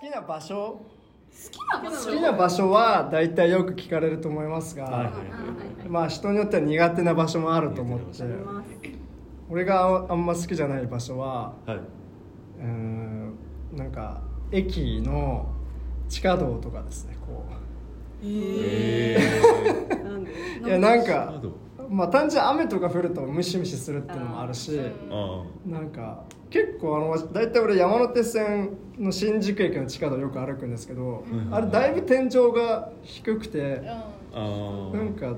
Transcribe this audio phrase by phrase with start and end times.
[0.00, 0.56] きな場所？
[0.56, 0.80] 好
[1.50, 2.10] きな場所？
[2.10, 8.22] 好きな場所は大体よく聞かれると思いますが、はいはいはいまあ人によっては苦手な場所もあると思って
[9.48, 11.76] 俺があんま好きじゃない場所ははい。
[11.76, 13.34] うーん
[13.72, 14.20] なんか
[14.52, 15.46] 駅の
[16.08, 17.44] 地下道とかですねこ
[18.22, 19.18] え
[20.04, 20.32] なんで
[20.64, 21.34] ういやなんー、か
[21.88, 24.78] まあ単純に雨とか降るとムシムシするっていうのもあるし
[25.10, 31.54] あなんか結構あの大体俺山手線の新宿駅の地下道よく歩くんですけど、うん。
[31.54, 35.36] あれだいぶ天井が低くて、ああなんか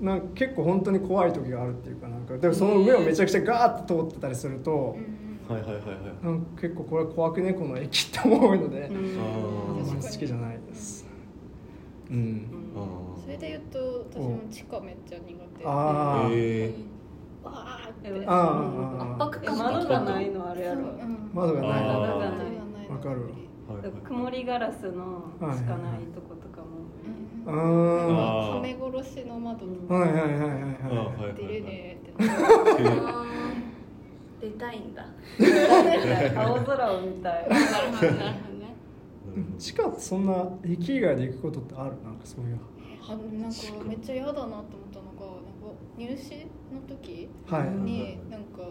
[0.00, 2.36] なんか結構本当に怖い時があるっていうかなんか。
[2.38, 4.96] でもその上をめちゃくちゃガーッと通ってたりすると、
[5.48, 6.24] はいはいはいはい。
[6.24, 9.20] なんか結構これ怖くねこの駅って思うので、うん。
[9.20, 11.06] あんまり好きじゃないです。
[12.10, 12.46] うん。
[12.76, 15.24] あそれで言うと私も地下めっちゃ苦
[15.58, 15.64] 手。
[15.64, 16.30] あー。
[16.32, 16.95] え
[17.46, 18.08] わーって。
[18.08, 20.80] 圧迫え感窓がないのあれやろ。
[20.80, 23.20] うん窓がない窓がないわかる
[24.04, 26.66] 曇りガラスのしかないとことかも。
[27.46, 31.98] はめ殺しの窓とかはいはいはいはい出れね
[34.40, 35.06] 出たいんだ。
[36.42, 37.48] 青空を見たい。
[39.58, 41.92] 地下ってそんな駅以外で行くことってある？
[42.04, 42.58] なんかそういう。
[43.02, 43.28] あなんか
[43.86, 47.70] めっちゃ嫌だなと思ったのがなんか入試の時はい。
[47.70, 48.62] になんか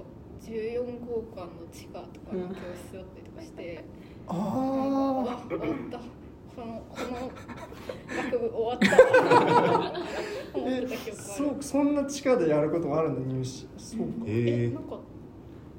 [0.41, 3.83] 14号館の地下とかの教室だったりとかして、
[4.27, 5.97] ああわ終わった。
[6.55, 7.31] このこの
[8.31, 9.93] 学部終わった。
[10.57, 11.37] 思ってえた記憶ある。
[11.37, 14.05] そうそんな地下でやることもあるんだ入試そうか。
[14.27, 14.99] えなんか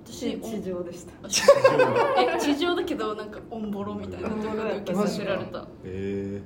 [0.04, 1.12] 地地上でした。
[2.20, 5.66] え地上だけどなんかオンボロみたいなところで受けさせられた。
[5.84, 6.42] え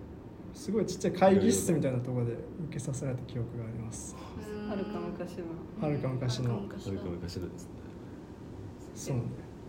[0.53, 4.17] すごいちっちゃい会議室みたいなところで受けさせられた記憶があります
[4.71, 5.47] はるか昔の。
[5.83, 6.61] はるか昔の。
[6.69, 7.71] ー、それか昔のですね。
[8.95, 9.23] そうね。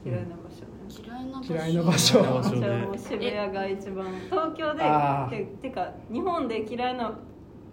[0.05, 0.61] 嫌いな場所。
[0.61, 2.97] ね嫌いな場所。
[2.97, 7.17] 渋谷が一番東京でててか日本で嫌いな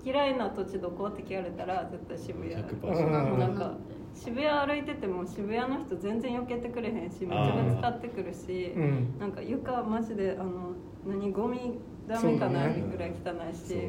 [0.02, 2.54] 嫌いな土地どこって聞かれたら絶対渋谷。
[2.54, 3.38] 100%うん。
[3.38, 3.74] なんか
[4.14, 9.18] 渋谷歩いてても渋谷の人全然避けてくれへんしめっちゃぶつかってくるし、うん。
[9.18, 10.72] なんか床マジであの
[11.06, 11.78] 何ゴミ
[12.08, 13.80] ダメかなぐらい汚いし、そう。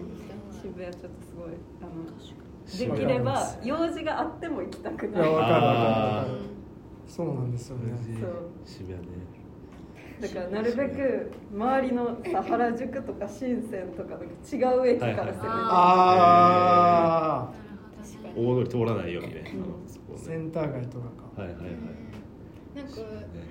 [0.62, 1.90] 渋谷ちょっとすごいあの
[2.78, 5.22] できれば用事があっても行きたくない。
[5.22, 6.28] いやわかか
[7.08, 7.94] そうなんですよね。
[8.20, 8.50] そう。
[8.66, 9.08] 渋谷ね。
[10.22, 14.18] だからなるべく周りのさ原宿とか深センとか違
[14.78, 17.50] う駅から攻めて、あ
[17.98, 19.44] 確か大通り通らないようにね、
[20.10, 20.18] うん。
[20.18, 21.06] センター街とか
[21.36, 21.42] か。
[21.42, 21.72] はいはいはい。
[22.76, 22.92] なんか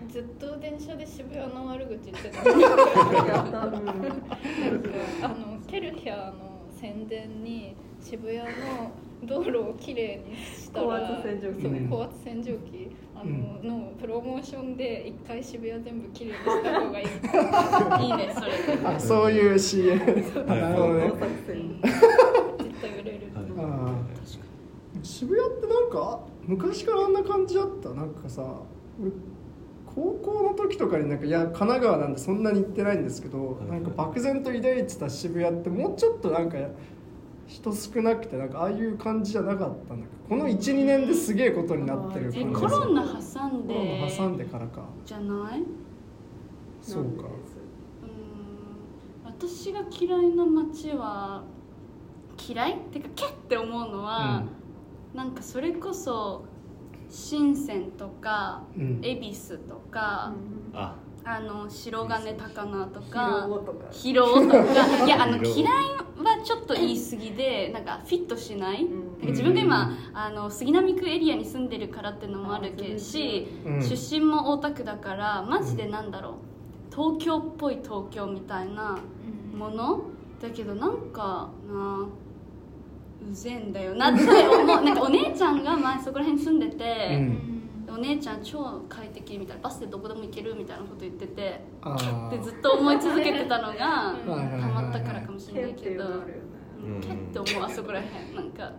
[0.08, 2.56] ずっと電車で渋谷の悪口言ってたや
[3.42, 3.74] ったうん
[5.22, 8.44] あのケルヒャーの宣伝に渋谷の
[9.24, 11.62] 道路をきれいにしたら高圧洗浄機。
[11.62, 12.90] そううん高圧洗浄機。
[13.14, 17.06] あの,、のプロモーションで一回渋谷全部きれいにした方がいい。
[18.02, 18.50] に いいねそれ。
[18.88, 20.00] あそういう CM
[20.46, 21.02] あなるほどね。
[21.10, 23.44] 絶対売れる、はい。
[23.58, 24.04] あ
[25.02, 27.90] 渋谷ってなんか昔からあんな感じだった？
[27.90, 28.42] なんかさ
[29.00, 29.10] 俺
[29.86, 33.70] 高校の時とかになんかいや神奈川なんでそんなに行ってないんですけど、い。
[33.70, 36.56] なんか漠然と抱いてた渋谷ってもうちょっとなんか
[37.48, 43.08] 人少なくてなんかああいう感じじゃなかったんだけどこの12年ですげえことになってるえ感じコロナ挟
[43.46, 44.82] んコロでナ挟んでからか。
[45.04, 45.62] じゃない
[46.82, 47.28] そうかうん。
[49.24, 51.42] 私が嫌いな街は
[52.48, 52.72] 嫌い？
[52.74, 54.44] ってかけって思うのは、
[55.14, 56.44] なんかそれこそ
[57.10, 59.00] 深センとかうん。
[59.02, 60.32] 恵比寿とか、
[60.74, 63.86] ああの白金高輪と疲か労とか。
[63.90, 65.04] 広尾とか。
[65.04, 65.72] いやあの嫌い
[66.16, 68.90] はちょっと言い過ぎでなんかフィットしない、ん。
[68.90, 73.82] なんか自分が今あの杉並区エリアに住んでるからっていうのもあるけし、うん。
[73.82, 76.32] 出身も大田区だからマジでなんだろう。
[76.90, 78.98] 東京っぽい東京みたいな
[79.54, 80.00] もの？
[80.40, 82.08] だけどなんかな
[83.30, 84.66] うぜんだよなって思う。
[84.84, 87.57] なんかお姉ちゃんが前そこら辺に住んでて、うん
[87.90, 92.30] お姉ちゃん超快適みたいなバスでどこでも行けるみたいなこと言っててあー。
[92.30, 96.04] でずっと思い続けてたのがはいはいはいはいハマったからかもしれないけど
[97.00, 98.72] キャって思うあそこら辺なんか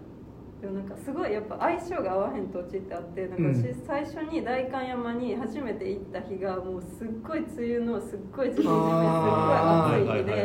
[0.61, 3.55] でもなんかすごいやっぱ相性が合わへん土地ってあってなんかうん。
[3.55, 7.47] 私最初に代官山に初めて行った日がもうすっごい梅
[7.77, 10.37] 雨のすっごいジメジメすっごいあ暑い日では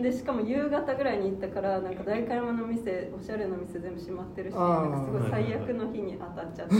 [0.00, 6.74] いでしかも夕方ぐらいに行ったからなんか代官山の店おしゃれな店全部閉まってるしなんかすごい最悪の日に当たっちゃって。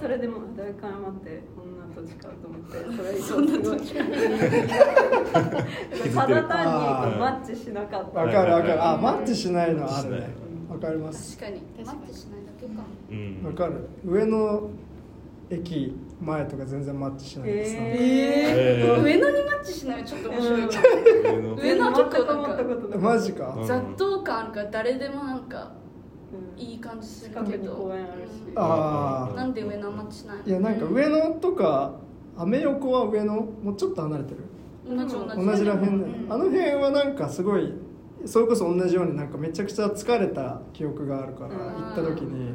[0.00, 3.78] それでも代官山ってこんな土地かと思ってそれ以上すごい
[6.14, 8.20] ただ単にマッチしなかった。
[8.20, 8.82] わかるわかる。
[8.82, 10.43] あはいマッチしないのはあるね
[10.84, 11.38] かります。
[11.38, 11.62] 確かに。
[11.84, 12.82] マッチしないだけか。
[13.10, 13.42] うん。
[13.44, 13.88] わかる。
[14.04, 14.70] 上の
[15.50, 17.52] 駅前とか全然マッチしない。
[17.52, 19.02] です、ええー。
[19.02, 20.68] 上野にマッチしないのちょっと面白いわ。
[20.68, 22.52] 上の上野は結構全くなんか。
[22.52, 23.66] 思ったことないマジか、うん。
[23.66, 25.72] 雑踏感あるから誰でもなんか
[26.56, 26.60] うん。
[26.60, 27.74] いい感じするけど。
[27.74, 28.28] 公園あるし。
[28.56, 31.94] あなんで上野はマッチしないのいやなんか上野とか
[32.36, 33.34] アメ横は上野？
[33.34, 34.38] もうちょっと離れてる？
[34.88, 35.46] 同じ同じ。
[35.46, 36.26] 同じらへうん。
[36.28, 37.72] あの辺はなんかすごい
[38.26, 41.84] それこそ同じようになんかめちゃくちゃ疲れた記憶があるからうん。
[41.84, 42.54] 行った時に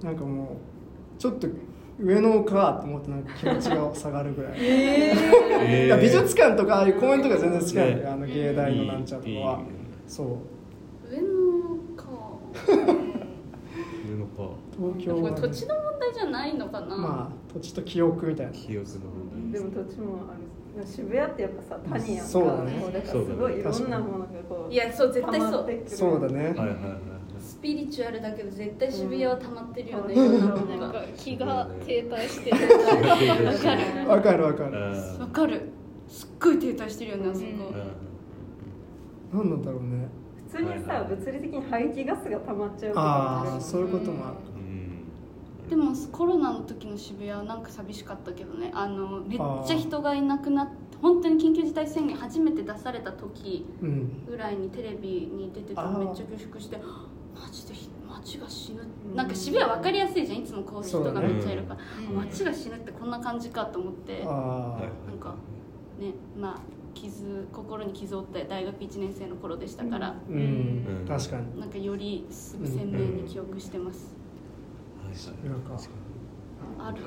[0.00, 0.06] うん。
[0.06, 0.56] なんかも
[1.16, 1.48] うちょっと
[1.98, 4.52] 上野かと思ってなんか気持ちが下がるぐらい。
[4.58, 9.60] えいや美術館とかああいう公園とか全然好きなんだよ、ねあの芸大のなんちゃらとかは。
[10.06, 10.26] そう。
[11.10, 11.28] 上野
[11.96, 12.04] か。
[14.08, 18.52] 上のか東京は、ね、これ土地の問題じゃないのかな、まあ土地と記憶みたいな。
[18.52, 19.00] 記憶の
[19.34, 20.41] 問でも土地もある
[20.84, 22.30] 渋谷ってやっぱさ谷やんか。
[22.32, 22.72] そうだね。
[22.72, 25.82] もうだからすごいいろんなものがこういやそう絶対そう。
[25.86, 26.78] そうだね、題はいはいはい。
[27.40, 32.56] スピリチュアルだけど絶対渋谷は溜まってるよね、うんなんか気が停滞してる。
[34.08, 34.54] わかるわかる。
[34.54, 35.68] わかるはいわかる。
[36.08, 37.46] すっごい停滞してるよねあそこ、
[39.32, 39.38] うん。
[39.38, 40.08] 何なんだろうね。
[40.48, 41.00] 普通にさはい。
[41.02, 44.36] はい物理的に排気ガスが溜まっちゃうああそういうこともある。
[44.46, 44.51] うん
[45.72, 48.70] でもコロナの時の渋谷はなんか寂しかったけどね。
[48.74, 54.26] あのめっちゃ人がいなくなって本当に緊急事態宣言初めて出された時うん。
[54.26, 55.92] ぐらいにテレビに出てたあー。
[55.94, 57.72] らめっちゃ恐縮してマジで
[58.06, 58.82] 街が死ぬ。
[58.82, 59.16] うん。
[59.16, 60.40] なんか渋谷分かりやすいじゃん。
[60.40, 61.80] いつもこう人がめっちゃいるから、
[62.10, 62.16] うん。
[62.16, 65.34] 街が死ぬってこんな感じかと思ってああ、なんか
[65.98, 66.60] ねまあ
[66.92, 70.38] 傷心に傷を負った大学1年生の頃でしたから、うん、う
[71.04, 71.06] ん。
[71.08, 71.58] 確かに。
[71.58, 74.14] なんかより鮮明に記憶してます、
[75.12, 75.30] です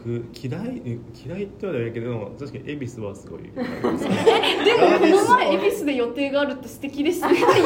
[0.03, 3.43] 僕嫌いえ嫌いってわけじゃないけど確かに恵比寿はすごい。
[3.43, 7.27] でもこの前恵比寿で予定があるって素敵ですね。
[7.27, 7.61] って言って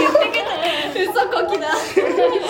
[0.95, 1.67] けど嘘こきだ。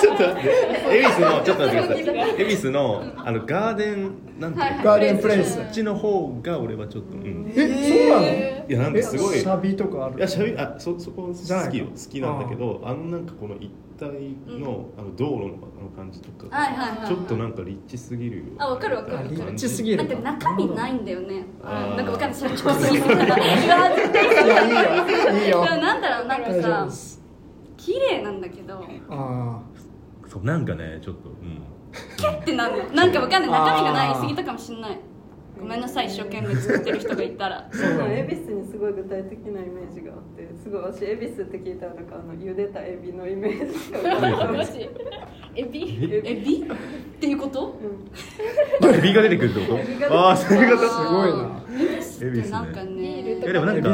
[0.01, 0.49] ちょっと待って。
[0.97, 2.41] 恵比寿のちょっと待ってください。
[2.41, 4.83] 恵比寿のあのガーデンなんていうの？
[4.83, 5.55] ガーデンプレイス。
[5.55, 7.51] そっちの方が俺はちょっとうん。
[7.55, 8.27] えそうなの？
[8.69, 9.37] いやなんかすごい。
[9.37, 10.17] えシャビとかある？
[10.17, 11.33] いやしゃべあそそこ好
[11.71, 17.07] きよ好きなんだけどあのなんかこの一帯のあの道路のあの感じとかはいはいはいはい。
[17.07, 21.45] ちょっとなんか立地すぎるよあわかるわかるあわかる立地すぎるだって中身ないんだよね。
[21.63, 22.35] なんかわかんない。
[22.35, 25.43] それちょっと言い過ぎたらうわ絶対いやいいよ。
[25.43, 26.87] いいよでもなんだろうなんかさ
[27.77, 29.61] 綺麗なんだけどあ
[30.27, 31.63] そうなんかねちょっとうん。
[32.17, 32.83] キャってなる。
[32.89, 33.51] のなんかわかんない。
[33.51, 34.99] 中身がない言い過ぎたかもしんない
[35.59, 37.57] ごめんなさい一生懸命作ってる人がいたら。
[37.71, 43.97] あそうだ恵ね比寿にすごい具体的なイメージがあってすごい私恵比寿って聞いたらなんかあの茹でたエビのイメージしか。
[43.99, 44.89] 浮かばないマジ？
[45.55, 46.09] エビ？
[46.25, 46.63] エビ？
[46.63, 46.65] っ
[47.19, 47.75] ていうこと？
[48.81, 48.89] うん。
[48.89, 49.77] あエビが出てくるってこ
[50.09, 50.19] と？
[50.19, 50.89] ああそういうこと。
[50.89, 51.59] すごいな。
[52.21, 53.23] 恵比寿なんかね。
[53.35, 53.89] でもなんか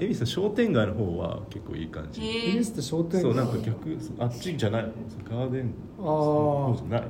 [0.00, 2.20] 恵比寿の商店街の方は結構いい感じ。
[2.22, 3.22] へイギリスって商店街。
[3.22, 4.86] そうなんか逆あっちじゃない
[5.30, 5.74] ガーデン。
[5.98, 7.08] あそうじゃない？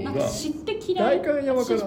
[0.00, 1.22] えなんか知って嫌い。
[1.22, 1.78] 代官山から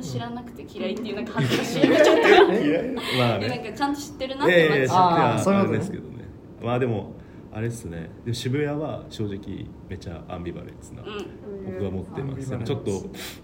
[0.00, 2.52] 私別にそんな知らなくて嫌いっていうなんか恥ずかしいちょっと。
[2.64, 2.92] 嫌い？
[2.92, 6.24] まあえなんねかちゃんと知ってるなって街あーああそういうことねですけどね。
[6.62, 7.12] まあでも
[7.52, 8.10] あれっすね。
[8.24, 11.72] でも渋谷は正直めちゃアンビバレンスな、うん。
[11.72, 12.48] 僕は持ってます。
[12.64, 12.90] ちょっと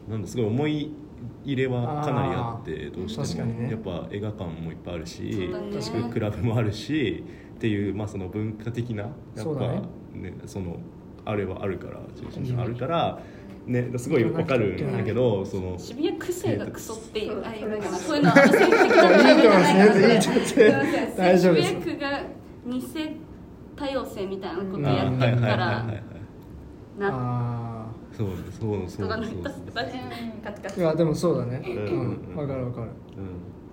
[0.09, 0.93] なんだすごい思い
[1.45, 3.71] 入れはかなりあってどうしても、ね。
[3.71, 5.49] やっぱ映画館もいっぱいあるしね。
[5.73, 7.25] 確かにクラブもあるし
[7.57, 9.83] っていう、まあ、その文化的なやっぱね。
[10.15, 10.77] ねその
[11.25, 13.19] あれはあるから中心があるから、
[13.67, 22.23] ね、すごいわかるんだけどその渋谷癖がクソっていうそうあいうのかなそそうういうのはあの性的なじゃない渋谷区が
[22.67, 22.83] 偽
[23.75, 26.03] 多様性みたいなことあやってるからはいはいはいはい
[26.99, 28.37] なあそうそう
[28.87, 28.89] そう。
[28.89, 29.51] そう人がなった
[30.71, 31.63] そういやでもそうだね。
[31.67, 32.37] ううんん。
[32.37, 32.91] わかるわかる。
[33.17, 33.25] うん。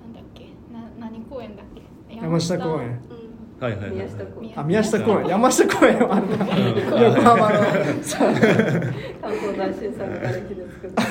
[0.01, 0.45] なんだっけ？
[0.73, 2.15] な何公園だっけ？
[2.15, 2.99] 山下公園。
[3.09, 3.20] うん
[3.61, 3.89] はいはいはい。
[3.89, 4.59] はい宮下公園。
[4.59, 5.27] あ宮下公園。
[5.27, 6.45] 山下公園はあるな。
[6.45, 7.03] うん。
[7.03, 7.57] 横浜の。
[8.01, 11.03] さ関東大震災の瓦礫で作った。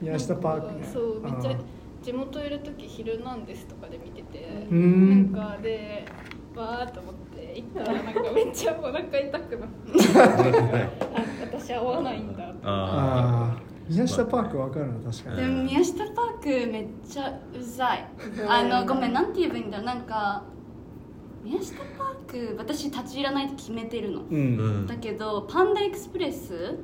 [0.00, 0.80] 宮下パーク。
[0.80, 1.54] ねそうめっちゃあ
[2.02, 4.76] 地元いる時「ヒルナンデス」とかで見ててな
[5.16, 6.06] んかで
[6.56, 10.00] わーっと思って行ったらなんか めっちゃお腹痛くなって。
[10.24, 12.60] あ私合わないんだって。
[12.64, 13.70] ああー。
[13.92, 15.36] 宮下パークわかるな確かに。
[15.36, 18.06] でも宮下パークめっちゃうざい。
[18.48, 19.86] あのごめんなんて言えばいいんだろう。
[19.86, 20.44] なんか
[21.42, 24.22] 宮下パーク私立ち入らないと決めてるの。
[24.22, 24.82] うん。
[24.84, 24.86] ん。
[24.86, 26.78] だけどパンダエクスプレス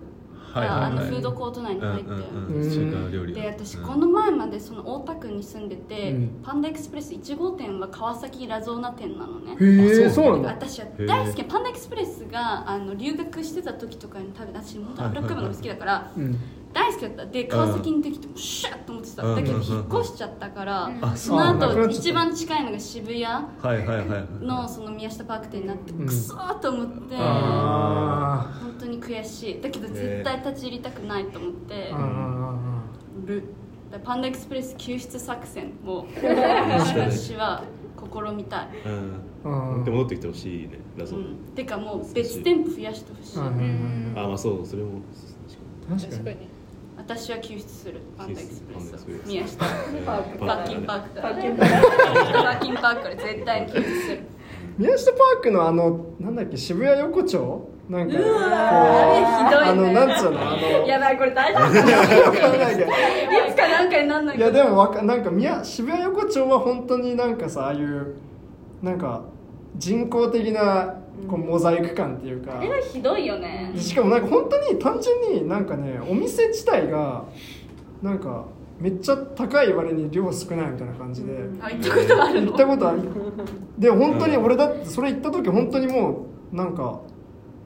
[0.52, 0.78] はいはい。
[0.78, 0.80] はい。
[0.80, 2.16] があのフードコート内に入ってる。
[2.32, 3.32] うん。
[3.34, 3.86] で私うん。
[3.86, 6.40] この前までその大田区に住んでて、うん。
[6.42, 9.56] パンダエクスプレス1号店は川崎ラゾーナ店なのね。
[9.60, 10.48] へえあそうなんだ。
[10.50, 11.44] 私は大好き。
[11.44, 16.38] パンダエクスプレスがあの留学してた時とかに食べ私本当油っこいものが好きだからうん
[16.76, 17.24] 大好きだった。
[17.24, 19.22] で川崎にできてもシャッと思ってた。
[19.22, 19.62] うんだけどうん。
[19.62, 24.08] 引っ越しちゃったからあその後一番近いのが渋谷はいはいはい。
[24.08, 26.06] はいのその宮下パーク店になってうん。
[26.06, 29.60] クソーと思ってあ本当に悔しい。
[29.62, 31.94] だけど絶対立ち入りたくないと思って
[33.24, 33.42] る。
[33.90, 37.64] だパンダエクスプレス救出作戦を私は
[37.98, 38.68] 試みたい、
[39.44, 39.78] うん。
[39.78, 39.84] うん。
[39.84, 45.00] で戻ってきてほしいねだそう、うん、てかもう別店舗増やしてほしい、あまあそうそれも
[45.88, 46.10] 確かに。
[46.10, 46.55] 確かに
[47.08, 48.00] 私は救出する。
[48.18, 48.98] パンダエクスプレスを。
[49.28, 49.64] 宮下。
[49.64, 51.48] パークパーキンパークからパーキ
[52.70, 54.18] ンパークから絶対に救出する。
[54.76, 57.68] 宮下パークのあのなんだっけ渋谷横丁？
[57.88, 59.70] なんかこうあれひどいね。
[59.70, 63.84] あのなんつうのあのやばいこれ大丈夫いつかな？
[63.84, 68.16] んかになんないいやでもわかなんか宮渋谷横丁は本当になんかさああいう
[68.82, 69.22] なんか
[69.78, 70.94] 人工的な
[71.28, 72.58] こうモザイク感っていうか。
[72.58, 73.72] あれはひどいよね。
[73.76, 77.24] しかもなんか本当に単純になんかねお店自体が
[78.02, 78.44] なんか
[78.78, 81.32] めっちゃ高い割に量少ないみたいな感じで。
[81.60, 83.02] あ行ったことある行のったことある。
[83.78, 87.00] で本当に俺だってそれ行った時本当にもうなんか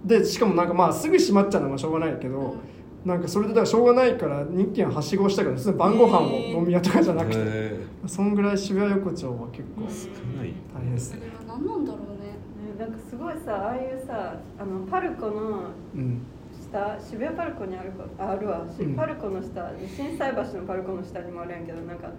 [0.04, 2.56] でしかもなんかまあすぐ閉まっちゃうのはしょうがないけど、
[3.04, 10.52] なんかそれでだからしょうがないから日券はしごしたから晩ご飯を飲み屋とかじゃなくて、へそんぐらい渋谷横丁は結構ー少ない。
[10.74, 11.20] 大変ですね。
[11.20, 12.26] それは何なんだろうね。
[12.28, 16.22] ねなんかすごいさああいうさあのパルコのうん。
[16.70, 18.94] 下渋谷パルコにあるかあるわ、しうん。
[18.94, 22.10] パルコの下心斎橋のパルコの下にもあるんやけどなんか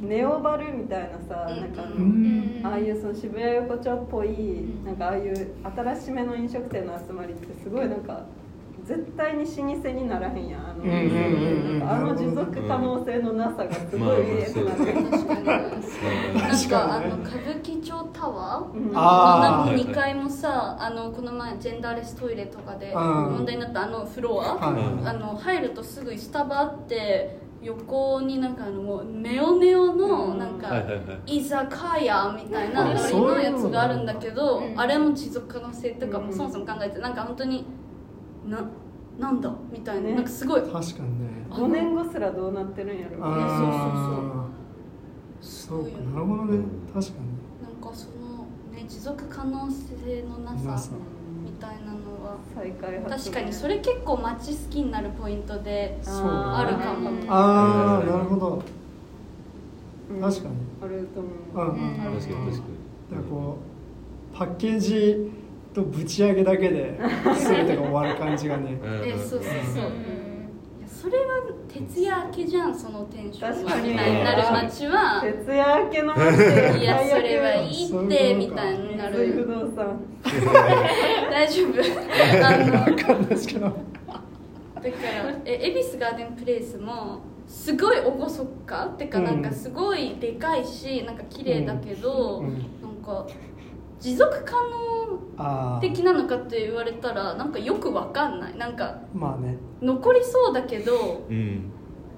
[0.00, 2.60] ネオバルみたいなさ、うんなんかあの、うん。
[2.62, 8.24] ああいうその渋谷横丁っぽい、なんかああいう新しめの飲食店の集まりってすごいなんか
[8.84, 14.64] 絶対に老舗にならへんやんあの,、あの持続可能性のなさがすごい見えて。
[14.64, 18.78] なる、確かになん確かあの歌舞伎町タワー？
[18.78, 18.92] うん。
[18.94, 19.72] あー。
[19.72, 23.02] の2階もさあのこの前ジェンダーレストイレとかでうん。
[23.34, 25.08] 問題になったあのフロア、はい。
[25.08, 30.38] あの入るとすぐスタバあって横になんかあのもうネオネオのうん。
[30.38, 30.82] なんか、
[31.24, 37.64] 居酒屋みたいなあノリのやつがあるんだけど、あれも持続可能性とかもうんそもそも考えてなんか本当に
[38.48, 38.70] な
[39.18, 39.54] なんだ？
[39.70, 40.14] みたいな,、ね。
[40.14, 40.62] なんかすごい。
[40.62, 41.46] 確かにね。
[41.50, 43.18] 5年後すらどうなってるんやろ。
[43.20, 45.46] あー。
[45.46, 46.64] そうかなるほどね。
[46.94, 47.12] 確か
[47.62, 50.90] なんかそのね持続可能性のなさ
[51.44, 57.10] みたいなのは再開発確かにそれ結構街好きになるポイントであるかも。
[57.10, 58.62] にああなるほど。
[60.10, 60.20] うん。
[60.20, 60.54] 確かに。
[60.82, 61.28] あると思
[61.68, 62.20] う、うんうんうん。
[62.20, 62.72] 確かに確かに。
[63.10, 63.58] だからこ
[64.32, 65.30] うパッケージ
[65.72, 66.98] とぶち上げだけで
[67.48, 68.78] 全てが終わる感じがね。
[68.82, 69.08] うん。
[69.08, 69.44] えそうそうそう、い
[70.82, 75.22] やそれは徹夜明けじゃんそのテンションみたいになる街は。
[75.22, 76.78] 徹夜明けの街で。
[76.80, 80.00] いやそれはいいってみたいにな三井不る動産。
[81.30, 81.80] 大丈夫。
[82.44, 83.60] あの分かんないですけど。
[83.64, 83.76] だか
[84.82, 92.58] らえ恵比寿ガーデンプレイスもすごい厳かってかうんなんかすごいでかいしなんか綺麗だけど、うん。
[92.82, 93.26] なんか
[94.02, 94.52] 持続可
[95.36, 98.56] 能的なのかって言われたらなんかよくわかんない。
[98.58, 99.56] なんかまあね。
[99.80, 101.70] 残りそうだけどうん。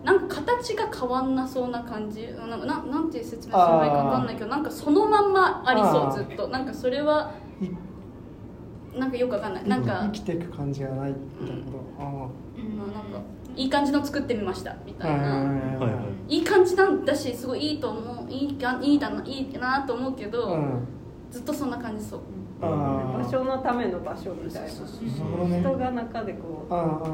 [0.03, 2.26] なんか形が変わんなそうな感じ。
[2.49, 6.49] なんかななんていう説明すればいいかわかんないけどなんかそのまんまありそうずっと。
[6.49, 9.69] なんかそれはいなんかよくわかんない。
[9.69, 11.11] なんか生きていく感じがない
[11.41, 12.03] みたいなこと。
[12.03, 13.21] あまあなんか
[13.57, 18.31] いい感じの作ってみましたみあたいな、はいはい感じなんだしすごいいいと思う。
[18.31, 20.88] いいかいいだないいなと思うけど、うん
[21.35, 22.21] ずっとそんな感じそう。
[22.62, 24.69] あ場所のための場所みたいな。
[24.71, 26.71] 人が中でこう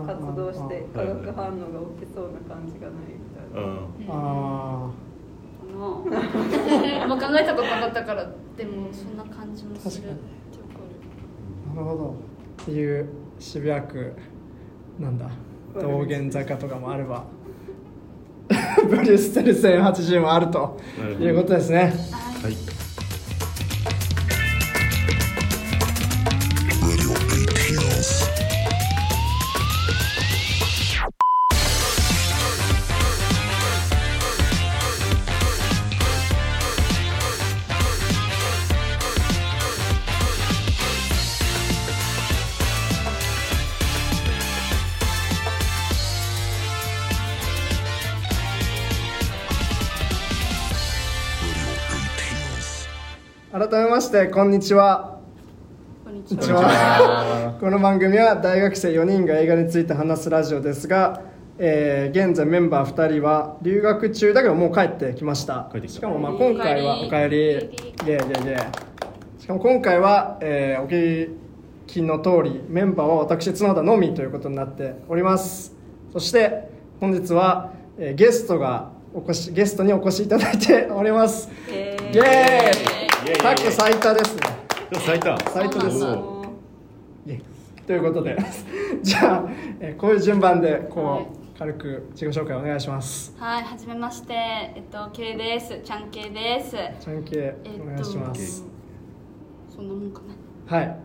[0.06, 3.62] 活動してあ化学反応が起きそうな感じがないみたいな。
[3.62, 3.78] うん。
[4.10, 4.90] あ
[7.02, 12.14] あんま 考えたことなかったからでもそんな感じもするなるほど。
[12.62, 13.08] っていう
[13.38, 14.12] 渋谷区
[14.98, 15.30] なんだ。
[15.80, 17.24] 道玄坂とかもあれば。
[18.86, 20.76] ブリュッセル1080もあると
[21.18, 21.94] いうことですね。
[22.42, 22.79] はい
[54.10, 55.20] してこんにちは。
[56.02, 56.62] こんにちこんにちは。
[56.62, 61.22] はこの番組は大学生4人が映画について話すラジオですが、
[61.60, 65.68] えー現在メンバー2人は留学中だけどもう帰ってきました。
[65.70, 65.94] 帰ってきた。
[65.98, 68.56] しかもまあ今回はおかえりイエイイエイイエ
[69.38, 69.42] イ。
[69.42, 71.32] しかも今回は、えーお聞
[71.86, 75.76] きの通りメンバーは私角田のみということになっております。
[76.12, 81.48] そして本日は、えーゲストがお越しゲストにお越しいただいております。
[81.68, 82.96] えイエーイ。
[82.96, 82.99] イ
[83.30, 84.42] エイ過去最多ですね。
[84.92, 86.00] 咲いた最多です。
[87.86, 88.36] ということで。
[89.02, 89.44] じゃあ、
[89.78, 91.26] えーこういう順番でこう、はい。
[91.56, 93.32] 軽く自己紹介お願いします。
[93.38, 95.78] はい、はじめまして、えっと、K です。
[95.84, 96.76] ちゃん K です。
[96.98, 98.64] ちゃんけえっと、お願いします、
[99.76, 100.22] そんなもんか
[100.66, 100.86] はい。
[100.88, 100.96] な。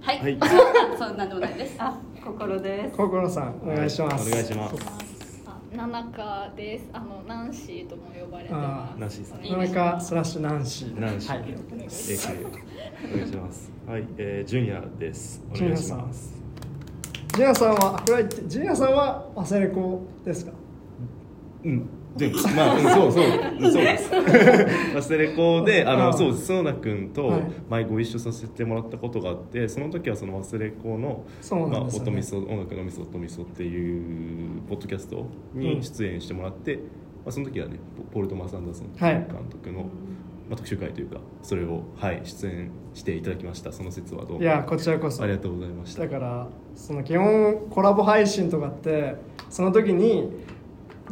[0.00, 0.18] はい。
[0.18, 0.38] はい。
[0.40, 0.46] あ
[0.98, 1.76] そうなんでもないです。
[1.78, 2.96] あ心です。
[2.96, 5.13] 心さんお願いします、お願いします
[5.82, 6.88] あ、七香です。
[6.92, 8.96] あのナンシーとも呼ばれてあます。
[8.96, 9.42] ーナンシーさん。
[9.42, 11.00] 田中スラッシュナンシー。
[11.00, 11.54] ナンシーはい。
[11.54, 11.90] お願い
[13.30, 13.72] します。
[13.86, 15.42] はい、えー、ジュニアです。
[15.54, 16.42] お願いします。
[17.34, 17.74] ジュニアさん。
[17.74, 20.52] はあこれは言ってジュニアさんは忘れ子ですか？
[21.64, 23.24] うんでもまあ、うん、そうそう
[23.60, 24.10] うんそうです。
[24.94, 27.42] 忘れ子であああのそうです園田君とはい。
[27.68, 32.10] 前ご一緒させてもらったことがあってその時はその忘れ子のそうまあ、なんですよね。
[32.10, 36.80] 音みそ音楽のみそ音みそっていうポッドキャストに出演してもらって、ま
[37.26, 37.78] あ、その時はね
[38.12, 39.12] ポル・トマス・アンダーソンはい。
[39.14, 39.86] 監督の、ま
[40.52, 43.72] あ、特集会というかそれを、はい、出演していただきました。
[43.72, 44.42] その説はどうも。
[44.42, 45.22] いやこちらこそ。
[45.24, 46.02] ありがとうございました。
[46.02, 49.16] だからその基本コラボ配信とかって
[49.50, 50.30] その時に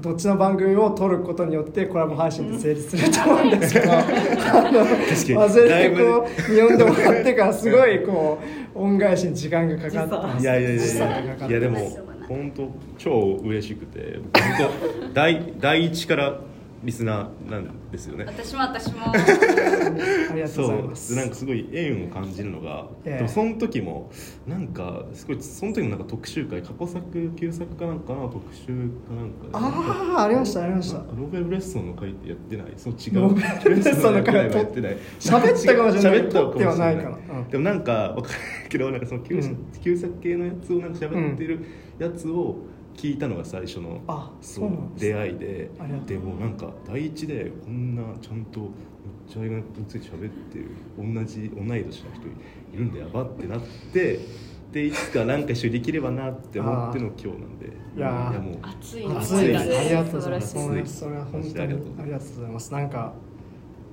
[0.00, 8.38] どっちの番組を撮ることによってコラボ配信って成立すると思うんですけどあの忘れてこう呼んでもらってからすごいこ
[8.74, 10.70] う恩返しに時間がかかってますいやいや。
[10.70, 11.78] いやいやでも
[12.26, 14.70] 本当超嬉しくて本
[15.04, 16.40] 当第第一から
[16.82, 18.24] リスナーなんですよね。
[18.24, 19.12] 私も私も。
[19.12, 19.16] あ
[20.34, 21.14] りがとうそございうます。
[21.14, 23.16] なんかすごい縁を感じるのが、ええ。
[23.18, 24.10] でもその時も
[24.46, 30.98] なんかすごいその時もなんか特集会過去作旧作かなんかの特集かなんかでああありましたありました。
[30.98, 32.72] ローベル・ブレッソンの回ってやってない。
[32.76, 34.96] そう違うローベルブレッソンの回はやってない。
[35.20, 36.20] 喋ったかもしれない。
[36.20, 36.96] 喋ったかもしれない。
[36.96, 37.48] かなうん。
[37.48, 39.80] でもなんかわかるけどなんかその旧作,、うん。
[39.80, 41.64] 旧作系のやつをなんか喋ってる
[41.98, 42.56] やつを
[42.96, 46.06] 聞いたのが最初の、あそう出会いでありがとう。
[46.08, 48.70] でもなんか第一でこんなちゃんとめっ
[49.28, 50.68] ちゃ映画について喋ってる
[50.98, 52.26] 同じ同い年の人
[52.74, 53.60] いるんだやばってなっ
[53.92, 54.20] て
[54.72, 58.40] でいつかなんか一緒にできればなって思っての今日なんでいやー。
[58.40, 59.06] もう熱い。
[59.06, 60.98] 熱いありがとうございます。
[60.98, 62.72] それは本当にありがとうございます。
[62.72, 63.14] なんか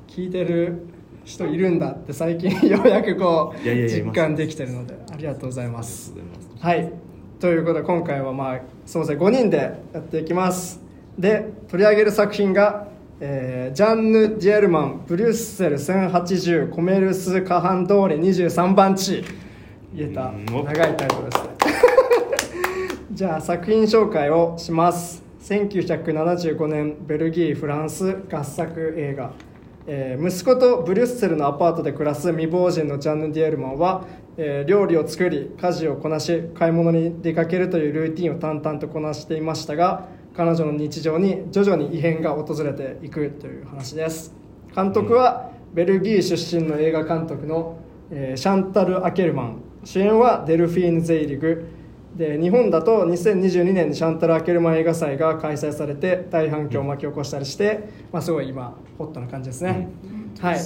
[0.08, 0.88] 聞いてる
[1.26, 6.90] 人いるんだって最近ようやくこういやいやいや実感できてるのでありがとうございまあすりがとうございます。
[6.90, 7.09] はい
[7.39, 9.58] ということで今回はまあすみません5人で
[9.93, 10.82] やっていきます。
[11.17, 12.88] で取り上げる作品が、
[13.21, 19.23] えージャンヌ・ジェルマンブリュッセル1080コメルスカハン通り23番地。
[19.95, 20.25] 言えた。
[20.25, 21.49] うん長いタイトルですね。
[23.13, 25.23] じゃあ作品紹介をします。
[25.41, 29.32] 1975年ベルギーフランス合作映画、
[29.88, 34.06] えー息子とブリュッセルのアパートで暮らす未亡人のジャンヌ・ディエルマンは、
[34.38, 44.34] えー料理を作り家事をこなし買い物に出かけるというルーティンを淡々とこなしていましたが彼女の日常に徐々に異変が訪れていくという話です。
[44.76, 47.80] 監督はベルギー出身の映画監督の、
[48.12, 49.62] えーシャンタル・アケルマン。
[49.84, 51.65] 主演はデルフィーヌ・ゼイリグ
[52.20, 59.88] で日本だと2022年にシャンタル・アケルマン映画祭が開催されて大反響を巻き起こしたりして、まあ、すごい今ホットな感じですね、
[60.42, 60.60] はい。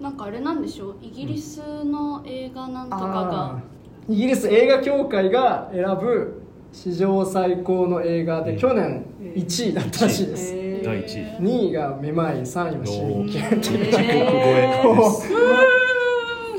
[0.00, 0.96] なんかあれなんでしょう？
[1.02, 3.60] イギリスの映画なんとかあが。
[4.08, 4.14] ー。
[4.14, 6.40] イギリス映画協会が選ぶ
[6.72, 8.58] 史上最高の映画で、うん。
[8.58, 10.84] 去年1位だったらしいです、えー。
[10.86, 11.24] 第一位。
[11.42, 14.00] 2位がめまい3位は市民権時刻超え。
[14.96, 15.34] ですす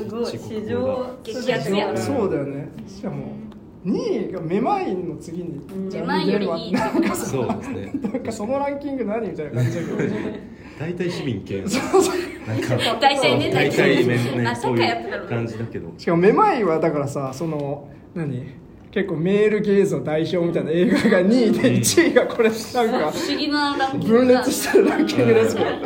[0.08, 0.26] ごい。
[0.26, 2.68] 史上激アツやそうだよね。
[2.86, 3.41] しかも
[3.84, 6.72] 2位がめまいの次にうんめまいよりいい。
[6.72, 7.92] なんかそうですね。
[8.00, 9.98] なんかそのランキング何みたいな感じだけど。
[10.78, 11.72] 大体市民権なん
[12.60, 15.92] か大体ね大体ね大体ねそういまさかやった感じだけど。
[15.98, 18.60] しかもめまいはだからさその何？
[18.92, 25.70] 結構メールゲーズの代表みたいな映画が2位で1位がこれなんか不思議なランキング分裂してるランキングですけど。
[25.70, 25.80] だい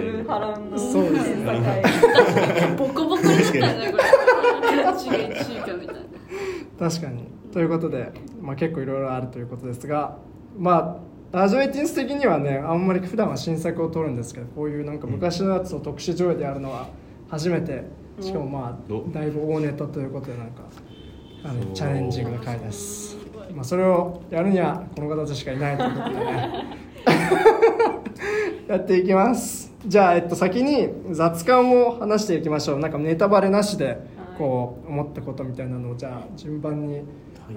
[0.00, 1.44] ぶ波乱のそうです県
[2.78, 4.02] 境ボコボコになったんじゃないこれ。
[4.84, 6.00] どっちが1位かみたいな
[6.80, 7.26] 確かに。
[7.52, 10.16] ということで、まあ、結構いろいろあるということですが
[10.56, 10.98] ま
[11.32, 16.88] あラジオエティンス的にはねあんまり普段は新作を撮るんですけどこういうなんか昔のやつを特殊上映でやるのは
[17.28, 17.84] 初めて。
[18.20, 19.08] しかもまあお。
[19.10, 20.62] だいぶ大ネタということでなんか
[21.42, 23.16] あのチャレンジングな回です、
[23.54, 26.64] まあ、それをやるにはこの方たちしかいないということでね。
[28.68, 29.72] やっていきます。
[29.86, 32.78] じゃあ、えっと、先に雑感を話していきましょう。
[32.78, 33.98] なんかネタバレなしで
[34.40, 37.02] こう思ったことみたいなのをじゃあ順番にや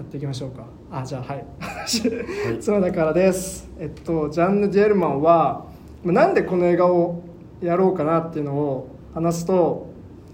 [0.01, 1.45] っていきましょうか、あじゃあはい。
[2.61, 3.71] 角田からです。
[3.79, 5.65] えっとジャンヌ・ジェルマンは
[6.03, 7.21] まあなんでこの映画を
[7.61, 9.87] やろうかなっていうのを話すと、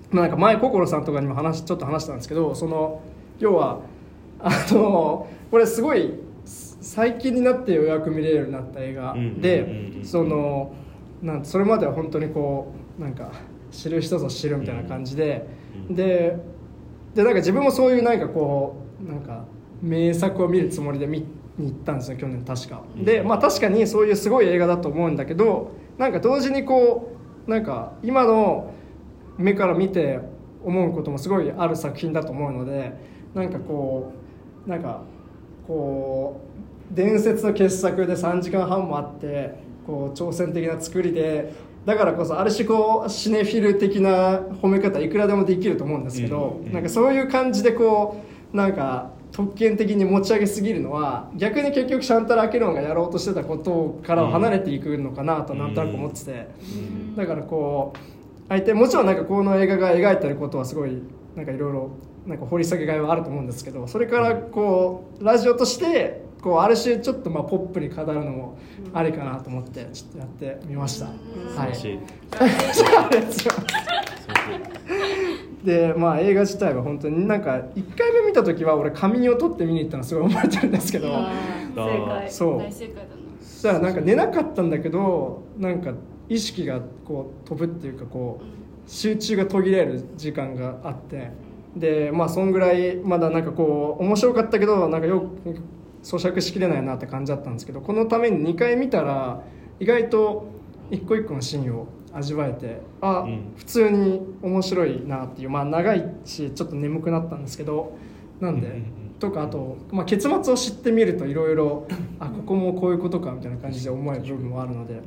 [0.10, 3.00] まあ、なんか前心さんとかにも話ちょっと話したんですけどその
[3.38, 3.82] 要は
[4.40, 10.74] あのこれすごい最近になってようやく見れるようになった映画でんその
[11.22, 13.32] なんそれまでは本当にこうなんか
[13.70, 15.59] 知る人ぞ知るみたいな感じで、うん
[15.90, 16.38] で
[17.16, 19.46] でなんか自分もそういうなんかこうなんか
[19.82, 21.20] 名作を見るつもりで見
[21.58, 22.82] に行ったんですよ去年確か。
[22.98, 27.16] でまあ確かにそういうすごい映画だと思うんだけどなんか同時にこ
[27.48, 28.74] うなんか今の
[29.38, 30.20] 目から見て
[30.64, 32.94] 思うこともすごいある作品だと思うので
[33.34, 34.12] なんかこ
[34.68, 35.02] うなんか
[35.68, 36.42] こ
[36.92, 41.54] う伝説の傑作で3時間半もあってこう挑戦的な作りで
[41.86, 56.48] だからこそある種こうシネフィル的な褒め方いくらでもできると思うんですけど、なんかそういう感じでこうなんか特権的に持ち上げすぎるのは逆に結局シャンタラ・アケロンがやろうとしてたことからは離れていくのかなとなんとなく思ってて、
[57.16, 58.00] だからこう
[58.50, 61.02] 相手もちろんなんかこの映画が描いてることはすごい
[61.36, 61.92] なんかいろいろ
[62.26, 68.58] なんか掘り下げがいはあると思うんですけどそれからこうラジオとしてこうある種ちょっとまあポップに語るのも
[68.94, 71.08] ありかなと思ってちょっとやってみました。
[71.08, 71.12] は
[71.68, 71.74] い、
[75.66, 81.10] でまあ映画自体は本当になんか1回目見た時は俺仮眠を取って見に行ったのすごい覚えてるんですけど。
[81.76, 82.60] 正解そう。
[82.60, 83.08] 大正解だな。
[83.42, 85.94] そしたらなんか寝なかったんだけどなんか
[86.30, 91.32] 意識がこう飛ぶっていうかこう集中が途切れる時間があって。
[91.76, 95.62] でまあそんぐらいまだなんかこう面白かったけどなんかよく
[96.04, 99.42] 咀嚼しきれないなって感じだったんですけどこのために2回見たら
[99.80, 100.48] 意外と
[100.92, 103.54] 一個一個のシーンを味わえてあ、うん。
[103.58, 107.98] 普通に面白いなっていうまあ長いしちょっと眠くなったんですけど
[108.40, 108.84] なんで、うんうんうん。
[109.20, 111.88] とかあと、まあ、結末を知ってみるといろいろ
[112.20, 115.02] あここもこういうことかみたいな感じで思える部分もあるので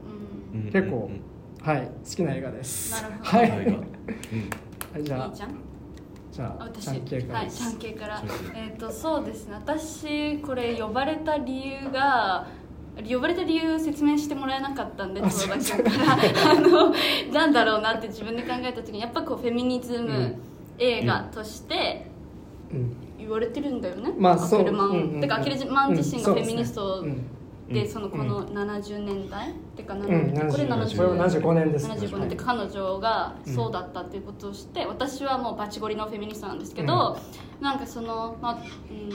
[0.54, 0.66] うん。
[0.66, 1.20] うん結構うん。
[1.66, 2.92] はい好きな映画です。
[3.02, 3.38] なるほど。
[3.38, 3.56] はい、は
[4.98, 5.48] いじゃあ
[6.32, 6.88] じゃああ私。
[6.88, 8.22] はい、ちゃん系から。
[8.54, 9.54] えっ、とそうですね。
[9.54, 12.46] 私これ呼ばれた理由が
[13.06, 16.16] 呼ばれた理由説明してもらえなかったんであ戸田君から。
[16.50, 16.94] あの
[17.32, 20.42] なんだろうなって自分で考えた時にやっぱこうフェミニズムうん。
[20.78, 22.06] 映画として
[22.72, 22.96] うん。
[23.18, 25.20] 言われてるんだよね、まあアケルマン、そううんうんうん。
[25.20, 26.38] てかアケルマン自身がうん。
[26.38, 27.24] フェミニストそうですね
[27.72, 27.88] で、うん。
[27.88, 31.88] そのこの70年代、てかうん70これ70これは75年です。
[31.88, 37.18] 75年って彼女がそうだったっていうことをして、私はもうバチゴリのフェミニストなんですけど、
[37.60, 38.58] なんかその、まあ
[38.90, 39.10] うん、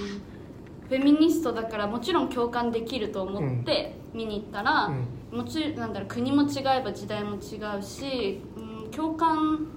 [0.87, 4.91] フェミニストだからもちろん共感できると思って見に行ったら、
[5.31, 9.67] もちろんなんだろう国も違えば時代も違うし、うん、共感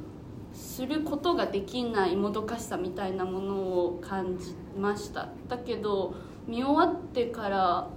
[0.52, 5.28] することができないもどかしさみたいなものを感じました。
[5.48, 6.14] だけど
[6.46, 7.88] 見終わってから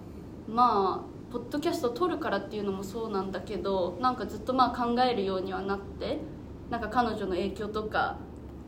[0.54, 6.20] まあポッドキャスト撮るからっていうのもそうなんだけどなんかずっとまあ考えるようにはなって
[6.70, 8.18] なんか彼女の影響とか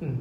[0.01, 0.07] うん。
[0.07, 0.19] うん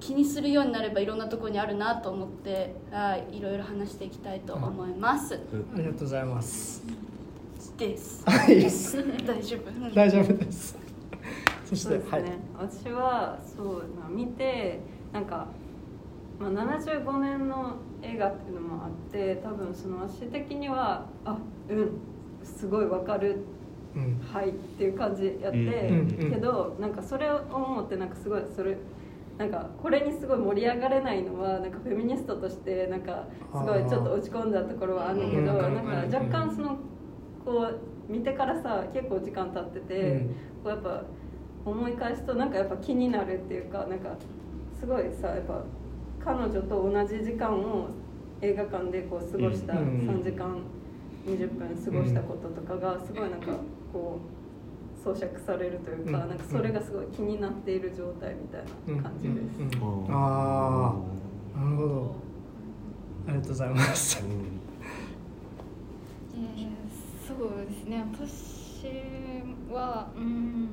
[0.00, 5.38] 気にするようになればいろんなところにあるなと思ってはいいろいろ話していきたいと思います、あ
[5.76, 6.82] りがとうございます。
[7.76, 8.24] です。
[8.24, 8.62] はい。
[9.26, 9.68] 大丈夫。
[9.68, 9.94] うん。
[9.94, 10.78] 大丈夫です。
[11.64, 12.24] そしてそうですね、はい。
[12.54, 13.66] 私はそう
[14.00, 14.80] な見て
[15.12, 15.48] なんか、
[16.38, 21.98] まあ、75年の映画っていうのもあって多分その私的にはあうん
[22.42, 23.44] すごいわかる
[23.94, 24.20] うん。
[24.20, 28.76] はいっていう感じやって、うんうんけどなんかそれを思ってなんかすごいそれ
[29.38, 35.74] なんかこれにすごい盛り上がれないのはなんかフェミニストとしてなんかすごいちょっと落ち込んだところはあるんだけどうん。
[35.74, 36.76] なんか若干その
[37.44, 37.68] こ
[38.08, 40.28] う見てからさ結構時間経ってて、うん。
[40.28, 40.34] こ
[40.66, 41.02] うやっぱ
[41.64, 44.16] 思い返すとなんかやっぱ気になるっていうかなんか
[44.78, 45.64] すごいさやっぱ
[46.26, 47.88] 彼女と同じ時間を
[48.42, 50.58] 映画館でこう過ごしたうん3時間
[51.24, 53.52] 20分過ごしたこととかがすごいなんか
[53.92, 56.28] こう装飾されるというかうん。
[56.28, 59.78] なんかそれがすごい気になっている状態みたいな感じです。
[59.80, 60.94] ああ
[61.56, 62.14] あなるほど。
[63.28, 64.20] ありがとうございます。
[64.24, 64.30] うん
[66.34, 66.66] えー
[67.26, 68.04] そうですね。
[68.12, 68.86] 私
[69.72, 70.68] はうん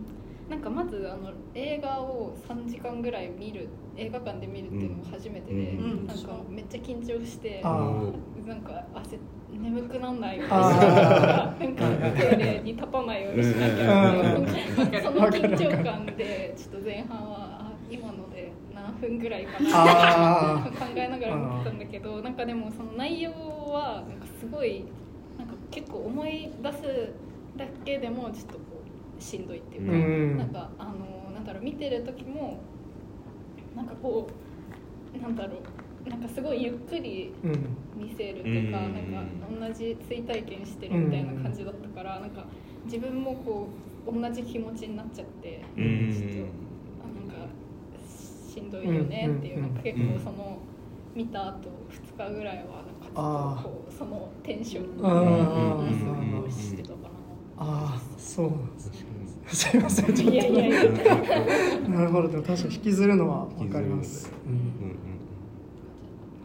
[0.49, 7.91] なんかまずあの映画を3時間ぐらい見る映画館で見るっていうのも初めてで、うんなんかめっちゃ緊張して、あ
[8.45, 9.19] なんか汗
[9.51, 10.37] 眠くなんない。
[10.37, 11.83] ようにあなんか
[12.19, 24.85] トイレに立たないようにしなきゃっていうその緊張感でちょっと前半はあ今ので何分ぐらいかなあ考えながら見てたんだけどなんかでもその内容はなんかすごい
[25.37, 27.13] なんか結構思い出す
[27.55, 28.72] だけでもちょっと
[29.23, 30.37] しんどいっていうか、うん。
[30.37, 32.59] なんかあのなんだろう見てる時も
[33.75, 34.27] なんかこ
[35.15, 35.59] うなんだろ
[36.05, 37.51] うなんかすごいゆっくりうん。
[37.95, 38.71] 見せるとか、うん。
[38.71, 38.87] な
[39.61, 42.45] んか同じ追体験してるみたいな感じだったから、なんか
[42.85, 43.67] 自分もこ
[44.07, 46.11] う同じ気持ちになっちゃって、うん。
[46.11, 46.51] ちょっと
[47.03, 47.47] あなんか
[48.07, 49.61] しんどいよねっていう、うん。
[49.61, 50.57] なんか結構その
[51.15, 51.69] 見た後
[52.17, 56.95] 2日ぐらいはなんかちょっとこうそのテンションあが過ごしてたか
[57.57, 59.05] ああそうなんです
[59.53, 60.33] すいませんちょっな。
[60.33, 60.81] いやいやいや。
[61.83, 64.97] となるほどでも確かに引きずるのはわかります、うんうんうん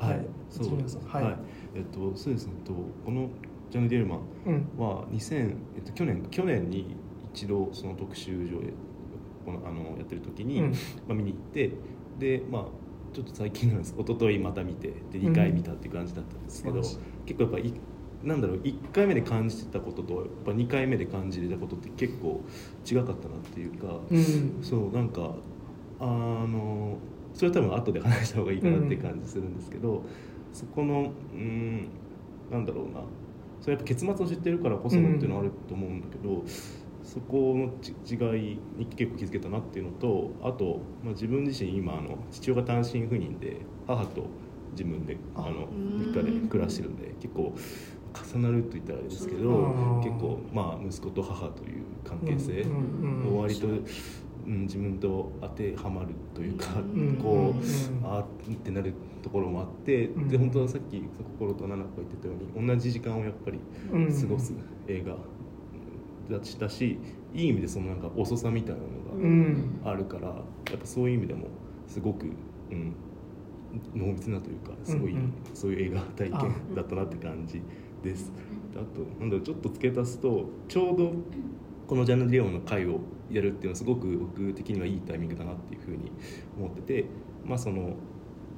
[0.03, 0.09] うん。
[0.09, 0.27] はい。
[0.51, 0.69] そう。
[1.07, 1.25] はい。
[1.25, 1.37] はい
[1.75, 2.53] えっとそうですね。
[2.59, 2.73] えっと
[3.05, 3.29] この
[3.71, 4.67] ジャン・ディエルマンうん。
[4.79, 6.97] は2000、えっと、去年去年に
[7.35, 8.73] 一度その特集上映
[9.45, 10.71] このあのやってる時に、うん。
[10.71, 10.75] ま
[11.11, 11.73] あ、見に行って
[12.19, 12.65] でまあ
[13.13, 13.95] ちょっと最近なんです。
[13.99, 16.83] 一昨日また見てで2回見たっていう感じだったんですけど、うん
[17.27, 17.75] 結構やっぱい
[18.29, 22.43] なんだろう1回目で感じてたこととやっぱ2回目で感じれたことって結構
[22.85, 23.17] 違かったなっ
[23.53, 24.59] ていうか、うん。
[24.63, 25.35] そうなんか
[26.01, 26.99] あの
[27.35, 30.03] それは多分後で話した方がいいかなっていう感じするんですけど、
[30.53, 31.89] そこのうん
[32.51, 33.01] なんだろうな。
[33.61, 36.45] それやっぱ結末を知ってるからこそのっていうのはあると思うんだけど、
[37.03, 38.17] そこのち違
[38.55, 44.27] いに結構気づけたなっていうのとあと、まあ、自分自身今あの父親が単身赴任で母と
[44.73, 45.99] 自分であのうん。
[45.99, 47.55] 実家で暮らしてるんで結構
[48.15, 58.05] 重なると言ったらあれですけどうん結構まあ息子と母という関係性うんうんを割と、うん、自分と当てはまるというか、うんこう、うん。
[58.05, 60.29] あーってなるところもあって、うん。
[60.29, 61.03] で本当はさっき
[61.39, 63.59] 心と奈々子が言ってたように同じ時間をやっぱり
[63.93, 64.21] うん。
[64.21, 64.53] 過ごす
[64.87, 65.17] 映画
[66.39, 66.99] だしたし、
[67.35, 69.81] いい意味でそのなんか遅さみたいなうのん。
[69.85, 70.35] があるから、や
[70.77, 71.49] っぱそういう意味でも
[71.87, 72.27] すごく、
[72.71, 72.95] うん、
[73.95, 75.33] 濃密なというかすごい、うんうん。
[75.55, 77.63] そういう映画体験だったなって感じ
[78.03, 78.33] です。
[78.73, 81.13] であとなんだろうちょっと付け足すとちょうど
[81.87, 86.13] このジャンル・リオンの回をやるっていうのはすごく僕的にはいいタイミングだなっていうふうに
[86.59, 87.05] 思ってて
[87.45, 87.95] まあその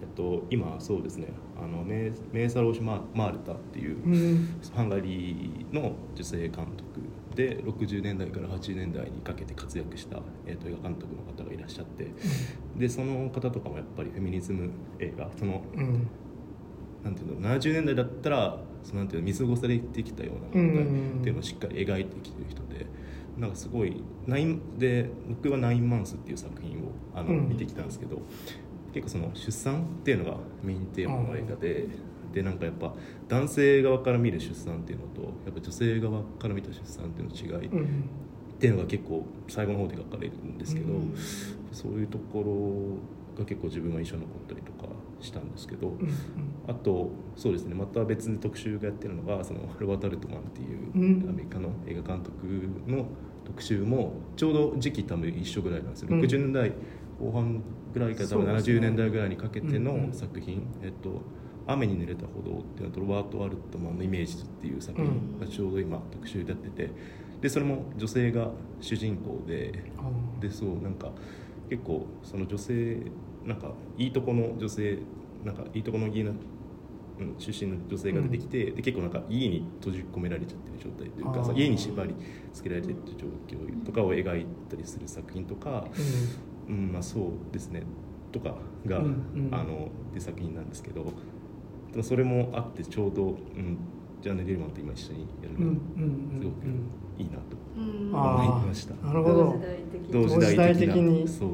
[0.02, 4.60] えっと今そうですねあのメーサローシュマ・マールタっていううん。
[4.74, 7.00] ハンガリーの女性監督
[7.34, 12.12] で60年代から80年代にかけて活躍した、えー、と映画監督の方がいらっしゃって
[12.76, 16.08] でその方とかもやっぱりフェミニズム映画そのうん
[17.04, 20.86] なんていうの70年代だったらそのなんていうの見過ごされてきたような問題っ
[21.22, 22.86] ていうのをしっかり描いてきてる人で
[23.38, 27.48] なんかすごいナインで僕は「ナインマンス」っていう作品をあの、うん。
[27.48, 28.20] 見てきたんですけど
[28.92, 31.86] 結構その出産っていうのがメインテーマの映画で。
[32.32, 32.94] でなんかやっぱ
[33.26, 38.04] 男性側から見る出産っていうのとやっぱ女性側から見た出産っていうのの違いっうん。
[38.60, 41.14] ていうのが結構最後の方で描かれるんですけど、うん。
[41.72, 42.44] そういうとこ
[43.34, 44.79] ろが結構自分は印象に残ったりとか
[45.20, 46.08] したんですけど、うん
[46.68, 51.28] あとそうですねまた別に特集がやってるのがそのロバート・アルトマンっていううん。
[51.28, 52.46] アメリカの映画監督
[52.86, 53.06] の
[53.44, 56.20] 特集もちょうど時期多分一緒ぐらいなんですよ、うん。
[56.20, 56.72] 60年代
[57.18, 58.78] 後半ぐらいから多分そうですね。
[58.78, 60.12] 70年代ぐらいにかけてのうんうん。
[60.12, 61.22] 作品「えっと、
[61.66, 66.90] 雨に濡れた歩道」っていうのとロバート・アルトマンの「イメージ」っていう作品がちょうど今特集でやってて
[67.40, 71.10] でそれも女性が主人公であでそうなんか
[71.68, 72.98] 結構その女性
[73.44, 74.98] なんかいいとこの女性
[75.44, 76.32] なんかいいとこの家の、
[77.18, 82.14] うん、出身の女性が出てきて、で結構なんか家に閉じ込められちゃってる状態というか家に縛り
[82.52, 83.26] つけられてる状
[83.58, 85.86] 況とかを描いたりする作品とか、
[86.68, 87.82] ううんまあ、そうですね
[88.32, 88.54] とか
[88.86, 89.08] が、うんう
[89.50, 89.54] ん。
[89.54, 91.04] あので作品なんですけど
[91.92, 93.78] でもそれもあってちょうど、うん、
[94.22, 96.40] ジャンネ・ディルマンと今一緒にやるんうんのうん。
[96.40, 96.66] すごく
[97.18, 98.94] いいなと思いました。
[99.02, 99.34] あなるほど。
[99.44, 100.12] 同時代的に。
[100.12, 101.28] 同同時代的なに。
[101.28, 101.50] そう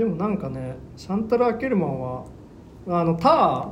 [0.00, 2.24] でもなんかねシャンタル・アケルマンは
[2.88, 3.66] あのター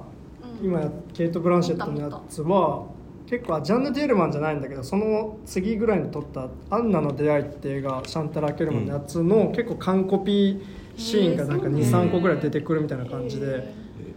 [0.61, 0.67] うん。
[0.67, 2.85] 今やケイト・ブランシェットのやつは
[3.27, 10.61] 結構あジャンヌ・ディエルマンじゃないんだけどその次ぐらいに撮った「アンナの出会い」って映画シャンタル・アケルマンのやつの結構完コピ
[10.99, 13.47] シーンがなんかへー23個ぐらい出てくるみたいな感じで。
[13.47, 13.75] え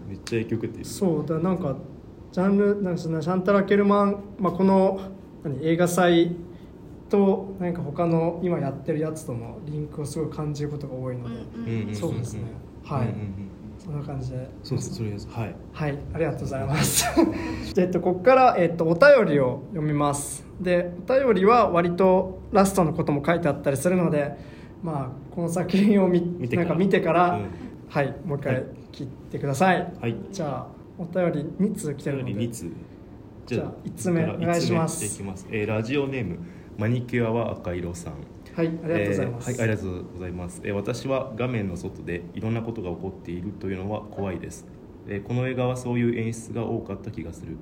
[0.10, 1.78] めっちゃ影響受けてるそうだなんか
[2.34, 5.00] ジャンルなんかそのシャンタル・アケルマン、まあ、この
[5.46, 6.36] 何映画祭
[7.12, 11.30] となんか他の今やってるやつとのリンクをすごい感じることが多いの
[11.66, 12.44] で、そうですね。
[12.84, 13.14] はい、
[13.78, 14.50] そんな感じで。
[14.64, 14.96] そうです。
[14.96, 15.28] それです。
[15.30, 15.56] はい。
[15.74, 17.06] はい、ありがとうございます。
[17.76, 20.46] で えっと、ここから、えっと、お便りを読みます。
[20.62, 24.38] で、お便りは割とラストのことも書いてあったりするので、
[24.82, 26.70] まあ、この作品を見見てから。
[26.70, 27.46] なんか見てから、うん。
[27.90, 28.66] はい、もう一回はい。
[28.94, 29.94] 切ってください。
[30.00, 30.16] はい。
[30.32, 32.72] じゃあ、お便り2通来てるので、2つ。
[33.48, 35.04] じゃあ一つ目お願いします。
[35.04, 36.40] いきます、えーラジオネーム
[36.78, 38.14] マニキュアは赤色さん。
[38.54, 39.52] はい、ありがとうございます。
[39.52, 44.66] えーはい、ありがとうございます、えー私は画面の外でいろんなことが起こっているというのは怖いです、
[45.08, 47.56] えーこの映画はそういう演出が多かった気がする、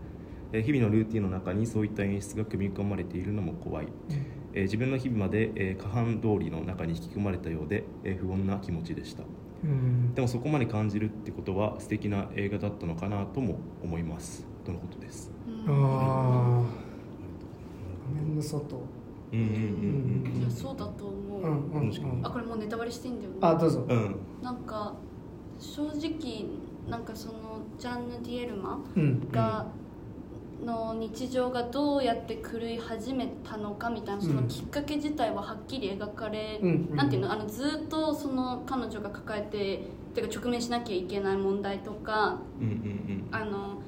[0.51, 3.87] えー日々のルーティンの中にそういった演出が組み込まれているのも怖い、
[4.53, 9.23] えー自分の日々まで、えー、過半通りの中に引き込まれたようで、えー不穏な気持ちでした。
[9.63, 10.15] うん。
[10.15, 14.47] でもそこまで感じるってことは素敵な映画だったのかなとも思います。
[14.65, 15.31] とのことです。
[15.67, 16.63] ああ、
[18.15, 18.81] 画面の外。
[19.31, 19.43] うんう
[20.37, 21.91] んいやそうだと思う、うんうんうん。
[21.91, 23.37] 確かにあこれもうネタバレしていいんだよね。
[23.41, 23.85] あ、どうぞ。
[23.87, 23.93] う。
[23.93, 24.93] んうんなんか
[25.59, 26.45] 正直
[26.89, 29.29] なんかそのジャンヌ・ディエルマうん。
[29.31, 29.67] が、
[30.63, 43.81] の日常がどうやって狂い始めたのかみたいなそのきっかけ自体ははっきり描かれ、うんなんていうのあのずっとその彼女が抱えててか直面しなきゃいけない問題とかうんうんあの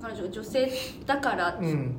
[0.00, 0.70] 彼女が女性
[1.06, 1.94] だからうん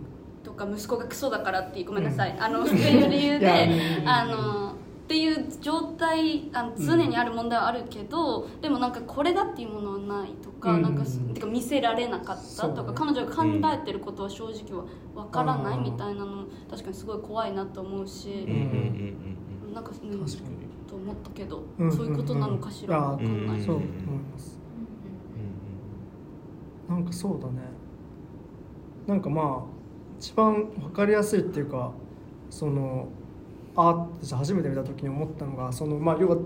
[0.54, 3.70] とか息子がクソだからっていうごめんなさい、あのっていう理由で
[4.02, 4.08] うん。
[4.08, 10.82] あの っていう状態あの常にある問題はあるけど、でもなんかこれだっていうものはないとか,、うん。
[10.82, 12.74] なんかてか見せられなかったとそう。
[12.74, 22.98] か、ね彼女が考えてることは正直はわからないうんみたいなの確かにすごい怖いなと思うしうん、うんうんうんなんか、うん、確かにと思ったけど、うんそういうことなのかしら？
[23.00, 23.88] わかんない、うんそう思い
[24.32, 24.60] ます。
[26.88, 27.54] なんかそうだね。
[29.08, 29.73] なんかまあ
[30.24, 31.92] 一番分かりやすいっていうか
[32.50, 33.10] その
[33.76, 36.38] あーって初めて見た時に思ったのがそのまあ要は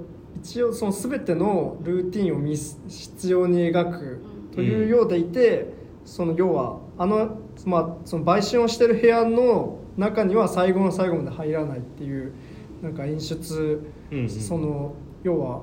[0.42, 4.24] 一応その全てのルーティンを見す必要に描く
[4.56, 5.74] というようでいて、
[6.06, 12.34] その要はあの,、まあ、その売春をしてる部屋の中には最後の最後まで入らないっていう
[12.82, 14.30] なんか演出、うんうん。
[14.30, 15.62] その要は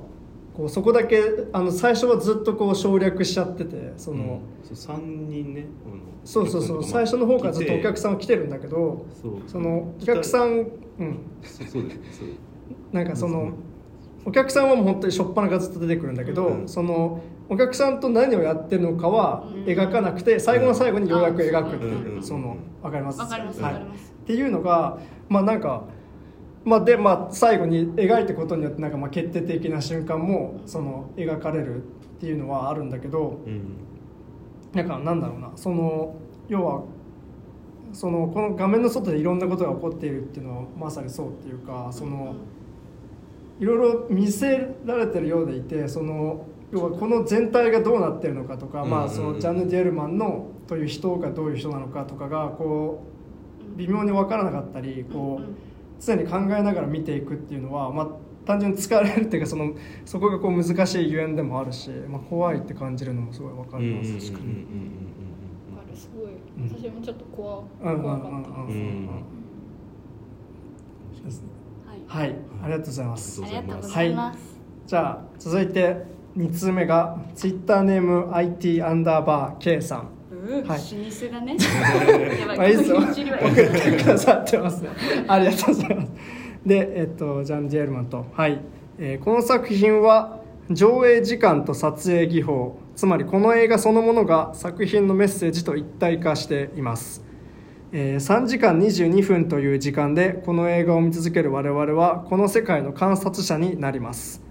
[0.54, 1.20] こうそこだけ
[1.52, 4.76] あの最初はずっとこう省略しちゃっててその、うん。
[4.76, 5.66] そう3人ね
[6.24, 9.04] そうそうそう最初の方からずっとお客さんは来てるんだけど
[9.46, 11.18] そのお客さんうん。
[11.42, 12.28] そうそうですそう。
[12.92, 13.52] なんかその
[14.24, 16.68] お客さんはもう本当に初っ端からずっと出てくるんだけど、うん。
[16.68, 19.64] そのお客さんと何をやってるのかはうん。
[19.64, 21.92] 描かなくて最後の最後にようやく描くってうん。
[21.92, 22.22] いううん。
[22.22, 23.18] そのわかります。
[23.18, 24.14] わかりますはいわかります。
[24.22, 25.84] っていうのがまあなんか
[26.64, 31.86] まあでまあ最後に描いていくことによってなんかまあ決定的な瞬間もその描かれるっ
[32.20, 33.76] ていうのはあるんだけどうん
[34.72, 36.16] なんかなんだろうなその
[36.48, 36.82] 要は
[37.92, 42.34] そのこの画面の外でいろんなことが起こっているっていうのはまさにそうっていうかその
[43.60, 53.04] いろいろ見せられてるようでいてその要はこの全体がどうなってるのかとか、まあ、そのジャンヌ・ディエルマンのという人がどういう人なのかとかがこ
[53.74, 55.73] う微妙に分からなかったりこう
[56.04, 58.08] 常に考えながら見ていくっていうのは、まあ、
[58.46, 64.08] 単純に疲れるっていうかそのそこがこう難しいゆえんでもあるし、まあ、怖いって感じるのもすごい分かります。
[64.08, 66.32] うんうんうん確かにすごい。
[66.32, 66.68] うん。
[66.68, 68.66] 私もちょっと怖うんうん怖かった。
[71.24, 71.48] ですね
[72.08, 72.28] はい。
[72.28, 73.42] はい、ありがとうございます。
[73.42, 74.38] ありがとうございます、
[74.86, 76.04] じゃあ続いて
[76.36, 80.08] 2通目がツイッターネーム IT アンダーバー K さん
[80.44, 80.58] い。
[80.58, 81.56] 老舗だね。
[82.40, 82.58] やばい。
[82.58, 84.82] まあい送ってくださってます。
[84.82, 84.90] ね
[85.26, 86.08] ありがとうございます。
[86.66, 88.26] でえっとジャン・ディエルマンと。
[88.32, 88.60] はい、
[88.98, 92.78] えーこの作品は上映時間と撮影技法。
[92.96, 97.24] つまりこの映画そのものが作品のメッセージと一体化しています。
[97.92, 104.42] えー3時間22分という時間でこの映画を見続ける我々はこの世界の観察者になります、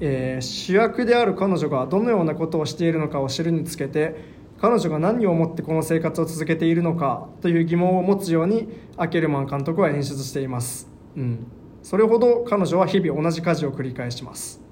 [0.00, 4.16] えー主役である彼女がどのようなことをしているのかを知るにつけて
[4.62, 11.46] 彼女が何を思ってこの生活を続けているのかという疑問を持つようにアケルマン監督は演出しています、うん、
[11.82, 14.62] それほど彼女は日々同じ家事を繰り返します。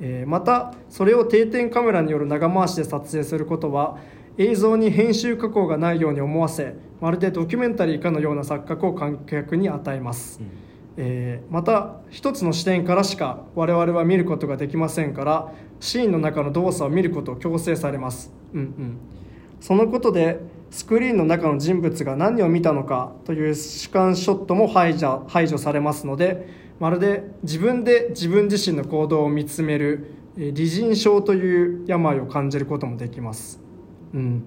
[0.00, 3.98] えーまたそれを定点カメラによる長回しで撮影することは
[4.36, 10.40] 映像に編集加工がないように思わせまるでドキュメンタリーかのような錯覚を観客に与えます、
[11.02, 18.98] えーまた一つの視点からしか我々は見ることができませんからシーンの中の動作を見ることを強制されます、うんうん、
[19.60, 33.60] そのことでスクリーンの中の人物が何を見たのかという主観ショットも排除排除されますのでまるで自分で自分自身の行動を見つめる理人症という病を感じることもできます、
[34.14, 34.42] うん。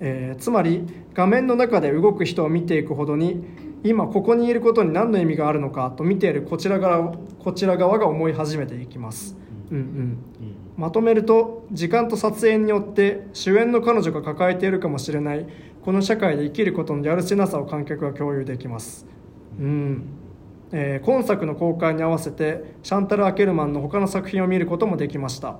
[0.00, 3.42] えーつまり画面の中で動く人を見ていくほどに
[3.88, 9.36] 今ここにいることに何の意味があるのかと見ているこちら側こちら側が思い始めていきます、
[9.70, 9.78] うん。
[9.78, 10.18] うん、
[10.76, 15.46] まとめると時間と撮影によって主演の彼女が抱えているかもしれない
[15.84, 19.06] この社会で生きることのやるせなさを観客が共有できます、
[19.58, 20.04] うん。
[20.72, 25.58] えー今作の公開に合わせてシャンタル・アケルマンの他の作品を見ることもできました、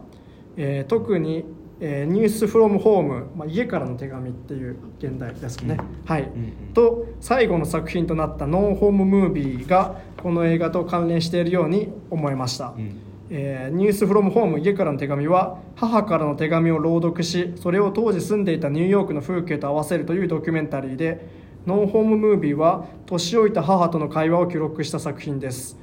[0.56, 1.44] えー特に
[1.80, 12.96] 「えーニュース・フロム・ホーム」まあ、家からの手紙っていう現代ですね、はい、んと最後の作品となった「ノン・ホーム・ムービー」がこの映画と関連しているように思いました、うん。
[13.30, 21.26] えーニュースフロムホーム家からの手紙は母からの手紙を朗読しそれを当時住んでいたニューヨークの風景と合わせるというドキュメンタリーで
[21.66, 25.76] ノンホームムービーは年老いた母との会話を記録した作品です、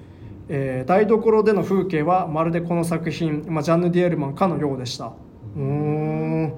[0.48, 5.14] えー台所での風景はまるでこの作品、まあ、ジャンヌ・ディエルマンかのようでした
[5.56, 6.54] うーん。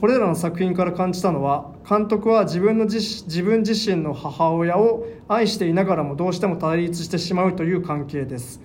[0.00, 8.60] これらの作品から感じたのは監督は自分の自自分自身の母親を愛していながらもどうしても対立してしまうという関係です、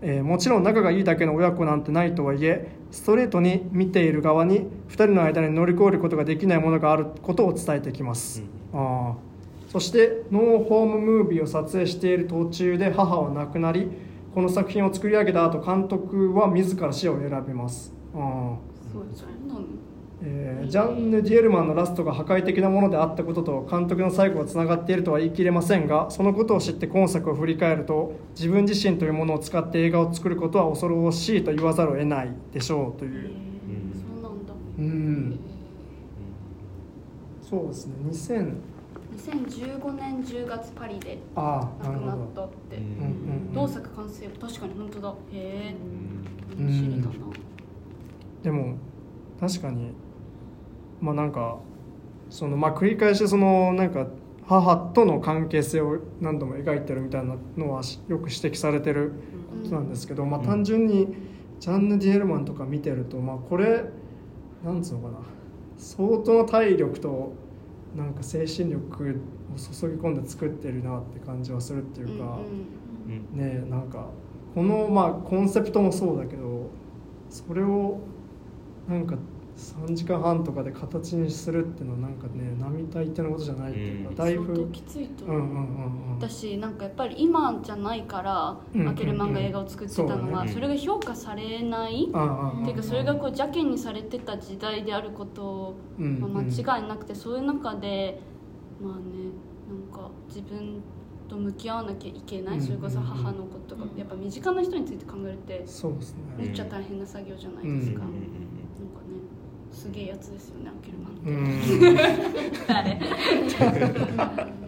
[0.00, 9.70] えーもちろん仲がいいだけの親子なんてないとはいえストレートに見ている側に2人の間に乗り越えることができないものがあることを伝えてきます、あー。
[9.70, 13.90] そしてノーホームムービーを撮影している途中で母は亡くなり
[14.34, 18.56] この作品を作り上げた後監督は自ら死を選びますあ
[20.24, 33.30] えージャンヌ・ディエルマンのラストが破壊的なものであったことと監督の最後がつながっているとは言い切れませんがそのことを知って今作を振り返ると自分自身というものを使って映画を作ることは恐ろしいと言わざるを得ないでしょうという。
[33.92, 34.52] そうなんだ。
[34.78, 35.40] うん。
[37.42, 37.94] そうですね。
[38.08, 38.54] 2000
[39.12, 42.76] 2015年10月パリで亡くなったって。
[42.76, 42.88] うんうん
[43.48, 43.52] うん。
[43.52, 44.26] 同作完成。
[44.40, 45.14] 確かに本当だ。
[45.32, 45.74] へえ
[46.58, 46.66] うん。
[46.66, 47.12] 楽しみだな
[48.42, 48.76] でも
[49.40, 49.92] 確かに
[51.00, 51.58] まあなんか
[52.30, 54.06] そのまあ繰り返しそのなんか
[54.46, 59.12] 母との関係性を何度も描いてるみたいなのはしよく指摘されてる
[59.62, 61.14] ことなんですけど、まあうん単純に
[61.60, 63.84] ジャンヌ・ディエルマンとか見てるとまあこれ
[64.64, 65.18] なんつうのかな
[65.78, 67.34] 相当の体力と
[67.96, 69.20] なんか精神力
[69.54, 72.38] を注ぎ込んで作ってるなって感じはするっていうか、
[73.06, 73.38] うん。
[73.38, 74.06] ねえなんか
[74.54, 76.70] このまあコンセプトもそうだけど
[77.30, 78.00] それを
[78.88, 79.16] なんか
[79.54, 84.16] 3時間半とかで形にするっていうのはなんかね並大抵のことじゃないっていうか、うん。
[84.16, 86.14] だいぶ相当きついと思う、うんうんうんうん。
[86.16, 98.20] 私なんかやっぱり今じゃないから、うんアケルマンが映画を作ってたのは、それが評価されない、っていうかそれがこう邪険にされてた時代であることうんは間違いなくて、そういう中で
[98.80, 99.02] まあね
[99.68, 100.80] なんか自分
[101.28, 106.18] と向き合わなきゃいけない、うんそれこそ母のことがやっぱ身近な人について考えるってそうですね。
[106.38, 108.12] めっちゃ大変な作業じゃないですか、うん。
[108.12, 108.51] なんかね
[109.72, 111.96] すげえやつですよねアケルマンって、うん。
[112.68, 114.52] 誰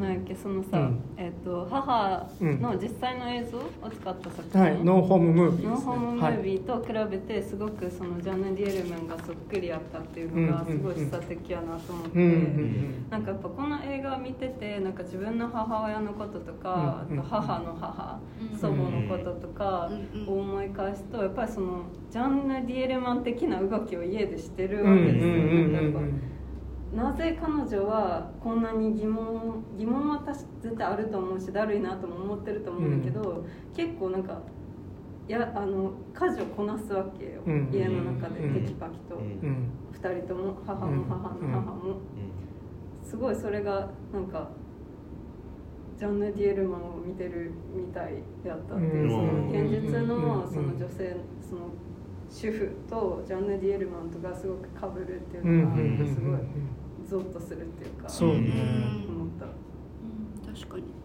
[0.00, 1.00] なんやっけそのさ、うん。
[1.16, 5.68] えっ、と母の実際の映像を使った作品、はいノーホームムービーね。
[5.68, 18.20] ノーホームムはいービーと比べてすごくそのジャンヌ・ディエルマンがそっくりやったっていうのがすごい示唆的やなと思って、うんうんなんかやっぱこの映画を見ててなんか自分の母親のこととか、うんあと母の母、
[18.52, 18.58] うん。
[18.58, 26.22] 祖母のこととかうんうんを思い返すとやっぱりそのジャンヌ・ディエルマン的な動きを家でしてるうんうんうんわけですよ、うん
[26.94, 30.22] なぜ彼女はこんなに疑問疑問は
[30.60, 34.40] 絶対あると思うしだるいなとも思ってると思うんだけど、結構なんか
[35.28, 39.22] やあの家事をこなすわけよ、うん家の中でうんテキパキと、うん。
[39.22, 39.70] うん。
[39.92, 42.00] 2人とも母も母の母も、
[43.02, 44.48] すごいそれがなんか
[45.98, 49.10] ジャンヌ・ディエルマンを見てるみたいやったっていう、うん。
[49.10, 50.50] その現実のうん。
[50.50, 51.60] その女性その
[52.30, 55.50] 主婦とジャンヌ・ディエルマンとがすごくかぶるっていううん。
[55.50, 55.62] うん。
[55.62, 56.14] のがうん。
[56.14, 56.40] すごい
[57.08, 58.34] ゾッとするっていうかそうね。
[58.34, 59.46] うん思った。
[59.46, 59.48] う
[60.52, 60.98] ん確かに。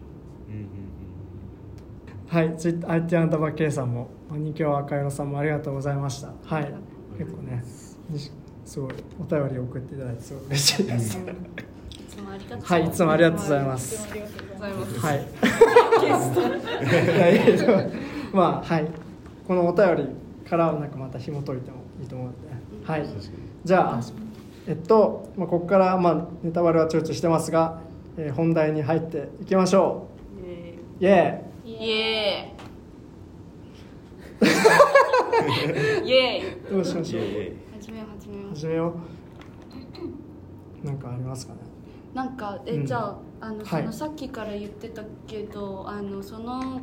[2.26, 6.32] はい、ツイッター IT アンダーバー K さんも、マニキュア赤色さんもありがとうございました。
[6.44, 6.74] はい、
[7.16, 8.80] 結構ね、す。
[8.80, 11.18] ごいお便りを送っていただいてすごい嬉しいです。
[11.18, 11.20] い
[12.08, 14.08] つもありがとうはい、いつもありがとうございます。
[14.10, 14.98] ありがとうごございます。
[15.06, 15.26] はい。
[18.34, 18.88] まあはい、
[19.46, 20.08] このお便り
[20.48, 22.38] からなんかまた紐解いてもいいと思うので、
[22.84, 23.06] はい。
[23.64, 24.00] じゃあ、
[24.66, 27.80] えっと、まあ、ここから、まあ、ネタバレはちょいちょいしてますが、
[28.16, 30.06] えー本題に入っていきましょ
[30.42, 31.04] えう。
[31.04, 31.70] イエイ。
[31.70, 36.08] エーイ。
[36.08, 36.70] イエーイ。
[36.70, 36.72] ーイ。
[36.72, 37.22] どうしましょう？
[37.22, 37.56] イエーイ。
[37.80, 38.48] 始めよう始めよう。
[38.54, 38.94] 始めよ
[40.82, 40.86] う。
[40.86, 41.58] なんかありますかね？
[42.14, 42.86] なんかえ、うん。
[42.86, 43.82] じゃああの、はい。
[43.82, 46.80] そのさっきから言ってたけどあのその、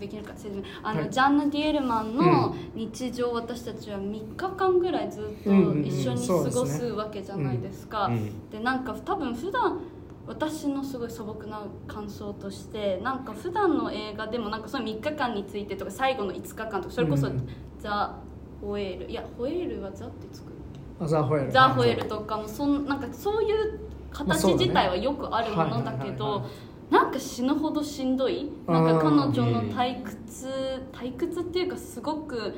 [0.00, 1.10] できるか説明あの、はい。
[1.10, 5.86] ジャンヌ・ディエルマンの日常を私たちは3日間ぐらいずっとうんうんうん。
[5.86, 8.50] 一緒に過ごですわけじゃないですか、うん。
[8.50, 9.78] でなんか多分普段
[10.26, 17.48] 私のすごい素朴な感想としてなんか普段の映画でもなんかその3日間についてとか最後の5日間とかそれこそうん
[17.78, 18.16] ザ・
[18.60, 19.10] ホエール。
[19.10, 20.52] いやホエールはザってつく？
[21.00, 21.50] あザ・ホエル。
[21.52, 23.80] ザ・ホエルとかもそんなんかそういう
[24.12, 28.50] 形自体はよくあるものだけどはいなんか死ぬほどしんどい？
[28.66, 32.54] なんか彼女の退屈退屈っていうかすごく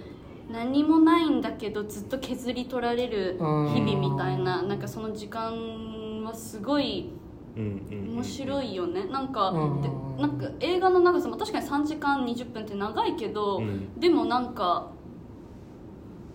[0.50, 7.10] 何もないんだけどずっと削り取られる日々みたいななんかその時間はすごい
[7.56, 9.04] うんうん面白いよね。
[9.04, 14.00] なんかうんでなんか映画の長さも確かに3時間20分って長いけど、うん。
[14.00, 14.90] でもなんか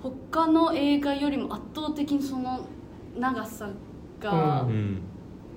[0.03, 2.67] 他の映画よりも圧倒的にその
[3.17, 3.69] 長さ
[4.19, 5.01] がううん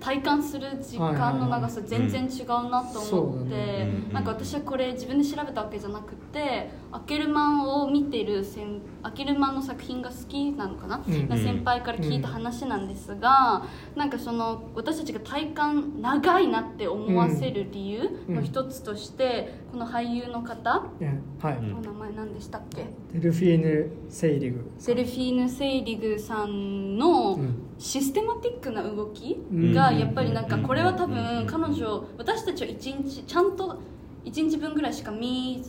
[0.00, 13.64] 体感する時間の長さ全然違うなと思って、なんか私はこれ自分で調べたわけじゃなくてアケルマンを見てる先アケルマンの作品が好きなのかな、うんな先輩から聞いた話なんですが、
[13.96, 22.86] なんかその私たちが体感長いなって思わせる理由の一つとして、この俳優の方、ねはい、うんお名前何でしたっけ？
[23.14, 24.70] デルフィーヌ・セイリグ。
[24.78, 27.54] セルフィーヌ・セイリグさんのうん。
[27.78, 29.72] システマティックな動きうん。
[29.72, 31.10] がやっぱりなんかこれは多うん。
[31.14, 33.78] 分彼女私たちは一日ちゃんと
[34.24, 35.64] 1日分ぐらいしか見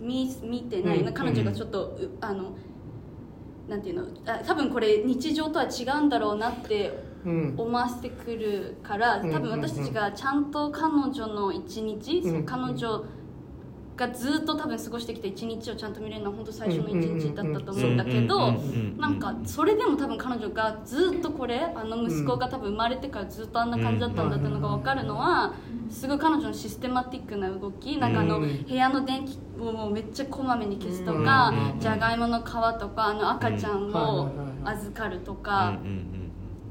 [0.00, 1.14] 見見てない、うん。
[1.14, 2.56] 彼女がちょっとうあの
[3.68, 4.06] なんていうの？
[4.26, 6.92] あ多分これ日常とは違うんだろうなって
[7.24, 7.54] うん。
[7.56, 13.04] 思わせてくるからうん多分私たちがちゃんと彼女の一日、うんその彼女
[14.00, 18.52] がずっと多分過ごしてきた一日をちゃんと見れるのは本当最初の一日だったと思うんだけど
[18.98, 25.52] なんかそれでも多分彼女がずっとこれあの息子が多分生まれてからずっとあんな感じだったんだっていうのが分かるのは
[25.90, 32.50] すごい彼女のシステマティックな動きなんかあのうん部屋の電気をもうめっちゃこまめに消すとかうんじゃがいもの皮と
[32.88, 34.30] かあの赤ちゃんを
[34.64, 35.78] 預かるとか。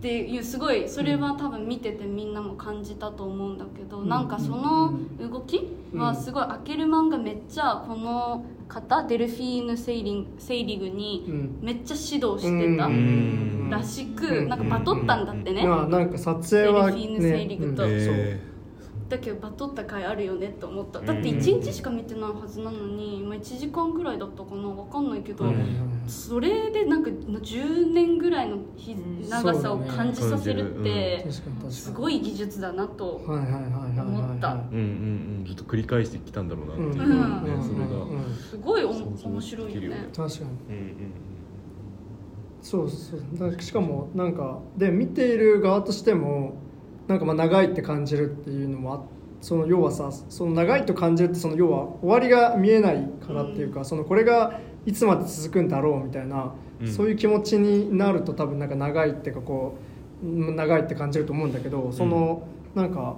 [0.03, 4.09] うんうんっていうすごいそれは多分見ててみんなも感じたと思うんだけど、うん。
[4.09, 11.59] なんかその動きはすごいアケルマンがめっちゃこの方デルフィーヌ・セイリンセイリグにうん。
[11.61, 13.69] めっちゃ指導してたうん。
[13.69, 14.47] らしく、うん。
[14.47, 17.85] なんかバトったんだってね、まあなんか撮影はデルフィーヌセイリグと。
[17.85, 18.05] ねうん。
[18.05, 18.13] そう。
[18.15, 18.48] え
[19.10, 20.99] だけどバトった回あるよねって思った。
[20.99, 24.70] だってうん1日しか見てないはずなのに、まあ、1時間ぐらいだったかな。
[24.70, 25.45] 分かんないけど、
[26.07, 28.57] それでなんか10年ぐらいの
[29.28, 31.26] 長さを感じさせるって、
[31.70, 34.53] すごい技術だなとはいはいはいはいはい思った。
[34.53, 34.82] うんうん
[35.39, 35.45] うん。
[35.45, 37.16] ずっと繰り返してきたんだろうなっていうね、
[37.55, 37.64] うん。
[37.64, 40.10] それが、うんすごいお面白いよね。
[40.16, 40.78] 確かに。
[40.78, 40.93] うんうん。
[42.62, 43.22] そうそう。
[43.34, 46.53] だからしかもなんかで見ている側としても
[47.10, 49.01] なんかまあ長いって感じるっていうのもあ
[49.41, 56.88] その要はさその長いと感じるってその要は終わりが見えないからっていうか、そのこれがいつまで続くんだろうみたいな、うん。
[56.88, 59.76] そういう気持ちになると多分なんか長いっていうかこ
[60.24, 63.16] ううん長いって感じると思うんだけどその、なんか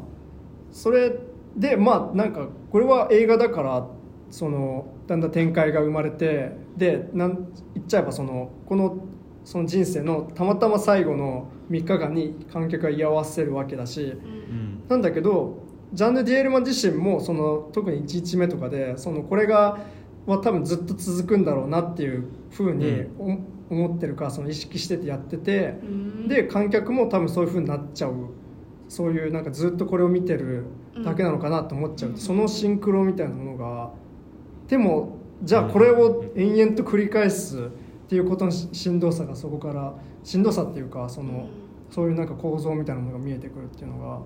[0.72, 1.18] それ
[1.58, 3.88] でまあなんかこれは映画だから
[4.30, 9.04] そのだんだん展開が生まれてでなん言っちゃえばそのこの
[9.44, 14.14] その人生のたまたま最後の3日間に観客が居合わせるわけだし
[14.90, 15.64] なんだけど
[15.94, 19.80] ジャンヌ・ディエルマン自身もその特に1日目とかでそのこれが
[20.26, 23.38] は多分ずっと続くんだろうなっていうふうにお
[23.72, 25.80] 思ってるからその意識しててやってて。
[25.82, 26.28] うん。
[26.28, 28.14] で観客も多分そういう風になっちゃう。
[28.90, 30.66] そういうなんかずっとこれを見てる
[31.06, 32.18] だけなのかなと思っちゃう、うん。
[32.18, 33.92] そのシンクロみたいなものが
[34.68, 37.70] でもじゃあこれを延々と繰り返す
[38.12, 41.48] っていうことのししんどさがそこからしんどさっていうかその、
[41.90, 44.18] そういうなんか構造みたいなものが見えてくるっていうのが、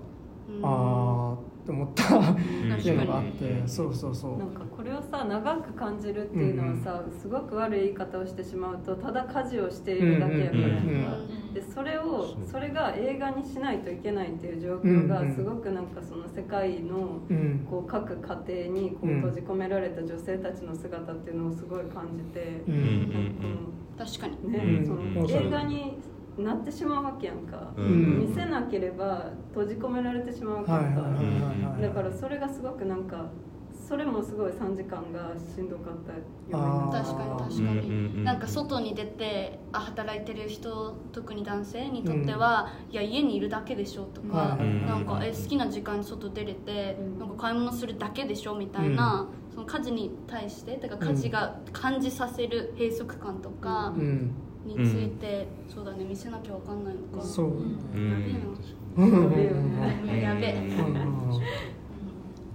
[0.48, 0.64] うん。
[0.64, 4.38] あーって思ったっていうのがあってそうそうそう。
[4.38, 10.96] なんかこれをさ長く感じるっていうのはさ、すごく悪い言い方をしてしまうとただ家事をしているだけやからやんか、うんうん
[11.48, 11.54] うん。
[11.54, 15.34] でそれをそれが映画にしないといけないっていう状況がうんうん。
[15.34, 17.66] すごくなんかその世界のうん。
[17.68, 22.74] こう各家庭にこううん閉じ込められた女性たちの姿っていうのをすごい感じて、うん。
[22.74, 24.52] うんうん確かに。
[24.52, 24.86] ね、うん。
[24.86, 25.14] そうん。
[25.14, 25.98] の映画に
[26.38, 28.28] なってしまうわけやんか、うん。
[28.28, 33.26] 見せなければ閉じ込められてしまうわけはいやんか、だからそれがすごくなんか
[33.88, 36.18] それもすごい3時間がしんどかったよ
[36.90, 44.58] 確かに確かうんうんうんになんか外に出てあ働いてる人特に男性にとっては、いや家にいるだけでしょとか、はい。
[44.58, 47.18] はいはいなんかえ好きな時間に外出れて、うん。
[47.18, 54.34] なんか買い物するだけでしょみたいな、その家事に対してだから家事が感じさせる閉塞感とかうん
[54.66, 57.24] について、そうだね見せなきゃわかんないのか。
[57.24, 58.12] そううん
[60.20, 60.62] やべえ。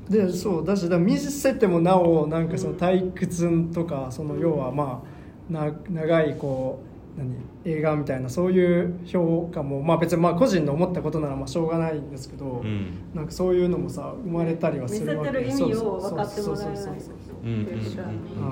[0.09, 5.01] でそうだしだ見せてもなおなんかその退屈とかその要はま
[5.49, 6.79] あな長いこ
[7.15, 13.11] う何映画みたいなそういう評価もまあ別にまあ個人の思ったことならまあしょうがないんですけど、うん。
[13.13, 15.31] なんかそういうのもさ生まれたりは見せするわけ。
[15.31, 17.49] てる意味を分かってもらえないそうそうそうそうう。
[17.49, 18.45] んっていうことだねてか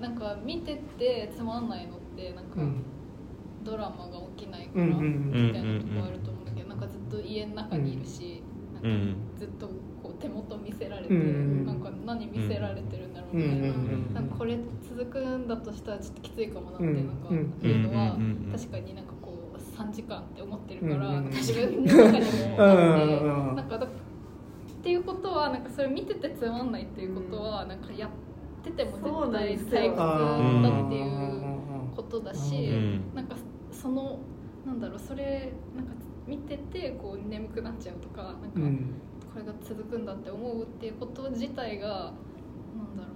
[0.00, 2.82] なんか見ててつまんないのってなんか、うん。
[3.64, 9.68] ドラマが起きないからみたいなとこあると思うんだけど、なんかずっと家の中にいるし、うなんかんずっと
[10.02, 18.18] こう手元見せられて、なんか何見せられてるんだろうみたいな,、なんかこれ続くんだとしたらちょっときついかもなってうんなんかうんいうのは
[18.56, 23.56] 確かになんかこう3時間って思ってるから、自分の中にもあって、うん。
[23.56, 23.90] なんかだっ
[24.80, 28.10] ていうことはなんかそれ見ててつまんないっていうことはなんかやっ
[28.62, 33.14] てても絶ですよ対退屈あだっていうーことだし、うん。
[33.14, 33.36] なんか
[33.70, 34.18] その
[34.66, 35.92] なんだろうそれなんか
[36.26, 38.94] 見ててこう眠くなっちゃうとかなんかうん
[39.32, 43.08] これが続くんだって思うっていうこと自体がなんだろ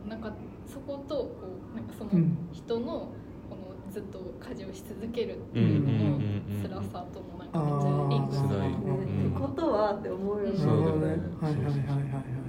[0.00, 0.32] う、うん、なんか
[0.66, 1.30] そことこ
[1.72, 3.12] うなんかそのうん人の
[3.50, 6.20] このずっと家事をし続けるっていうのの
[6.62, 10.58] 辛さともなんかめっちゃリンクするってことはって思うよね。
[10.58, 11.22] そうだよね。
[11.40, 12.41] はいはいはいはい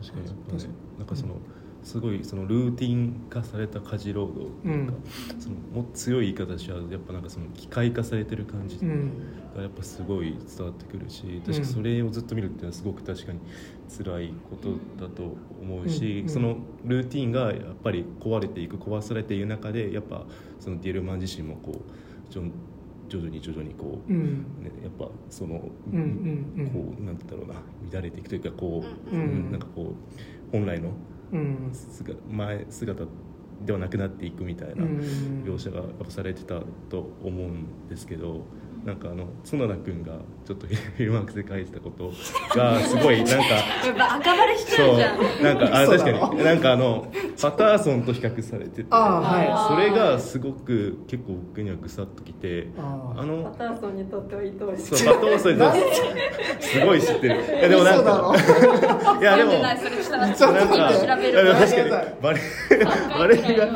[0.00, 0.26] 確かに。
[0.26, 0.68] やっぱね
[0.98, 1.34] なんかその
[1.82, 4.92] すごいそのルーティン化された家事労働うん。
[5.38, 9.12] そのもっと強い言い方しちゃうとやっぱなんかその機械化されてる感じ、うん。
[9.54, 13.40] がやっぱすごい伝わってくるし確かそれをずっと見るっていうのはすごく確かに
[13.88, 14.70] 辛いこと
[15.02, 16.28] だと思うし、うん。
[16.28, 20.24] そのルーティンがやっぱり壊れていく壊されていく中でやっぱ
[20.60, 22.32] そのディエルマン自身もこう
[23.08, 24.38] 徐徐々に徐々にこう、うん。
[24.60, 25.60] ね、やっぱその、
[25.92, 25.98] うん
[26.56, 26.70] うんうん。
[26.70, 29.50] こうなんて言うんだろうな乱れていくというかこう、うん。
[29.50, 30.90] なんかこう本来の
[31.32, 31.70] うん。
[31.72, 33.04] 姿前姿
[33.66, 35.00] ではなくなっていくみたいなうん。
[35.44, 38.44] 描写がされてたと思うんですけど
[38.84, 40.12] なんかあの角田君が
[40.46, 42.10] ちょっとフィルマークスで書いてたこと
[42.58, 45.42] がすごいなんかやっぱ赤バレしちそうゃうじゃん。
[45.42, 46.44] なんかあ確かに。
[46.44, 52.80] なんかあのパターソンと比較されててあーそれがすごく結構僕にはぐさっときてあ
[53.26, 54.96] のパターソンにとっては愛おしい。
[54.96, 55.60] そうパトーソンに
[56.62, 57.44] すごい知ってる。
[57.44, 58.34] いやでもなんか
[59.20, 60.70] いやでもなんか確かに
[62.22, 62.40] バレ
[63.18, 63.66] バレが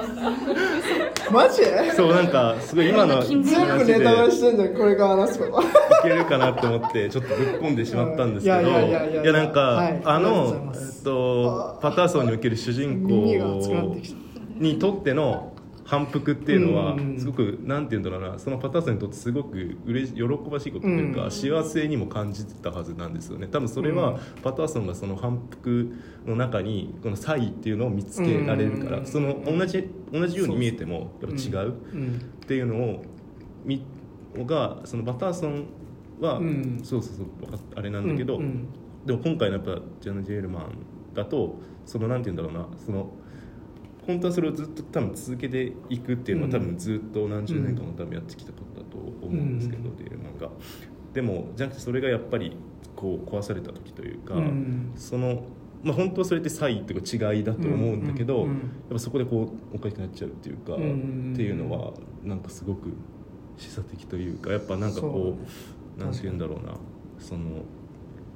[1.31, 1.63] マジ？
[1.95, 3.51] そうなんかすごい今の全部
[3.85, 5.65] ネタバレしてんじゃんこれから話すことい
[6.03, 8.69] けるかなと思ってちょっとぶっ込んでしまったんですけど。
[8.69, 10.01] いやなんか、はい。
[10.05, 13.61] あのえっとパターソンにおける主人公
[14.59, 15.53] たにとっての
[15.85, 17.19] 反復っていうのはうん。
[17.19, 18.39] すごくなんて言うんだろうな。
[18.39, 21.31] そのパターソンにとってすごくうれし喜ばしいことというか、うん。
[21.31, 23.47] 幸せにも感じてたはずなんですよね。
[23.47, 24.19] 多分それはうん。
[24.43, 25.93] パターソンがその反復
[26.27, 29.07] の中にこの差異っていうのを見つけられるから、うん。
[29.07, 32.21] その同じ同じように見えてもやっぱ違ううん。
[32.43, 33.05] っていうのを
[33.65, 33.85] み
[34.47, 35.67] がそのパターソン
[36.21, 36.81] は、うん。
[36.83, 37.27] そうそうそう
[37.75, 38.69] あれなんだけど、うんうん。
[39.07, 43.11] でも今回のやっぱジャナ・ジェールマンだとそのなんて言うんだろうなその
[44.07, 49.97] 本当はそれをずっと多分続けていくっていうのはうん多分ずっと何十年間も多分やってきたことだと思うんですけど、うん。
[49.97, 50.51] デールマンが。
[51.13, 52.57] でもじゃなくてそれがやっぱり
[52.97, 54.93] こう壊された時というか、うん。
[54.97, 55.43] その
[55.83, 61.33] まあ本当はそれって差異っていうか違いだと思うんだけど、うんうんうんやっぱそこでこうおかしくなっちゃうっていうか、うん。
[61.33, 62.93] っていうのはなんかすごく
[63.63, 65.37] 示唆的というかやっぱなんかこ
[65.97, 66.75] うなんて言うんだろうな。
[67.19, 67.63] その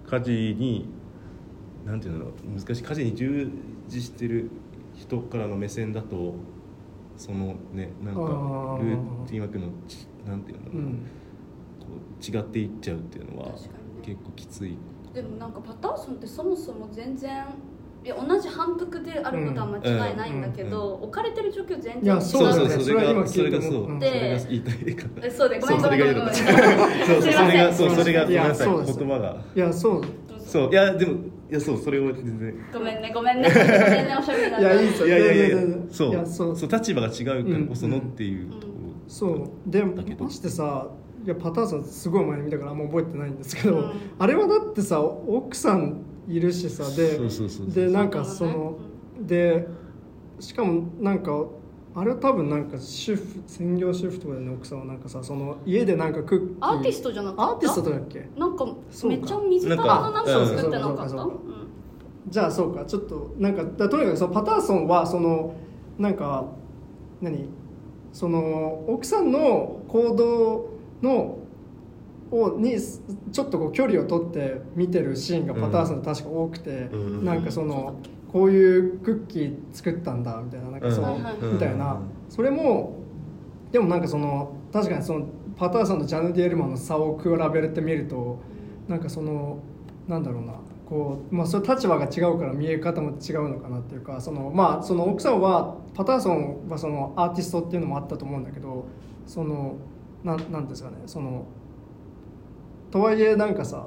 [0.09, 0.89] 家事に
[1.85, 2.35] なんていうんだろう。
[2.59, 3.51] 難しい家事に従
[3.89, 4.51] 事してる
[4.95, 6.35] 人からの目線だと
[7.17, 10.95] そのねなんかルーティンワークのちなんていうんだろうな、うん。
[10.95, 11.87] こ
[12.21, 13.53] う違っていっちゃうっていうのは
[14.03, 14.79] 結構きつい。
[15.13, 17.45] でもなんかパターソンってそもそも全然
[18.07, 22.05] いや同じ反復であることは間違いないんだけど、置かれてる状況全然違う。
[22.05, 28.67] いやそうそうそれは今それがそう、聞いて思ったそれが言いたいそうでごめんそうそれごめんごめんが言いたかったそうそうそれがそうそれがごめんなさい。
[28.69, 28.99] そうです。
[29.01, 29.45] 言葉が。
[29.57, 30.03] いやそう。
[30.39, 31.17] そういやでもい
[31.51, 32.55] やそうそれを全然。
[32.73, 33.49] ごめんねごめんね。
[33.49, 33.69] ごめん
[34.07, 34.63] ねおしゃべりだい。
[34.63, 35.09] やいいっすよ。
[35.09, 35.57] いやいやいや
[35.91, 36.11] そう。
[36.11, 36.57] いやそう。
[36.57, 38.73] そう立場が違うからこそのうんっていうとこ
[39.09, 39.27] そ
[39.67, 39.69] う。
[39.69, 40.27] でだけど。
[40.27, 40.87] ましてさ
[41.25, 43.93] いやパターソンすごい前に見たからあんま覚えてないんですけど、うん。
[44.17, 47.19] あれはだってさ奥さんいるしさで
[47.69, 48.79] でなんかその
[49.21, 49.67] で
[50.41, 51.33] しかもなんか
[51.95, 57.53] あれは多分なんか主婦専業主婦とかでね奥さんはなんかさその家でなんかクッキーアーティストじゃなかった？
[57.53, 58.29] アーティストだっけ？
[58.37, 58.67] なんか
[59.05, 61.29] めっちゃ水玉のなんかなんか作ってなかった？
[62.29, 65.55] じゃあそうかちょっとなんかだとにかくそのパターソンはその
[65.99, 66.47] なんか
[67.23, 67.49] 何？
[68.13, 70.71] その奥さんの行動
[71.03, 71.39] の
[72.31, 72.77] をに
[73.33, 77.25] ちょっとこう距離を取って見てるシーンがパターソンで確か多くて、うん。
[77.25, 78.01] なんかその
[78.33, 82.01] こういうクッキー作ったんだみたいななんかその、うんみたいな。
[82.29, 82.97] それも
[83.71, 88.39] でもなんかその確かにそのパターソンとジャヌ・ディエルマンの差を比べてみると
[88.89, 89.59] なんかその
[90.07, 90.55] なんだろうな
[90.87, 98.87] こう、まあ、それ立場が違うから見え方も違うのかなっていうかその、まあ、その奥さんはパターソンはそのアーティストっていうのもあったと思うんだけど
[99.27, 99.77] その
[100.23, 101.47] なんなんですかねその
[102.97, 103.87] とはいえなんかさ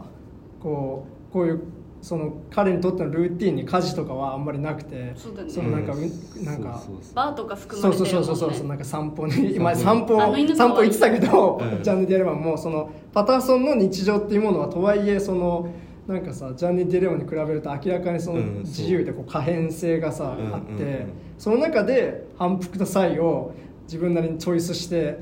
[0.60, 1.62] こうこういう
[2.02, 5.50] その彼にとってのルーティンに家事とかはあんまりなくてそうだね。
[5.50, 7.16] そのなんか、うなんかそうそうそう。
[7.16, 8.28] バーとか含そうまれてるもんね。
[8.28, 10.18] そうそうそうそうなんか散歩に今散散歩
[10.56, 11.84] 散歩行ってたけど、うん。
[11.84, 15.70] ジャンヌ・ディレマンもそのパターソンの日常っていうものはとはいえその
[16.08, 18.64] なんかさジャンヌ・ディレマンに比べると明らかにそのうんそう。
[18.64, 20.82] 自由でこう可変性がさ、うんあって、うん。
[20.82, 23.54] うんその中で反復と差異を
[23.84, 25.20] 自分なりにチョイスして、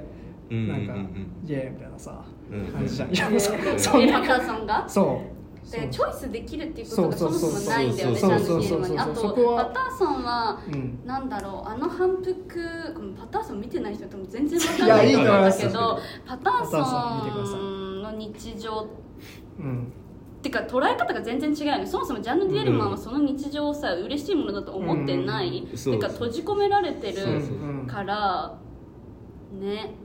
[0.52, 0.88] うんうんうん。
[0.88, 1.10] なんか、
[1.46, 2.37] イエーイみたいなさ、うん
[2.72, 3.16] 感じじゃん、うん。
[3.16, 4.88] いやそうんが？
[4.88, 5.38] そう。
[5.70, 11.00] でチョイスできるっていうことがそもそもないんだよねジそうャンそうそうルゲームにあとパターソンはうん。
[11.06, 18.88] なんだろうあの反復このパターソン見てない人っても全然わかんないとと思うんだけどパターソンの日常
[19.60, 19.94] うん。
[20.38, 21.86] ってか捉え方が全然違うよね。
[21.86, 25.92] そもそもジャンヌ・ディエルマンはその日常をさ嬉しいものだと思ってない、うん。
[25.92, 27.42] てか閉じ込められてる
[27.88, 28.56] から
[29.60, 29.96] ね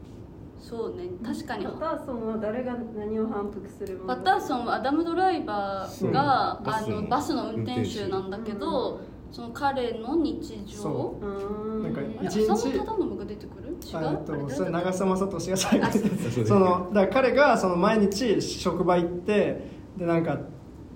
[0.63, 1.65] そうね確かに。
[1.67, 7.09] パターソンは誰が何を反復するパターソンはアダム・ドライバーがバスのあの。
[7.09, 9.01] バスの運転手なんだけど、
[9.33, 11.19] その彼の日常。
[11.83, 12.51] なんか一日。
[12.51, 13.77] 浅野忠信が出てくる？
[13.83, 14.25] 違う？
[14.25, 20.39] とそれ長澤まさ俊が最後にそのだから彼がその毎日職場行ってでなんか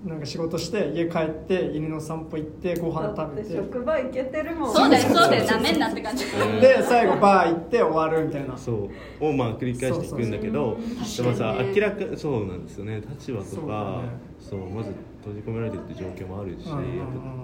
[0.07, 3.55] なんか仕事して家帰って犬の散歩行ってご飯食べて。
[3.55, 4.73] 職場行けてるもん。
[4.73, 6.25] そうだよそうだよなめんなって感じ。
[6.25, 8.57] うんで最後バー行って終わるみたいな。
[8.57, 8.89] そ
[9.21, 9.25] う。
[9.25, 13.01] をまあ繰り返していくんだけどそうでもさ明らかそうなんですよね。
[13.01, 14.09] 立場とそうだかね。
[14.39, 16.83] そうまず閉じ込められてるって状況もあるしやっうん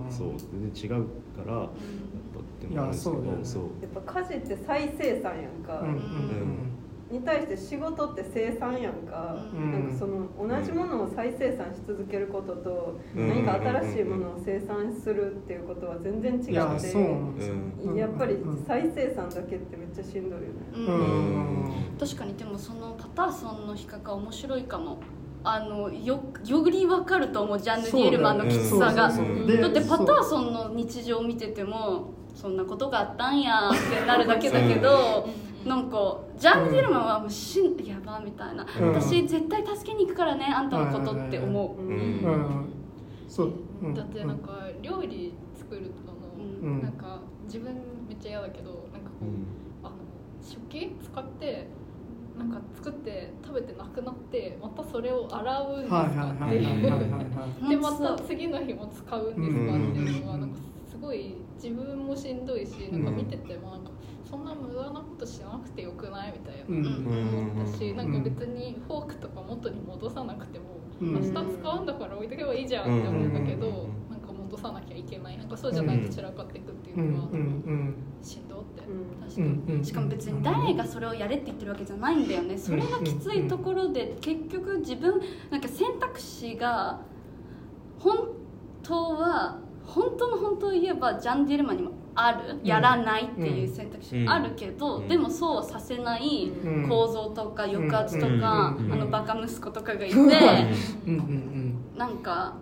[0.07, 1.05] うそう全然違う
[1.35, 3.37] からやっぱってもあるんですけどそうね。
[3.43, 3.63] そう。
[3.81, 6.72] やっぱ家事って再生産やんか、うんうん
[7.13, 9.71] に対して仕事って生産やんか、うん。
[9.71, 13.29] なんかその同じものを再生産し続けることと、うん。
[13.29, 17.55] 何か新しいものを生産するっていうことは全然違っていやそうなんですよ。
[17.83, 17.95] うん。
[17.95, 18.37] やっぱり
[18.67, 20.85] 再生産だけってめっちゃしんどいよね、うん。
[20.85, 24.97] うんうん確かにでもそのパターソンの比較は面白いかも。
[25.45, 35.27] あのよより分かると思うジャンヌ・ディエルマンのきつさが、だってパターソンの日常を見ててもそんなことがあったんや ってなるだけだけど、
[35.65, 38.87] なんかジャンヌ・ディエルマンはもうしんやばみたいな、うん。
[38.89, 41.87] 私絶対助けに行くからねあんたのことって思う、うん。
[41.87, 41.95] うん。
[41.95, 42.69] うん。
[43.27, 43.53] そう。
[43.81, 43.93] うん。
[43.93, 46.13] だってなんか料理作るの
[46.63, 46.77] うん。
[46.77, 47.75] のなんか自分
[48.07, 49.25] めっちゃ嫌だけどなんかこ
[49.83, 49.95] うあの
[50.41, 51.67] 食器使って
[52.37, 60.72] なんか作って食べてなくなってまたそれを洗うんですかはいはいはいはいはいでまた次の日も使うんですかっていうのはうんなんかす
[61.03, 63.91] ごい自分もしんどいしなんか見ててもなんか
[64.29, 66.63] そんな無駄なことしなくてよくないみたいな。
[66.67, 67.07] うん。
[67.53, 70.65] 思ったしなんか別にフォークとか元に戻さなくても
[71.01, 71.13] うん。
[71.15, 73.33] 明日使うんだから置いとけばいいじゃんって思うん。
[73.33, 74.09] だけどうん。
[74.09, 75.37] なんか戻さなきゃいけない。
[75.37, 77.13] なんかそうじゃないと散らかっていくっていううん。
[77.13, 77.95] のはうん。
[78.21, 78.81] しんどって。
[78.87, 79.21] うん。
[79.21, 79.35] 確
[79.67, 79.85] かに。
[79.85, 82.57] しかも別に誰がそれをやれって言ってるわけじゃないんだよね。
[82.57, 87.01] それがきついところで結局自分なんか選択肢が
[87.99, 88.29] 本
[88.81, 95.07] 当は本当の本当を言えばジャン・ディルマンにもあるやらないっていう選択肢があるけど、うん。
[95.07, 96.87] でもそうはさせないうん。
[96.87, 98.93] 構造とか抑圧とか、うん。
[98.93, 100.15] あのバカ息子とかがいて、
[101.97, 102.17] なん。
[102.19, 102.53] か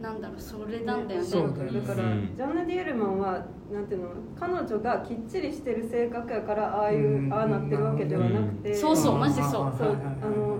[0.00, 0.20] なん。
[0.20, 1.06] だろうそれなん。
[1.06, 2.32] だよねだから、うん。
[2.36, 3.86] ジャンヌ・ディエルマンはなん。
[3.86, 4.08] ていうの
[4.38, 7.32] 彼女がきっちりしてる性格やからああいう、うん。
[7.32, 10.58] ああなってるわけではなくて、そうそうマジでそうそうあの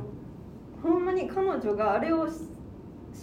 [0.82, 1.04] ほん。
[1.04, 2.28] まに彼女があれを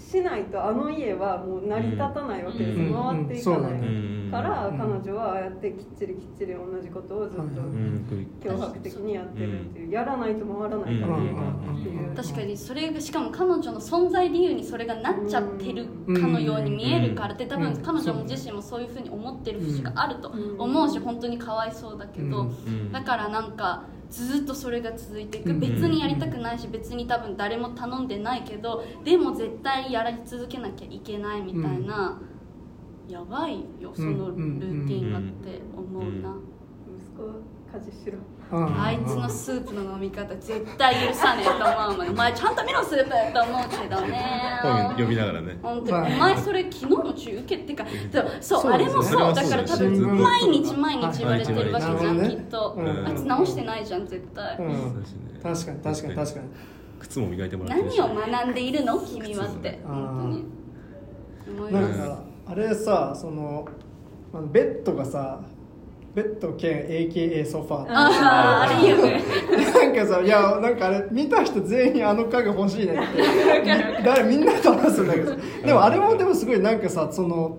[0.01, 2.93] ししないとあの家はもう成り立たないわけです、うん。
[2.93, 4.77] 回っていかない、うんから、うん。
[4.77, 7.61] 彼女はああやってきっちりきっちり同じことをずっと
[8.49, 11.19] 脅迫的にやってるっていう、やらないと回らないからっ
[11.83, 17.81] ていう、確かにそれがしかも彼女の存在理由にそれがなっちゃってるかのように見えるからって多分うん。
[17.81, 22.91] 彼女も自身もそういうふうに思ってる節があると思うし本当にかわいそうだけどうん。
[22.91, 25.49] だからなんかずっとそれが続いていく。
[25.49, 32.21] うん別にやりたくないし別に多分誰も頼んでないけどでも絶対やり続けなきゃいけないみたいな。
[33.07, 36.35] やばいよそのルーティンがって思うな。
[36.97, 37.23] 息子
[37.73, 38.13] 家事しろ。
[38.13, 42.09] うんあいつのスープの飲み方絶対許さねえと思うもん。
[42.09, 44.59] お前ちゃんと見ろスープと思うけどね。
[44.61, 45.57] 本読みながらね。
[45.61, 47.85] 本当に、はいお前それ昨日の中受けってか。
[48.11, 48.91] そうそうそうですね。
[48.91, 49.33] あれもそう。
[49.33, 50.23] だから多分ね。
[50.23, 52.29] 毎日毎日言われてるわけじゃん、はい。
[52.29, 55.05] きっと、うんあいつ直してないじゃん絶対、うん。
[55.41, 56.15] 確かに確かに。
[56.15, 56.45] 確かに
[56.99, 58.99] 靴も磨いてもらって何を学んでいるの？
[58.99, 59.79] 君はって。
[59.85, 60.45] 本
[61.47, 61.57] 当に。
[61.57, 61.97] 思います。
[61.97, 63.67] なんかあれさその
[64.33, 65.39] まあベッドがさ
[66.13, 67.89] ベッド兼 AKA ソファー。
[67.89, 69.23] あああれいいよね。
[69.73, 74.03] なんかさいやなんかあれ見た人全員あの家具欲しいねって。
[74.03, 75.35] 誰みんなと話すんだけど。
[75.65, 77.57] でもあれもでもすごいなんかさその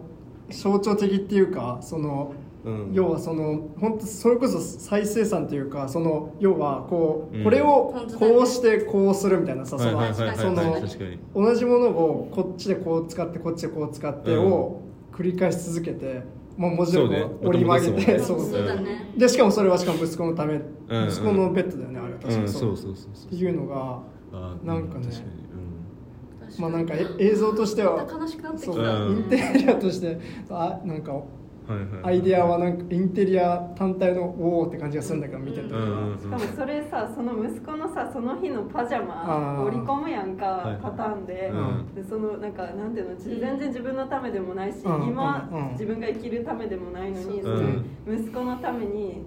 [0.51, 2.35] 象徴的っていうかその
[2.65, 2.91] うん。
[2.93, 7.45] 要はその本当それこそ再生産っていうかその要はこう、うん。
[7.45, 14.83] これをこうしてこうするみたいなさ、はいはいはいそのはいその同じものをこっちでこう使ってこっちでこう使ってを
[15.13, 16.23] 繰り返し続けて、
[16.57, 17.21] まあ、文字をこそうね。
[17.43, 18.43] う折り曲げてそそうう。
[18.45, 19.13] ねそうだね。
[19.17, 22.45] でしかもそれはしかも息子のため、うん息子のベッドだよねあれは確かにう。
[22.45, 23.27] んそうそうそうそう。
[23.27, 24.01] っていうのが
[24.65, 25.07] なんかね
[26.59, 28.73] まあなんかえ映像としては悲しくなってきた。
[28.73, 30.19] そう、うんインテリアとして
[30.51, 31.13] あなんか
[32.03, 41.95] アイデアはなんかインテリア単体のおおって感じがするんだけど見てて、うんうんしかもそれさその息子のさその日のパジャマ織り込むやんか、パターンで,、うん。
[41.95, 45.73] でそのなんかなんていうの全然自分のためでもないし、うん今、うん。
[45.73, 47.43] 自分が生きるためでもないのに、
[48.09, 49.23] 息子のために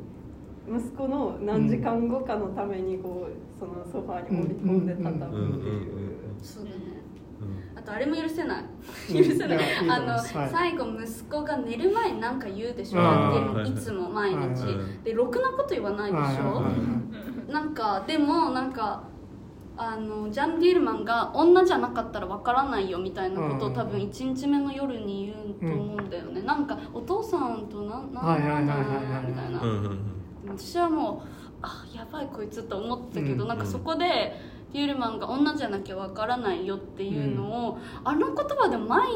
[0.67, 5.91] 息子の何時間後かのためにこうそのソファーに盛り込んで畳むっていう。
[7.85, 8.63] とあれも許せない。
[9.11, 9.23] うん。
[9.23, 9.59] 許せない。
[9.89, 12.99] あの、最後息子が寝る前に何か言うでしょ？
[13.61, 16.69] っていいつも毎日、はいはいでろくなこと言わないでしょ、はいはいは
[17.49, 17.51] い。
[17.53, 19.03] なんかでもなんか
[19.77, 23.73] あのジャン・ディールマンが女じゃなかったらわからないよみたいなことをうん。
[23.73, 28.63] 多分1日目の夜に言うと思うんだよね、なんかお父さんとななんだはいはい
[29.27, 29.61] みたいな。
[29.61, 29.99] うんうんうん。
[30.57, 31.27] 私はもう
[31.61, 33.49] あやばいこいつと思ってたけど、うん。
[33.49, 34.33] なんかそこで
[34.75, 39.07] ディールマンが女じゃなきゃわからないよっていうのを、あの言葉で毎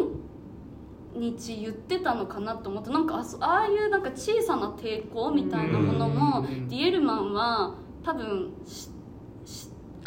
[1.14, 6.70] 日言ってたのかなと思ってなんかあそああいうなんか小さな抵抗みたいなものも、うん。
[6.70, 8.90] ディエルマンは多分しし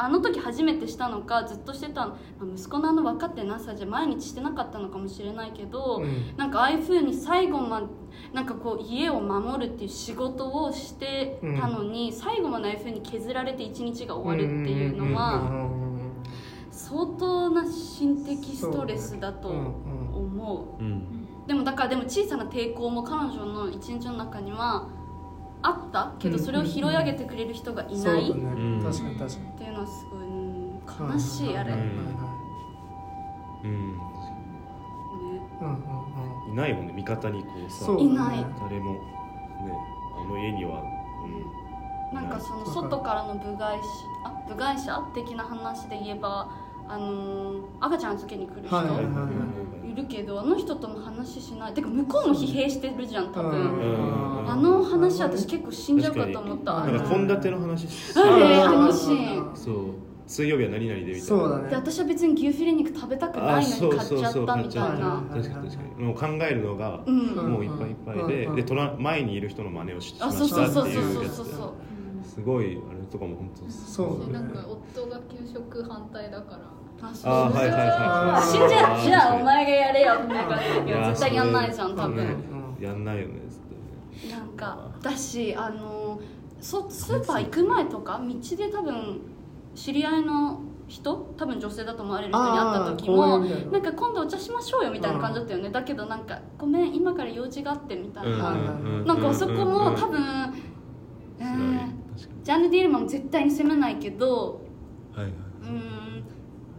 [0.02, 6.36] あの時初めてしたのかずっとしてた、まあ息子のあの分かってなさじゃ毎日してなかったのかもしれないけど、うん。
[6.36, 7.88] なんかああいうふうに最後ま
[8.32, 15.40] なんかこう家を守るっていう仕事をしてたのに、最後までああいうふうに削られて一日が終わるっていうのはうん。
[15.40, 15.50] うん。
[15.50, 15.60] うん。
[15.60, 16.12] うん。
[16.70, 19.60] 相当な心的ストレスだとそうね
[20.14, 20.82] 思う。
[20.82, 21.46] うん。
[21.46, 24.88] でもだからでも小さな抵抗も彼女の一日の中には
[25.62, 26.12] あった？
[26.18, 28.30] けどうんそれを拾い上げてくれる人がいない？
[28.30, 28.42] うだね。
[28.56, 28.82] うん。
[28.84, 29.58] 確かに確かに。
[29.58, 31.78] ていうのはすごいうん悲しいあれ、うん。
[31.78, 31.82] い
[33.64, 33.98] うんうん
[36.46, 36.52] うん。
[36.52, 37.92] いないもんね味方にこうさ。
[37.98, 38.44] いない。
[38.60, 38.92] 誰も。
[38.94, 39.00] ね。
[40.20, 40.82] あの家には、
[42.12, 43.82] なんかその外からの部外者
[44.24, 44.32] あ？
[44.48, 45.00] 部外者？
[45.14, 46.50] 的な話で言えば
[46.88, 49.06] あのー赤ちゃん預けに来る人、はいはいはいい
[49.94, 51.74] るけどあの人とも話しない。
[51.74, 54.50] てか向こうも疲弊してるじゃん多分、うん。
[54.50, 59.74] あの話私結構死んじゃうかと思ったなんか献立の話しあれあのシーンそう。
[60.26, 61.18] 水曜日は何々でみたいな。
[61.18, 61.68] でそうだね。
[61.74, 65.24] 私は別に牛フィレ肉食べたくないのに買っちゃったみたいな。
[65.30, 66.04] 確かに確かに。
[66.04, 67.34] もう考えるのがうん。
[67.52, 68.56] もういっぱいいっぱいでうん。
[68.56, 71.72] で隣前にいる人の真似をししまあそうしたってそうそうそういうやつそうそうそう。
[72.24, 76.60] すごいあれとかも本当そうなんか夫が給食反対だから
[77.24, 77.88] あはいはいはい。
[77.88, 82.16] あ死んじゃうじゃあお前がやれよって感じだけどいや絶対やんないじゃん多分、
[82.78, 82.82] うん。
[82.82, 83.60] やんないよね絶
[84.20, 84.38] 対ね。
[84.38, 86.20] なんかだしあの
[86.60, 89.20] そスーパー行く前とか道で多分
[89.74, 100.52] 知り合いの人多分女性だと思われる人に会った時もななんか今度お茶しましょうよみたいな感じだったよね、だけどなんかごめん今から用事があってみたいな、うんなんかあそこも多分、
[102.42, 104.60] ジャンヌ・ディールマンも絶対に責めないけど
[105.16, 105.34] にはいはい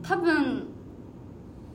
[0.04, 0.68] 多分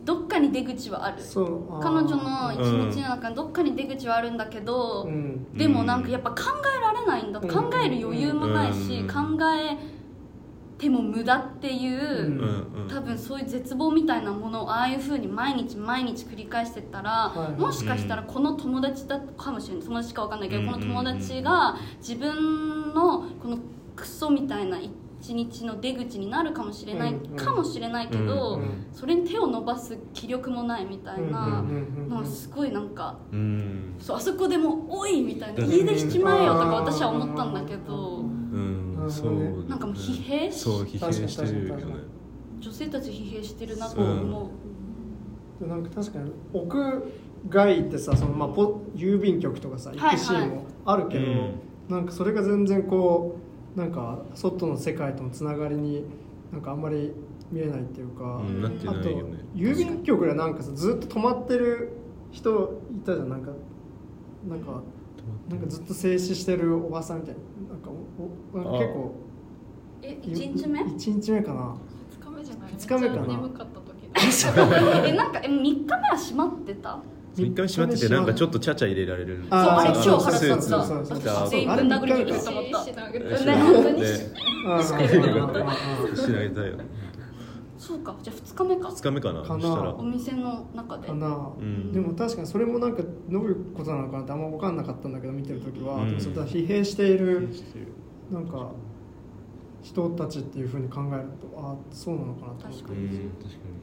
[0.04, 1.22] どっかに出口はある。
[1.22, 1.74] そう。
[1.74, 2.58] あー彼女の一
[2.94, 5.52] 日の中にどっかに出口はあるんだけど、うん。
[5.54, 6.36] でもなんかやっぱ考
[6.78, 7.48] えられないんだ、うん。
[7.48, 9.06] 考える余裕もないし、うん。
[9.06, 9.76] 考え
[10.78, 17.60] ても無駄っていう、多分そういう絶望みたいなものをああいうふうに毎日毎日繰り返してったら、はい。
[17.60, 19.84] もしかしたらこの友達だかもしれない。
[19.84, 20.70] 友達かわかんないけど、うん。
[20.70, 23.58] この友達が自分のこの
[23.96, 24.90] クソみたいな一
[25.20, 31.62] 日の出口になるかもしれない、うんかもしれないけど、うんそれに手を伸ばす気力もないみたいな
[32.08, 33.18] のはすごいなんか。
[33.32, 33.94] うん。
[33.98, 35.70] そうあそこでもう「おい!」みたいな「うん。
[35.70, 39.06] 家出しちまえよ」とか私は思ったんだけどうん。
[39.08, 39.68] そう。
[39.68, 41.74] なんかもう疲弊しそう疲弊してる
[42.60, 44.50] 女性たち疲弊してるなと思
[45.60, 47.02] う、なんか確かに屋
[47.48, 51.52] 外ってさその、まあ、ポ郵便局とかさ行はいくシーンもあるけど、うん。
[51.88, 53.47] なんかそれが全然こう
[53.78, 56.04] なんか外の世界とのつながりに
[56.52, 57.12] なんかあんまり
[57.52, 58.98] 見えないっていうか、うんなってあと
[59.54, 61.92] 郵便局でなんかさずっと止まってる
[62.32, 63.28] 人いたじゃん。
[63.28, 63.52] なんか
[64.48, 64.82] なんか
[65.48, 67.36] なんかずっと静止してるおばさんみたい
[67.68, 67.74] な。
[67.74, 67.90] なんか
[68.52, 69.14] おおなんか結構
[70.02, 71.76] え一1日目？1日目かな。
[72.20, 72.72] 2日目じゃない。
[72.76, 73.22] 二日目かな。
[75.06, 76.98] えなんかえ3日目は閉まってた？
[77.44, 79.44] 一回閉まっててなんかちょっとちゃちゃ入れられる。
[79.50, 81.20] あれそう超腹立ったそうそうそう。
[81.20, 83.20] そう私全員ぶん殴りに行くと思ったしないね
[83.54, 84.08] 本当にね
[84.66, 86.84] あーしなりたいよね
[87.78, 88.16] そうか。
[88.22, 88.88] じゃあ2日目か。
[88.88, 89.62] 2日目かなかな。
[89.62, 89.94] そしたら。
[89.94, 91.06] お店の中で。
[91.06, 91.92] かな、うん。
[91.92, 96.08] でも確かにそれもなんかどういうことなのかなってあんま分かんなかったんだけど見てる時は、うん。
[96.08, 97.48] でもそ疲弊している
[98.30, 98.72] なんか
[99.80, 103.77] 人たちっていうふうに考えるとあそうなのかなと思って確かうん確かに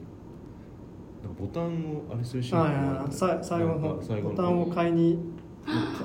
[1.38, 1.64] ボタン
[1.94, 3.96] をあれするシーンはいもあるはいはいさ最後の。
[4.30, 5.18] ボタンを買いに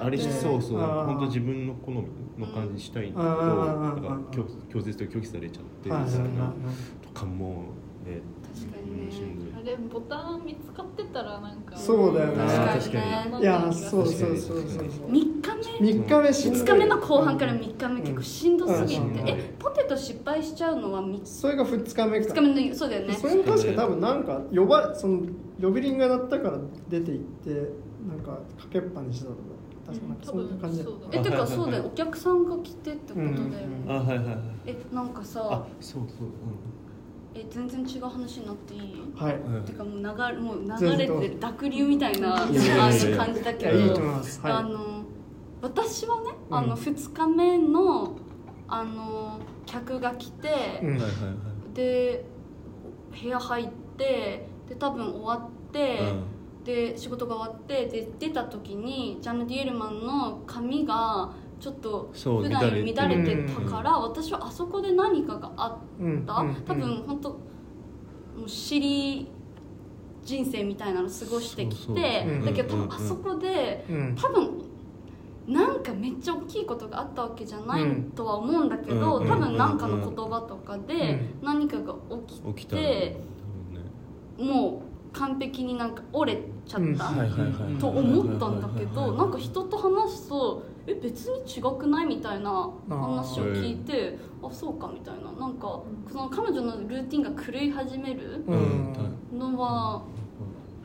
[0.02, 0.80] あれしそうそう。
[0.80, 2.04] 本当自分の好み
[2.40, 3.32] の感じしたいんだけど
[3.66, 7.66] なんか拒拒絶と拒否されちゃってとかも
[8.06, 8.22] ね
[8.54, 9.12] 確かにね。
[9.12, 12.36] しんあれボタン見つかってたらなんかそうだよね。
[12.38, 12.82] 確かに。
[12.82, 13.42] 確かね。
[13.42, 14.80] いやそうそうそう確そう。
[14.80, 15.22] かに。
[15.22, 16.62] 3日目？3日目しんどい。
[16.62, 19.30] 2日目の後半から3日目結構しんどすぎて、うん。
[19.30, 22.34] えポテト失敗しちゃうのは 3, それが2日目か。
[22.34, 23.14] 日目のそうだよね。
[23.14, 25.22] それも確か多分なんか呼ばその
[25.62, 26.58] 呼び鈴が鳴ったから
[26.90, 27.50] 出て行って
[28.08, 28.40] なんかか
[28.72, 29.42] けっぱにしてたとか。
[29.84, 31.84] 多分そうだえてかそうだよ。
[31.86, 33.92] お客さんが来てってことだよね、うん。
[33.92, 34.38] あはいはいはい。
[34.68, 36.28] えなんかあさそうそう
[37.34, 39.02] え全然違う話になっていい？
[39.16, 39.64] はい、うん。
[39.64, 44.42] てかもう流れもう流れてる濁流みたいな感じだけいやいいとど思います。
[44.42, 44.54] はい。
[44.54, 45.04] あの
[45.62, 46.70] 私はねあうん。
[46.70, 48.16] の2日目の
[48.68, 50.90] あの客が来て、うん。
[50.92, 51.74] はいはいはい。
[51.74, 52.26] で
[53.22, 53.68] 部屋入っ
[53.98, 56.00] てで多分終わって、
[56.64, 67.36] で仕事が終わってで出た時にジャンヌ・ディエルマンの髪がちょっと普段より乱れてたから、私はあそこで何かがあっうんた、多分本当も
[68.46, 69.28] う尻
[70.24, 72.80] 人生みたいなの過ごしてきてだけどう。
[72.80, 74.16] ん多分あそこでうん。
[74.20, 74.62] 多分
[75.48, 81.94] なんかめっちゃ大きいことがあったわけじゃないうんとは思うんだけど、うん多分なんかの言葉とかでう何かが
[82.56, 83.18] 起きて、
[84.40, 84.82] も
[85.14, 95.32] う完璧になんか折れちゃった、と思ったんだけどなんか人と話すとえ別に違くないみたいな話を聞いてあそうかみたいな。
[95.32, 98.94] なんかその彼女のルーティンが狂い始めるうん。
[99.38, 100.02] のは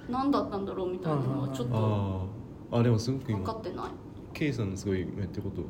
[0.09, 2.29] 何だったんだろうみたいなのはちょっと
[2.71, 3.87] あでもすごく今分かってない。
[4.33, 5.65] ケイさんのすごい言ってることを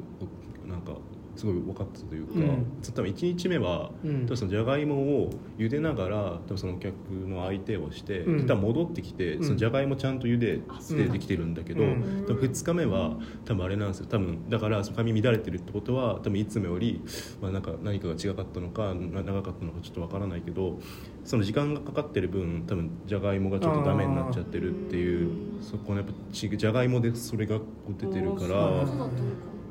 [0.69, 0.93] なんか
[1.37, 2.67] すごい分かったというか、うん。
[2.83, 4.37] 多分1日目は、うん。
[4.37, 8.61] そのじゃがいもを茹でながら多分そのお客の相手をして、うん。
[8.61, 9.45] 戻ってきて、うん。
[9.45, 12.25] そのじゃがいもちゃんと茹でてできてるんだけど、うん。
[12.27, 14.07] 多分2日目は多分あれなんですよ。
[14.07, 17.03] 多分だから髪乱れてるってことは多分いつもより、
[17.41, 20.79] まあ、なんか何かが違かったのかな長かったのかちょっと分からないけど
[21.25, 27.59] その時間がかかってる分多分じゃがいもがちょっとダメになっちゃってるっていううんそこのやっぱちじゃがいもでそれが
[27.99, 28.85] 出てるから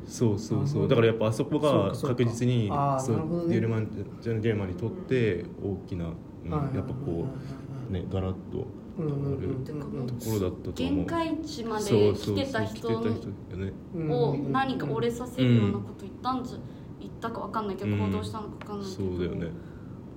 [0.05, 0.87] そうそうそう。
[0.87, 2.73] だからやっぱあそこが確実にそ
[3.13, 3.47] うなるほどね。
[3.49, 3.87] デュエルマン
[4.21, 7.25] ジャン・ゲーマンにとって大きな、うんはいやっぱこ
[7.89, 8.67] うねガラッと
[8.99, 10.95] うんうんうん変わるてかもうところだったと思う。
[10.95, 16.57] 限界値まで来てた人を何か折れさせるようなこと言ったんじゃ
[16.99, 17.99] 言ったか分かんないけどうん。
[17.99, 19.47] 行動したのか分かんないけそどうだよね。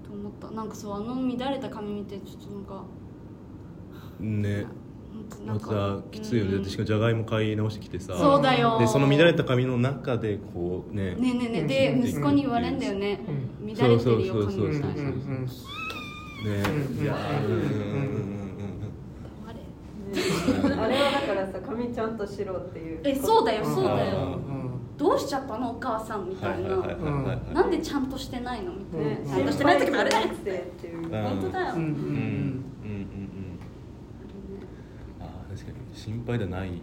[0.07, 0.51] と思った。
[0.51, 2.85] なんかそうあの乱れた髪見てちょっとなんか
[4.21, 4.67] ね
[5.47, 6.65] まなんかたきついよね、うん。
[6.65, 8.17] しかもじゃがいも買い直してきてさ。
[8.17, 8.79] そうだよ。
[8.79, 11.15] でその乱れた髪の中でこうね。
[11.15, 11.67] ねえねえねえ。
[11.67, 13.21] でうん息子に言われんだよね。
[13.61, 13.67] うん。
[13.67, 15.47] 乱れてるよそうそうそうそう髪みたいなうんうん。
[15.47, 15.51] ね。
[17.01, 17.47] うやー。
[17.47, 17.75] うんうんうんう
[20.11, 20.73] ん。
[20.73, 23.75] あれあれはだからさ髪ちゃんとしろっていうえそうだようん。
[23.75, 24.17] そうだよ。
[24.19, 24.69] うん。
[24.97, 25.71] どうしちゃったの？
[25.71, 26.77] お母さんみたいな。
[27.55, 28.73] なんでちゃんとしてないの？
[28.73, 29.37] みたいな。
[29.37, 30.25] ちゃんとしてない時もあるね。
[30.25, 30.65] って
[31.13, 33.59] 本当だようんうんうんうんうんうん
[35.21, 36.79] あー確かに心配だないね。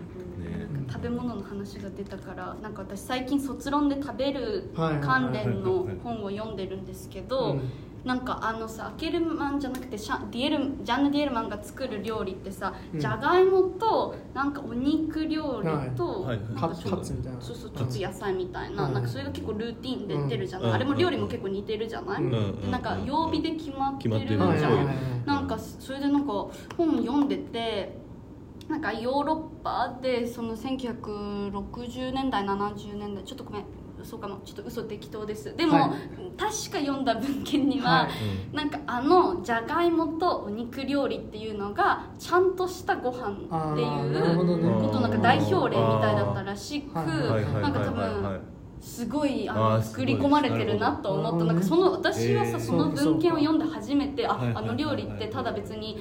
[0.92, 7.62] 食べ物の話が出たからなんか私最近卒論で食べるはい関連の本を読んでるんですけど、うん。
[8.04, 13.00] なんかあのさアケルマンじゃなくてシャディエルジャンヌ・ディエルマンが作る料理ってさ、うん。
[13.00, 16.38] じゃがいもとなんかお肉料理と、はい。
[16.38, 16.76] みたいな。
[16.76, 20.76] そうそうちょっと野菜みたいな,、うんなんかそれが結構ルーティンで出るじゃない、うん。
[20.76, 22.62] あれも料理も結構似てるじゃない、うん。
[22.62, 26.34] でなんか曜日で決まってるじゃん、なんかそれでなんか
[26.78, 28.05] 本読んでて
[28.70, 33.66] なんかヨーロッパでその1960年代70年代ちょっとごめん
[34.02, 35.56] 嘘かもちょっと嘘適当です。
[35.56, 35.90] でも、はい。
[36.38, 38.56] 確か読んだ文献には、はい。
[38.56, 44.36] なんかあのじゃがいもとお肉料理っていうのがちゃんとしたご飯ってあいうね。
[44.36, 48.42] ことなんか代表例みたいだったらしくなんか多分
[48.80, 55.98] すごいああの作り込まれてるなと思ったなんかその私はさえーその文献を読んで初めてああの料理ってただ別に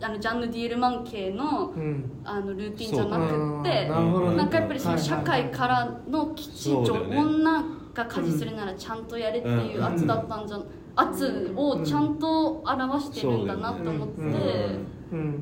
[0.00, 2.10] あのジャンヌ・ディエルマン系のうん。
[2.24, 7.64] あのルーティンじゃなくてなんかやっぱりその社会からのきちんと女
[7.94, 10.60] が家事するならちゃんとやれっていう圧だったんじゃ
[10.96, 14.94] 圧をちゃんと表してるんだなと思って。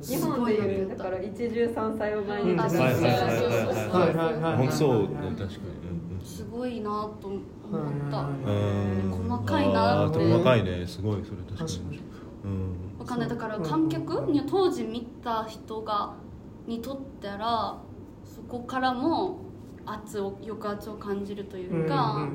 [0.03, 4.57] 日本でいうだから一汁三菜を毎日うんあそうそうそうそうそうはいはいはい。
[4.57, 5.09] 本当そうね。
[5.09, 6.27] 確かに。
[6.27, 6.91] すごいな
[7.21, 7.41] と思っ
[8.11, 8.29] た、
[9.11, 10.19] 細かいなって。
[10.19, 10.87] 細かいね。
[10.87, 12.01] すごいそれ確かに。
[12.45, 12.72] うん
[13.03, 13.29] わかんない。
[13.29, 16.15] だから観客に当時見た人が
[16.67, 17.77] にとったら
[18.25, 19.41] そこからも
[19.85, 22.29] 圧を抑圧を感じるというか、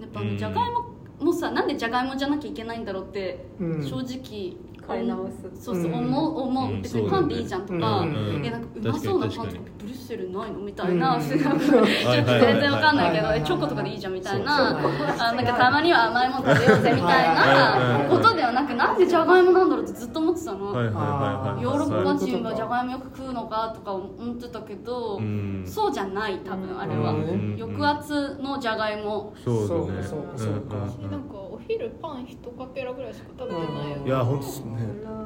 [0.00, 0.84] やっぱあのじゃがいも
[1.20, 4.56] もさなんでじゃがいもじゃなきゃいけないんだろうって正直
[4.86, 5.64] 買い直す。
[5.64, 5.94] そうそううん。
[5.94, 6.82] 思う思う、うん。
[6.82, 8.14] 別にパンでいいじゃんとか、うん。
[8.14, 11.22] うんいやなんかうまそうなパンとかブリュッセルないのみたいな、うん。
[11.22, 25.64] 全然わかんないけど、チョコとかでいいじゃんみたいな、あなんかたまには甘いもの食べようぜみたいなことではなくなんでじゃがいもなんだろうってずっと思ってたの、ヨーロッパ人はじゃがいもよく食うのかとか思ってたけど、うん。
[25.66, 27.56] そうじゃない多分あれは、うん。
[27.58, 34.46] 抑圧のじゃがいもそうそうそうそうなんかお昼パン一かけらぐらいしか食べてないよいや本当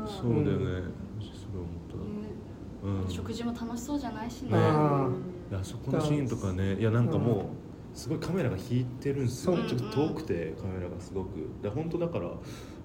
[0.07, 0.83] そうだよね。
[1.21, 1.89] すごい思っ
[2.83, 2.87] た。
[2.87, 3.11] うん。
[3.11, 5.09] 食事も楽しそうじゃないしね、あ
[5.51, 6.77] いやそこのシーンとかね。
[6.79, 9.57] いやなんかもうすごいカメラが引いてるんですよ。
[9.67, 11.29] ちょっと遠くてカメラがすごく。
[11.63, 12.31] で本当だから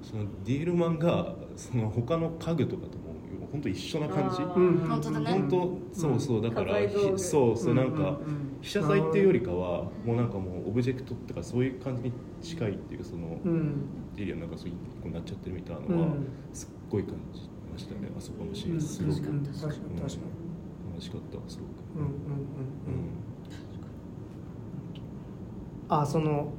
[0.01, 3.11] そのディールマンがその他の家具とかとも
[3.52, 4.38] 本当一緒な感じ？
[4.43, 5.32] 本当だね。
[5.32, 6.76] 本当そうそうだから
[7.18, 8.58] そうそうなんかうんうんうん。
[8.62, 13.74] 被写体っていうよりかはもうなんかもうオブジェクトっていうかそういう感じに近いっていうかそのうん。
[14.18, 15.95] エリアなんかそういう一個になっちゃってるみたいなうん。
[15.97, 16.08] のは
[16.54, 18.10] すっごい感じましたね。
[18.18, 18.80] あそこのシーン。
[18.82, 19.26] すごくうん。
[19.26, 20.02] うん確かに確かに。
[20.91, 21.49] 楽しかった。
[21.49, 21.99] すごく。
[21.99, 22.16] うんうんうんう
[22.88, 22.93] うん。
[22.93, 22.97] ん
[25.89, 26.54] あその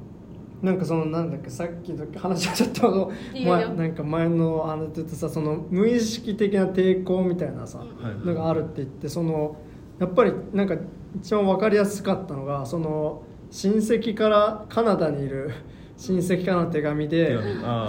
[0.63, 3.43] なんかそのなんだっけさっきの話はちょっとあ前
[3.75, 7.83] なんか前のあのちょっとさその無意識的な抵抗みたいなさ、
[8.23, 9.57] のがあるって言ってその
[9.99, 10.75] やっぱりなんか
[11.17, 15.51] 一番分かりやすかったのがその親戚からカナダにいる
[15.97, 17.37] 親戚からの手紙で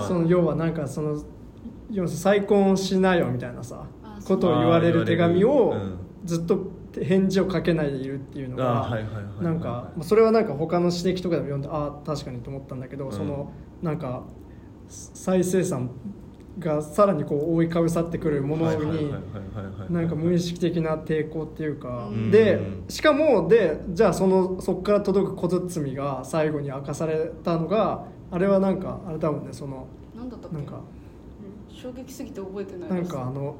[0.07, 1.31] その要はなんかその要す
[1.93, 3.87] るに再婚しなよみたいなさ
[4.27, 5.75] ことを言われる手紙を
[6.25, 8.91] ずっと返事をかけないでいるっていうのが
[9.41, 13.13] なんかまあそれはなんか他の指摘とかでも読んでああ確かにと思ったんだけど、うん。
[13.13, 13.51] その
[13.83, 14.23] なんか
[14.89, 15.91] 再生産
[16.59, 19.13] がさらにこう覆いかぶさってくるものに
[19.91, 22.31] なんか無意識的な抵抗っていうか、うん。
[22.31, 29.87] でしかもでじゃあそのそこから届く小包が最後に明かされたのがあれはなんかあれだもんねその
[30.17, 30.57] なんだったっけ？
[30.57, 30.81] なんか
[31.69, 33.57] 衝撃すぎて覚えてないなんかあの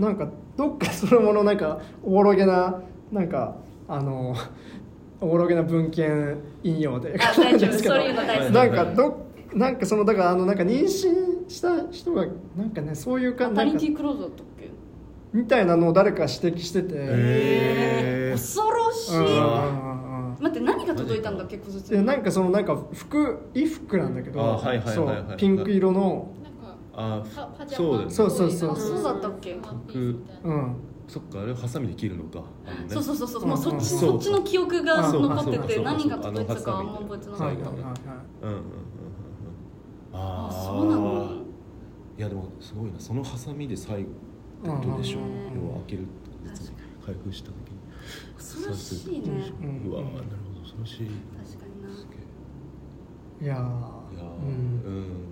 [0.00, 2.82] なんかどっかそのものなんかおぼろげな
[3.12, 4.34] なんかあの
[5.20, 12.26] おぼろげな文献引用であ大丈夫そういうの大好きなんかどなんかそのだからあのなんか妊娠した人が
[12.56, 14.70] なんかねそういうマ感じなんかタニティクローズだったっけ
[15.32, 19.12] みたいなのを誰か指摘してて、恐ろしい。
[20.42, 26.32] 待って何が届いたんだっけ小で説なんかそのなんか服衣服なんだけどうピンク色の
[26.92, 27.22] あ
[27.68, 28.10] そうだね。
[28.10, 28.72] そうそうそう。
[28.72, 29.52] あそうだったっけ？
[29.54, 30.76] うん
[31.08, 32.42] そっかあれをハサミで切るのか
[32.88, 33.42] そうそうそうそう。
[33.42, 37.80] うんもうそっちそうそっちの記憶がそう残ってそうてそう何が届いたかああのんま覚えてなはいかった
[40.12, 41.42] ああーそうなの？
[42.18, 44.08] いやでもすごいなそのハサミで最後
[44.64, 45.24] うんってことでしょうん。
[45.64, 46.06] 要は開ける
[47.06, 47.80] 開封した時に。
[48.36, 49.52] 恐ろしいね。
[49.86, 51.06] うわーなるほど恐ろしい。
[51.06, 51.88] 確かにな。
[53.42, 53.58] いやー。
[54.14, 54.48] いやーうん。
[54.84, 55.26] うん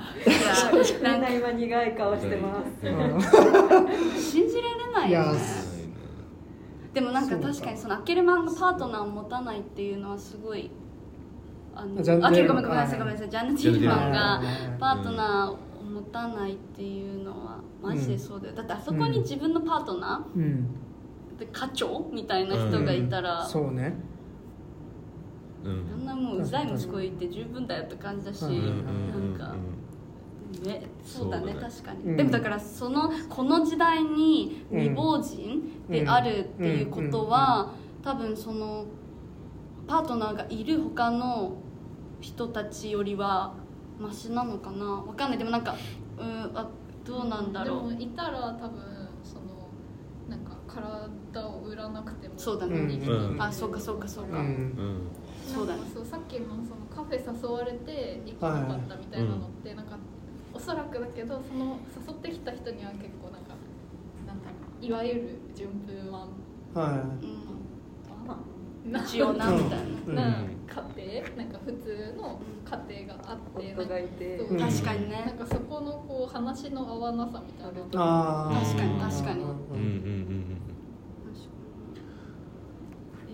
[1.02, 2.86] みんな今苦い顔してます。
[2.86, 5.12] うん信じられない。
[5.12, 5.38] よね
[6.94, 10.70] でもなんか確かにそのアケルマンがパートナーを持たないっていうのはすごい
[11.76, 13.30] あのあけごジェルマンめんごめんなさいごめんなさい。
[13.30, 18.54] ジャンヌ・ティーマンがはいパートナーを持たないっていうのはマジでそうだよ。
[18.54, 20.42] だってあそこに自分のパートナうん。
[21.36, 23.94] ーで課長みたいな人がいたらそうね。
[25.64, 28.50] うんあんなもううざい息子いて十分だよって感じだしうん。
[28.50, 29.38] うんうん。
[29.38, 29.54] なんか
[30.60, 31.72] ねそうだねそうだね。
[31.74, 32.16] 確かに、うん。
[32.16, 38.86] でもだからそのこの時代に未亡人であるっていうことは、多分その
[39.86, 41.56] パートナーがいる他の
[42.20, 43.54] 人たちよりは
[43.98, 44.84] マシなのかな？
[44.84, 45.38] わかんない。
[45.38, 45.74] でもなんか
[46.18, 46.68] うんあ
[47.04, 47.88] どうなんだろう。
[47.90, 48.80] でもいたら多分
[49.24, 49.68] その
[50.28, 52.34] なんか体を売らなくても。
[52.36, 55.00] そうだね、うんあそうかそうかそうか、うんうん。
[55.46, 55.82] そうだね。
[55.94, 59.86] そうさっきのそのカフェ誘われて行かなかったみたいなのって、なん。
[59.86, 59.96] か
[60.58, 63.54] おそらくだけどその誘ってきた人には結構なんか
[64.26, 66.28] なんだろういわゆる順風満
[66.74, 67.04] は
[68.84, 70.14] うん、な一応なみたいうん。
[70.16, 70.22] な
[70.96, 71.36] 家庭？
[71.36, 72.40] なんか普通の
[72.88, 73.74] 家庭があって。
[73.76, 74.38] 夫がいて。
[74.38, 77.80] 確かになんねかそこのこう話の合わなさみたいな。
[77.94, 78.64] あー。
[78.64, 79.42] 確かに確かに。
[79.42, 80.44] うんうんうん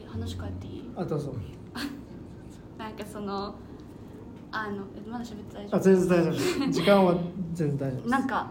[0.02, 0.90] え話変えていい？
[0.96, 1.34] あどうぞ。
[2.78, 3.54] なんかその
[4.54, 7.14] あのえまだ喋って大丈あ全然大丈夫時間は
[7.52, 8.50] 全然大丈夫なんか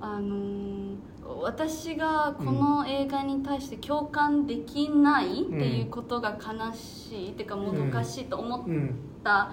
[0.00, 1.10] あのー
[1.42, 9.52] 私がこの映画に対して共感できないっていうことが悲しい、っていうかもどかしいと思っうんた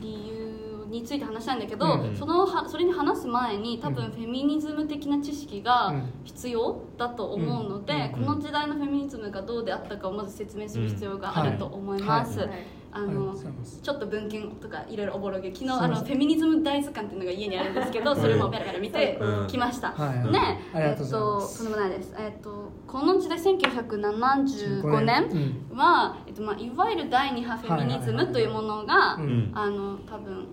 [0.00, 2.16] 理由について話したいんだけど、うん。
[2.16, 4.10] そのはそれに話す前に多分うん。
[4.12, 8.24] フェミニズム的な知識がうん必要だと思うので、うん。
[8.24, 12.40] この時代のフェミニズムがどうであったかをまず説明する必要があると思います。
[12.40, 12.58] うんはい
[12.92, 13.34] あの
[13.82, 15.52] ちょっと文献とかいろいろおぼろげ。
[15.52, 19.46] 昨日あのフェミニズム大図鑑っていうのが家にあるんですけどそれもベラベラ見てうん。
[19.46, 20.18] きました、はい。
[20.18, 22.14] はいねえっとすとんでもないです。
[22.18, 25.24] えっとこの時代1975年
[25.70, 25.76] うん。
[25.76, 29.50] は、えっとまあ、いわゆる第二波フェミニズムというものが、うん。
[29.54, 30.46] あの多分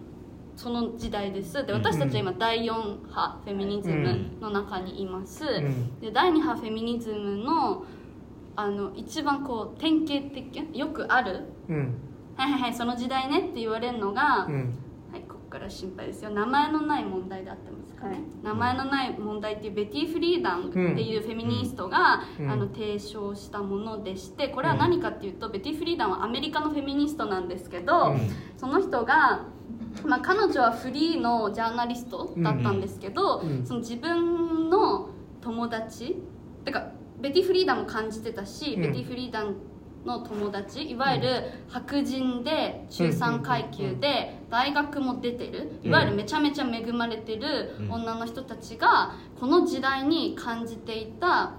[0.55, 1.65] その時代です。
[1.65, 5.99] で私たちは今第4波フェミニズムの中にいます、ん。
[5.99, 7.85] で第2波フェミニズムの
[8.55, 11.95] あの一番こう典型的よくあるうん
[12.35, 14.79] はいはいはいその時代ねって言われるのが、うん。
[15.11, 16.31] はいここから心配ですよ。
[16.31, 18.21] 名前のない問題であってますかね、はい。
[18.43, 22.49] 名前のない問題っていうベティ・フリーダンっていうフェミニストが、うん。
[22.49, 28.19] あの提唱したものでしてこれは何かっていうと、ベティ・フリーダンはアメリカのフェミニストなんですけど、うん。
[28.57, 29.45] その人が
[30.05, 33.65] まあ、彼女はフリーのジャーナリストだったんですけど、うん。
[33.65, 35.09] その自分の
[35.41, 36.17] 友達
[36.65, 36.87] てか
[37.21, 38.81] ベティ・フリーダンも感じてたし、うん。
[38.81, 39.55] ベティ・フリーダン
[40.05, 41.27] の友達いわゆる
[41.69, 51.53] 白人で中産階級で大学も出てるいわゆるめちゃめちゃ恵まれてる女の人たちがこの時代に感じていた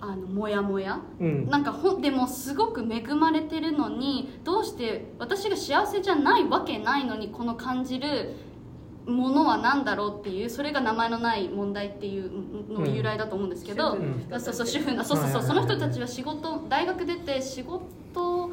[0.00, 1.00] あのモヤモヤ。
[1.20, 1.50] うん。
[1.50, 8.36] なんかほんでもすごく恵まれてるのにどうして私が幸せじゃないわけないのにこの感じる
[9.08, 12.30] ものは何だろうっていうそれが名前のない問題っていう
[12.70, 13.96] の由来だと思うんですけど、
[14.38, 18.50] そうそう主婦のそうそうそうその人たちは仕事大学出て仕事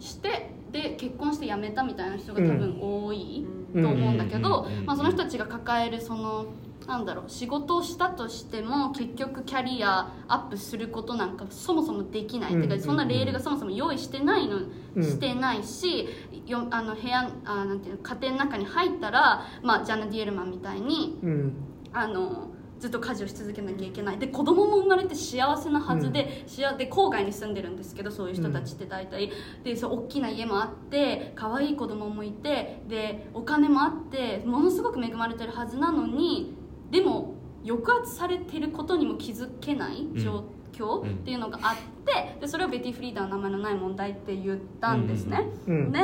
[0.00, 6.46] してで結婚して辞めたみたいな人が多分多いと思うんだけど、うんまあ、その人たちが抱えるその
[6.86, 16.08] なんだろう仕事をしたとしても結局キャリアアップすることなんかそもそもできない、うんてかそんなレールがそもそも用意してないの、うんしてないし
[16.46, 21.54] よあの部屋あなんていうの家庭の中に入ったら、まあ、ジャンナ・ディエルマンみたいにうん。
[21.92, 22.50] あの
[22.80, 24.18] ずっと家事をし続けなきゃいけない。
[24.18, 29.32] で子供も生まれて幸せなはずで,、幸で郊外に住んでるんですけどそういう人たちって大体、
[29.62, 36.54] でそう大きな家もあって可愛い子供もいてでお金もあってものすごく恵まれてるはずなのに
[36.94, 37.34] でも
[37.66, 41.10] 抑圧されてることにも気づけない状況うん。
[41.10, 45.40] っていうのがあってでそれをベティ・フリーダーの名前のない問題って言ったんですね。
[45.66, 46.00] うんで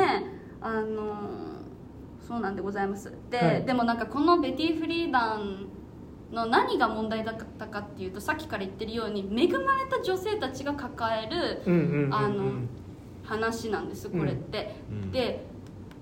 [0.59, 1.15] あの
[2.19, 3.11] そうなんでございます。
[3.29, 3.65] で,、はい。
[3.65, 5.67] でもなんかこのベティ・フリーダン
[6.31, 12.51] の何が問題だったかっていうとさっきから言ってるように恵まれた女性たちが抱えるうんうんうんあの
[13.23, 15.11] 話なんですこれって、うん。
[15.11, 15.45] で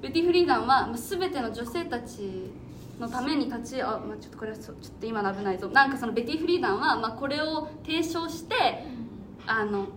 [0.02, 2.52] ベティ・フリーダンはまあ全ての女性たち
[3.00, 5.70] のために立ちあ、まあ、ちょっとこれはそちょっと今の危ないぞ。
[5.70, 8.56] なんかそのベティ・フリーダンは、まあ、これを提唱して
[9.48, 9.88] あの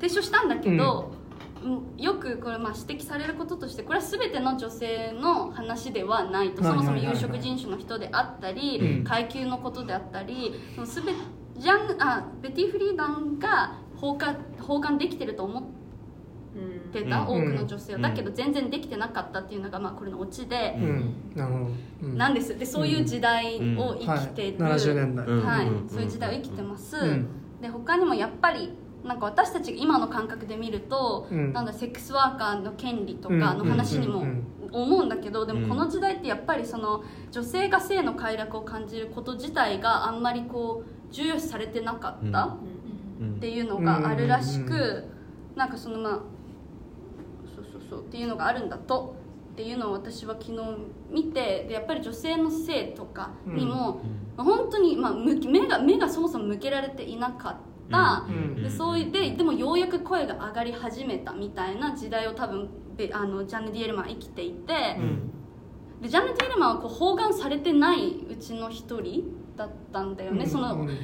[0.00, 1.12] 提唱したんだけど、
[1.64, 1.96] うん。
[1.96, 6.62] よくこれまあ指摘されることとしてこれは全ての女性の話ではないと。
[6.62, 9.04] そもそも有色人種の人であったり、うん。
[9.04, 11.04] 階級のことであったりその全
[11.58, 15.81] ジャンあベティ・フリーダンが包括包含できてると思って
[17.00, 17.26] た、うん。
[17.28, 21.14] 多くの女性は、うんだけど全然できてなかったっていうのがまあこれのオチで、うん。
[21.34, 21.68] なん。
[22.02, 22.58] なんです。
[22.58, 25.88] でそういう時代を生きてる、はい、70年代、うんはいうん。
[25.88, 27.28] そういう時代を生きてます、うん。
[27.60, 31.52] で他にもやっぱりなんか私たちが今の感覚で見ると、うん。
[31.52, 34.24] なんだセックスワーカーの権利とかの話にも
[34.70, 35.62] 思うんだけどでうん。
[35.62, 42.56] もこの時代ってやっぱりその女性が性の快楽を感じること自体があんまりこう重要視されてなかった
[43.20, 43.36] うん。
[43.36, 45.04] っていうのがあるらしく
[45.56, 46.20] なんかそのまあ
[47.92, 49.14] そうっていうのがあるんだと
[49.52, 50.58] っていうのを私は昨日
[51.10, 54.00] 見てでやっぱり女性の性とかにも、
[54.34, 57.56] まあ本当に、まあ、向き目が目がそもそも向けられていなかっ
[57.90, 58.62] た、うん。
[58.62, 64.98] でそういうででもようやく声が上がり始めたみたいな時代を多分べあのジャンヌ・ディエルマンは生きていて、
[66.00, 69.24] でジャンヌ・ディエルマンはこう包含されてないうちの一人
[69.54, 70.50] だったんだよね、うん。
[70.50, 70.98] その、うん。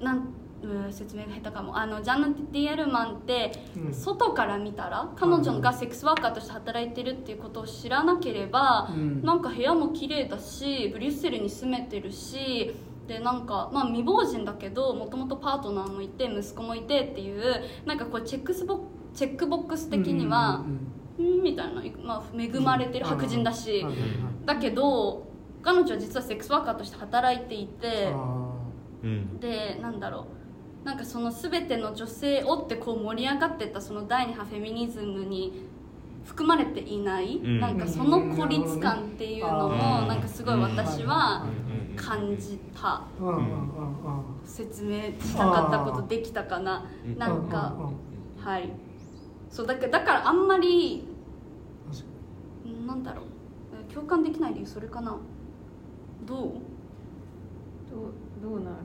[0.00, 0.28] なん
[0.62, 1.76] うん説明が下手かも。
[1.76, 3.94] あのジャンヌ・ディエルマンって、うん。
[3.94, 9.22] 外から見たら彼女がセックスワーカーとして働いてるっていうことを知らなければ、うん。
[9.22, 12.74] なんか部屋も綺麗だしブリュッセルに住めてるし
[13.06, 18.84] でなんか、まあ、未亡人だけどもともとパートナーもいて息子もいてっていうなんかこうチェックスボ
[19.14, 20.64] チェックボックス的には
[21.18, 23.84] うんうんうんみたいな、まあ、恵まれてる白人だし
[24.46, 25.26] だけど
[25.62, 28.12] 彼女は実はセックスワーカーとして働いていて。
[28.14, 28.52] あ
[29.02, 29.40] うん。
[29.40, 30.41] でなんだろう
[30.84, 35.68] なんかその全ての女性をってこう盛り上がってたその第二波フェミニズムに
[36.24, 37.60] 含まれていない、うん。
[37.60, 39.76] なんかその孤立感っていうのうん。
[39.76, 41.46] もなんかすごい私は
[41.90, 46.84] うん感じたーうん説明したかったことできたかな。
[47.04, 47.18] うん。
[47.18, 47.74] なんか
[48.38, 48.70] はい。
[49.50, 51.04] そうだからだからあんまり
[52.86, 53.24] なんだろう。
[53.92, 55.16] 共感できない理由それかな。
[56.24, 56.38] どう？
[56.38, 56.52] どう
[58.42, 58.76] どうなる？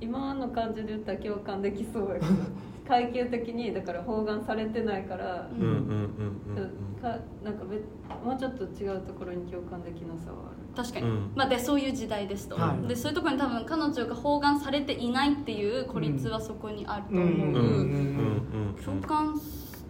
[0.00, 2.26] 今の感じで言ったら共感できそうやけど
[2.86, 7.82] 階級的にだから包含されてないから、うんうんうんうんかなんか別
[8.24, 10.56] もうちょっと違うところに共感できなさはある。
[10.74, 11.32] 確かに、うん。
[11.34, 12.88] まあ、でそういう時代ですと、はい。
[12.88, 19.34] でそういうところに多分彼女が包含されていないっていう孤立はそこにあると思う、共感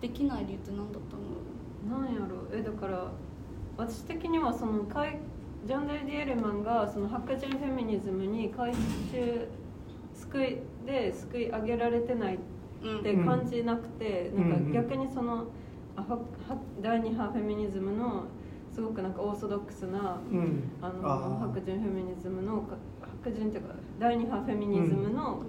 [0.01, 2.05] できない理由って何だと思う？
[2.05, 2.37] なんやろ。
[2.53, 3.13] えだから
[3.77, 5.19] 私的にはそのかい
[5.67, 9.47] ジョン・デル・ディエルマンがその白人フェミニズムに回収
[10.35, 12.39] 救いで救い上げられてない
[12.83, 13.01] うん。
[13.01, 14.51] って感じなくて、うん。
[14.51, 15.47] なんか逆にその
[15.97, 16.19] あはは
[16.83, 18.25] 第二波フェミニズムの
[18.73, 20.71] すごくなんかオーソドックスなうん。
[20.83, 22.77] あの白人フェミニズムのか
[23.23, 25.43] 白人っていうか第二波フェミニズムの、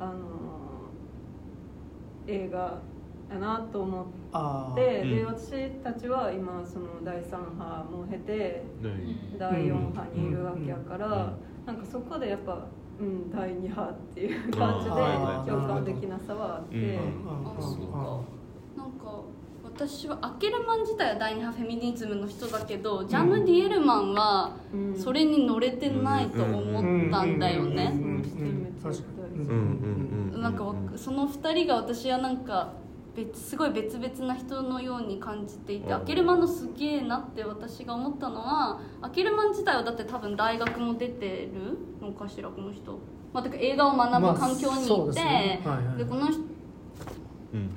[0.00, 0.12] あの
[2.26, 2.78] 映画
[3.30, 5.16] やなと思っあて、うん。
[5.16, 9.38] で私たちは今その第3波も経てはい。
[9.38, 11.66] 第4波にいるわけやから、うん。
[11.66, 12.66] なんかそこでやっぱ、
[13.00, 14.90] うん、第2波っていう感じで
[15.52, 16.96] 共感できなさはあって、うん。
[17.26, 18.20] あそうか。
[18.76, 19.22] なんか
[19.62, 24.98] 私はアケルマン自体は第二波フェミニズムの人だけどジャンヌ・ディエルマンはうん。
[24.98, 27.74] それに乗れてないと思ったんだようん。
[27.76, 27.92] ね
[30.32, 30.54] なん。
[30.54, 32.38] かわその2人が私はなん。
[32.38, 32.72] か
[33.18, 35.94] 別すごい別々な人のように感じていてうん。
[35.94, 42.98] アケルマンのすげえなって私が思ったのはアケルマン自体はだって多分大学も出てるのかしらこの人、
[43.32, 45.60] まあ、てか映画を学ぶ環境にいて、ですね。
[45.64, 45.96] はいはい。
[45.98, 46.40] でこの人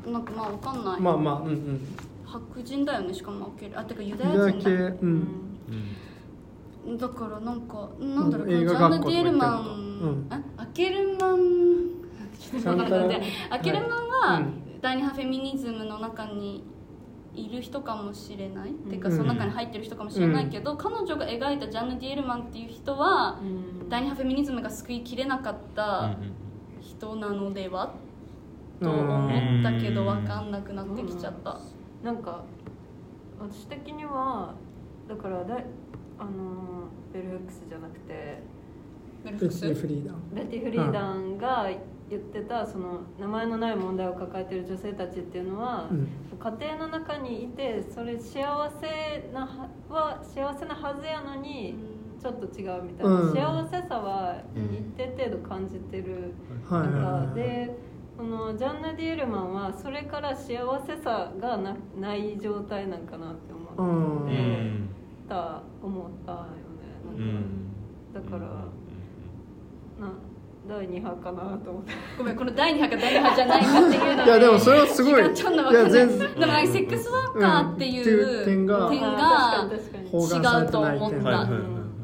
[0.06, 0.14] うん。
[0.14, 1.82] なんかまあわかんない、まあまあうんうん。
[2.26, 6.98] 白人だよねしかもアケルあてかユダユダヤ系ヤ人だうん。
[6.98, 9.46] だからなんかなんだろうジャンヌ・ディエルマン、とか行ってるの
[10.30, 11.92] あアケルマン
[13.52, 16.64] アケルマンはうん第二波フェミニズムの中に
[17.34, 23.46] いる人かもしれない、てかうんその中に入ってる人かもしれないけど、彼女が描いたジャンヌ・ディエルマンっていう人はう
[23.86, 23.90] ん。
[23.90, 26.16] 第二波フェミニズムが救いきれなかった
[26.82, 27.94] 人なのでは、
[28.82, 29.28] と思
[29.60, 31.60] ったけど分かんなくなってきちゃった、
[32.04, 32.44] なんか
[33.40, 34.56] 私的には
[35.08, 35.66] だからだい
[36.20, 36.32] あの
[37.14, 38.42] ベルフックスじゃなくて
[39.24, 39.62] ベルフクス？
[39.62, 40.16] ティフリーダン。
[40.34, 41.70] ベティ・フリーダンが
[42.12, 46.08] 言ってたその名前のない問題を抱えている女性たちっていうのは、うん。
[46.38, 48.42] 家庭の中にいてそれ幸
[48.82, 51.76] せなはは幸せなはずやのに
[52.20, 53.34] ちょっと違うみたいな、うん。
[53.34, 56.34] 幸せさは一定程度感じてる
[56.70, 57.76] 中で
[58.18, 64.90] このジャンヌ・ディエルマンはそれから幸せさがなない状態なんかなって思うんってうん。
[65.30, 66.50] た思ったよね。
[67.06, 68.26] うなんか、ん。
[68.26, 68.66] だからな
[70.72, 71.92] 第2波かなと思って。
[72.18, 75.34] ごめんこの第2波か第2波じゃないかっていうの いやでもそれはすごい。
[75.34, 78.02] ちゃうの分かんないかセックスワーカーっていう,、うん。
[78.02, 78.98] っていう点が違
[80.66, 81.18] うと思った。
[81.18, 81.62] 点はいはいはい。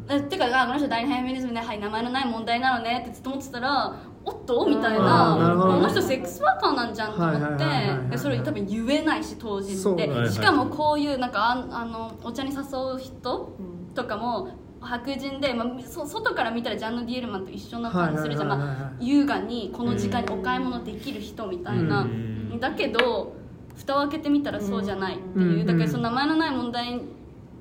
[0.10, 3.94] えてかあこの人第二波フェミニズムで、はい、名前のない問題なのねってずっと思ってたら
[4.26, 4.66] おっと？
[4.68, 5.56] みたいな。
[5.62, 10.30] この人セックスワーカーなんじゃんと思ってでそれ多分言えないし当時って。
[10.30, 12.62] しかもこういうなんかああのお茶に誘
[12.96, 14.50] う人うんとかも
[14.80, 22.60] 白人で、まあ、そ外から見たらジャンヌ・ディエルマンと一緒な感じするじゃん、まあ、優雅にこの時間にお買い物できる人みたいな、うん。
[22.60, 23.34] だけど
[23.76, 25.66] 蓋を開けてみたらそうじゃないっていう、うん。
[25.66, 27.02] だからその名前のない問題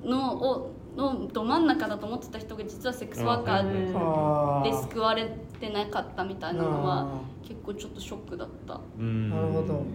[0.03, 7.07] のをのど真ん中だと思ってた人が実はセックスワーカーで救われてなかったみたいなのはあ
[7.47, 8.79] 結構ちょっとショックだった。
[8.97, 9.29] うん。
[9.29, 9.61] なるほど。
[9.61, 9.85] 確かに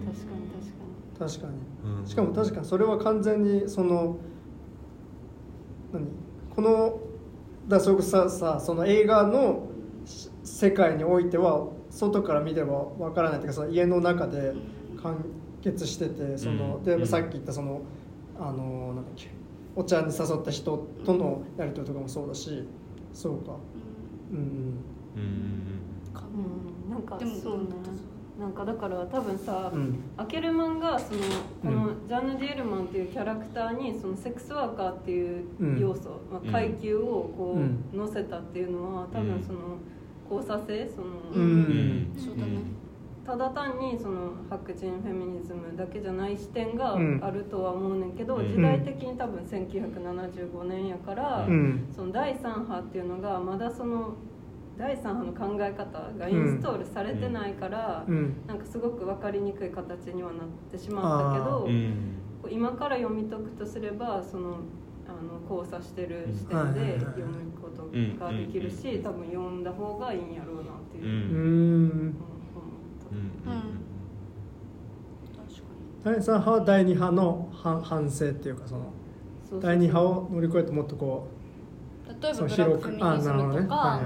[1.18, 2.00] 確か確かに。
[2.00, 2.06] うん。
[2.06, 4.16] しかも確かにそれは完全にその
[5.92, 6.06] 何？
[6.54, 7.00] この
[7.68, 9.68] だからそれこそささその映画の
[10.04, 14.54] し世界においては外から見ればわからないというかその家の中で
[15.02, 15.24] 完
[15.62, 16.84] 結しててその、うん。
[16.84, 17.82] でさっき言ったその
[18.38, 19.30] あのなんだっけ
[19.76, 22.66] お茶に誘った人とのやり取りとかもそうだし
[23.12, 23.52] そうか。
[24.32, 24.38] うん。
[24.38, 24.42] うん
[25.16, 26.12] うん。
[26.12, 27.64] かにうんなんかでもそうね
[28.38, 29.98] なんかだから多分さ、うん。
[30.16, 31.20] アケルマンがその
[31.62, 35.44] このジャンヌ・ディエルマンっていうキャラクターにそのセックスワーカーっていう
[35.78, 37.84] 要素、まあ、階級をこうん。
[37.92, 39.58] う乗せたっていうのは多分その
[40.30, 42.12] 交差性その、うん。
[43.24, 47.20] ただ単にその白人フェミニズムだけじゃない視点がうん。
[47.22, 48.48] あるとは思うねんけど、うん。
[48.48, 51.86] 時代的に多分1975年やから、うん。
[51.94, 54.14] その第3波っていうのがまだその
[54.78, 58.36] 第3波の考え方がインストールされてないから、うん。
[58.46, 62.18] なんかすごく分かりにくい形にはなってしまったけど、うん
[62.50, 64.56] 今から読み解くとすればその
[65.06, 67.84] あの交差してる視点うんで読むこと
[68.18, 71.10] ができるし、うん多分読んだ方がいいんやろうなっていうう、う
[72.08, 72.14] ん。
[76.02, 78.92] 第3波は第2波の反反省っていうかその
[79.60, 81.41] 第2波を乗り越えてもっとこに
[82.22, 84.00] 例えばブラックフェミニズムとか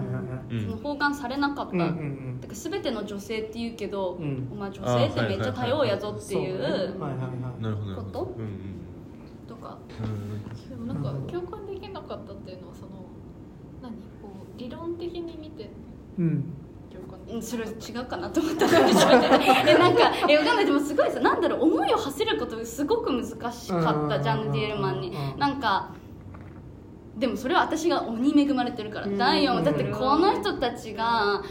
[0.49, 4.49] その包含されなかった、うんうんだから全ての女性って言うけど、うん。
[4.53, 6.69] お前女性ってめっちゃ多様やぞっていうそうね。
[6.69, 7.29] はいはいは
[7.59, 7.63] い。
[7.63, 8.03] なるほどなるほど。
[8.03, 8.35] こと？
[8.37, 9.49] うんうん。
[9.49, 9.79] とか。
[10.69, 12.89] でもなんか共感できなかったっていうのはその
[13.83, 13.93] 何？
[14.21, 15.71] こう理論的に見て。
[16.19, 16.45] うん。
[16.93, 17.25] 共感。
[17.25, 18.85] できうんそれ違うかなと思ったから
[19.79, 20.67] なんかえわかんない。
[20.67, 25.09] でもすごいさなんだろう思いを馳せることすごく難しかったジャンヌ・ディエルマンに。
[25.09, 25.39] うん。
[25.41, 25.95] なんか
[27.17, 29.19] でもそれは私が鬼恵まれてるからうん。
[29.19, 29.65] 第4うん。
[29.65, 31.43] だってこの人たちが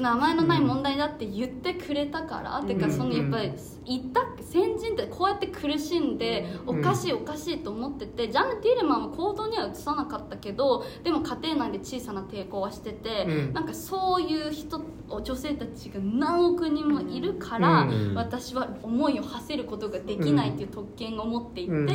[0.00, 3.52] 名前のない問題だって言ってくれたから、てかそのやっぱり
[3.86, 13.52] 言った先人ってこうやって苦しんでおかしいおかしいと思っててジャンヌ・ティーレマンは行動には移さなかったけどでも家庭内で小さな抵抗はしてて、うん。
[13.52, 14.82] なんかそういう人
[15.22, 18.14] 女性たちが何億人もいるから、うん。
[18.14, 21.70] 私は思いを馳せることができないっていう特権を持っていて。
[21.70, 21.86] うん。
[21.86, 21.88] う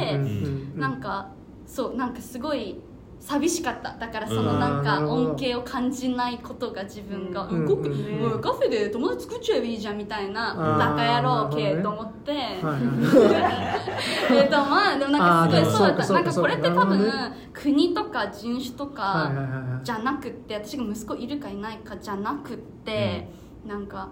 [0.78, 0.80] ん。
[0.80, 1.30] なんか
[1.74, 2.76] そうなんかすごい
[3.20, 3.98] 寂しかった。
[3.98, 4.60] だからそのうん。
[4.60, 16.14] なんか恩恵を感じないことが自分が、うん動くうんおいカフェで友達作っちゃえばいいじゃんみたいなバカ野郎系と思って、はい えっとまあでもなんかすごいそうだった。
[16.14, 17.12] なんかこれって多そうか分、ね。
[17.54, 23.30] 国とか人種とはいかじゃなくって私が息子いるかいないかじゃなくって、
[23.66, 24.10] なんか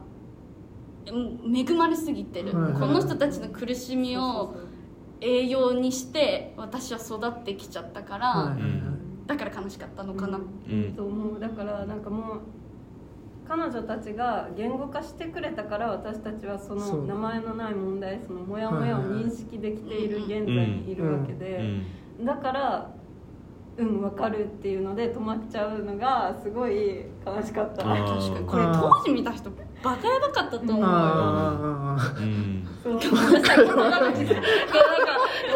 [1.05, 4.55] うん恵まれすぎてる、はいはいこの人たちの苦しみを
[5.21, 8.61] 栄養にして私は育ってきちゃったから、はい
[9.27, 10.93] だから悲しかったのかな、うん。
[10.93, 11.39] と思う。
[11.39, 12.39] だからなんかもう
[13.47, 21.61] 彼女たちが言語化してくれたから私たちはその名前のない問題そのモヤモヤを認識できている現在にいるわけうで、
[22.19, 22.25] ん。
[22.25, 22.91] だから
[23.77, 27.83] うん分かるっていうので止まっちゃうのがすごい悲しかった。
[27.83, 28.45] 確かに。
[28.45, 29.49] これ当時見た人
[29.83, 30.85] バカやばかったと思うよ。
[30.87, 32.67] あーうん。
[32.83, 34.19] そうごめんなさいこのなんか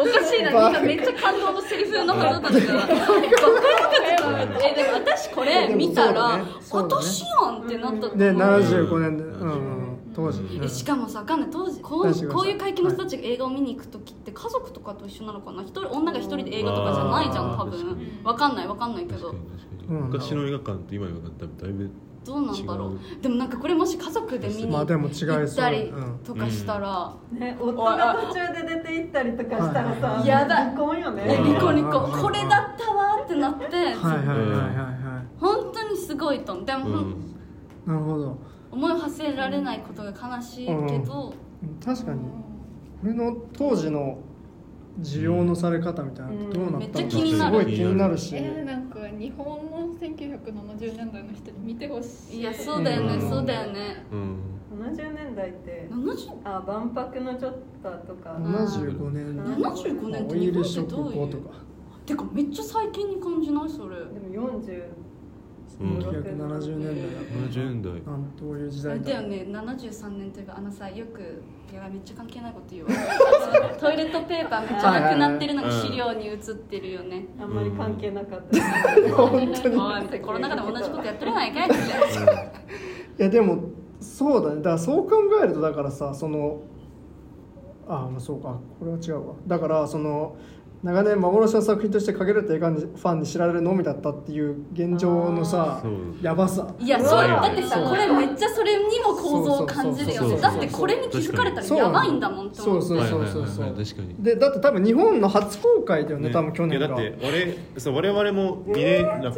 [0.00, 19.34] おかしいななんかめっちゃ感動のセリフのはずだったからバカやばかったえでも私これ見たら、そうだね私やんってなったと思うで75年で、うんうん、当時、うんえしかもさわかんない当時こうこういう階級の人たちが映画を見に行く時って家族とかと一緒なのかな一人女が一人で映画とかじゃないじゃん多分わかんないわかんないけど
[19.88, 21.90] 昔の映画館と今の映画館だいぶ
[22.26, 23.22] どうなんだろう。
[23.22, 25.28] でもなんかこれもし家族で見にまあでも違いそう。
[25.28, 26.18] 行ったりうん。
[26.24, 30.26] とかしたら、ね、夫が途中で出て行ったりとかしたらさ、い。
[30.26, 30.56] やだ。
[30.56, 31.22] 離婚よね。
[31.26, 31.54] えうん。
[31.54, 32.22] ニコニコうん。
[32.22, 33.64] これだったわってなって。
[33.64, 36.64] はいはいはいはいは本当にすごいと思う。
[36.64, 37.10] でも、うん。
[37.12, 38.38] いなるほど。
[38.72, 41.32] 思いを馳せられないことが悲しいけど、
[41.84, 42.20] 確かに。
[43.00, 44.18] これの当時の
[45.00, 47.58] 需要のされ方みたいなのどうなったのかめっちゃ気になる。
[47.60, 52.40] すごい気になるし、えー、なんか日本の1970年代の人に見てほしい。
[52.40, 53.30] いやそうだよね、うん。
[53.30, 54.06] そうだよね。
[54.10, 54.38] うん。
[54.80, 58.36] 70年代って70あ万博のちょっととか。
[58.40, 59.36] 75年。
[59.36, 61.24] 75年って日本ってどういう？
[61.26, 61.54] ック後とか
[62.06, 63.68] てかめっちゃ最近に感じない？
[63.68, 63.96] それ。
[63.96, 64.82] でも40
[65.80, 65.98] うん。
[65.98, 67.92] 1970年代だ70年代。
[67.92, 69.04] なんどういう時代だ。
[69.04, 71.42] だよね73年というかあのさよく
[71.72, 72.92] いやめっちゃ関係ないこと言うわ。
[73.78, 77.26] トイレットペーパーめっちゃなくなってるのが資料に映ってるよね。
[77.40, 78.62] あんまり関係なかった、
[79.14, 79.76] 本当に。
[80.20, 81.74] コロナ禍で同じことやってるやないか いって
[83.18, 83.22] い。
[83.22, 83.58] やでも
[84.00, 84.56] そうだね。
[84.56, 86.60] だからそう考えるとだからさその
[87.88, 88.58] あまあそうか。
[88.78, 89.34] これは違うわ。
[89.46, 90.36] だからその
[90.82, 95.92] 長年幻の作品として限られた映画にファンに知られるのみだったっていう現状のさそう。
[96.22, 96.74] やばさ。
[96.78, 97.28] いやそう。
[97.28, 97.88] だってさそう。
[97.88, 103.74] これめっちゃそれにも構造を感じるよそうそうそうねだってこれに気づかれたらやばいんだもんって思そうってそうそうそう。
[103.74, 104.14] 確かに。
[104.22, 106.88] でだって多分日本の初公開だよね多分去年が。
[106.88, 109.32] だって俺そう我々も見れなかっ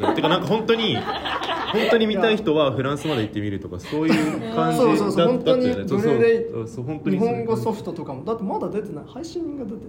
[0.00, 0.14] た。
[0.14, 5.16] てかなんか本当に本当に見たい人はフランスまで行ってみるとかそういう感じ そうそうそう。
[5.16, 8.24] だ本当にだったよねブルーレイそうそう本当に日本語ソフフトとかも。
[8.24, 9.04] だってまだ出てない。
[9.08, 9.80] 配信が出てる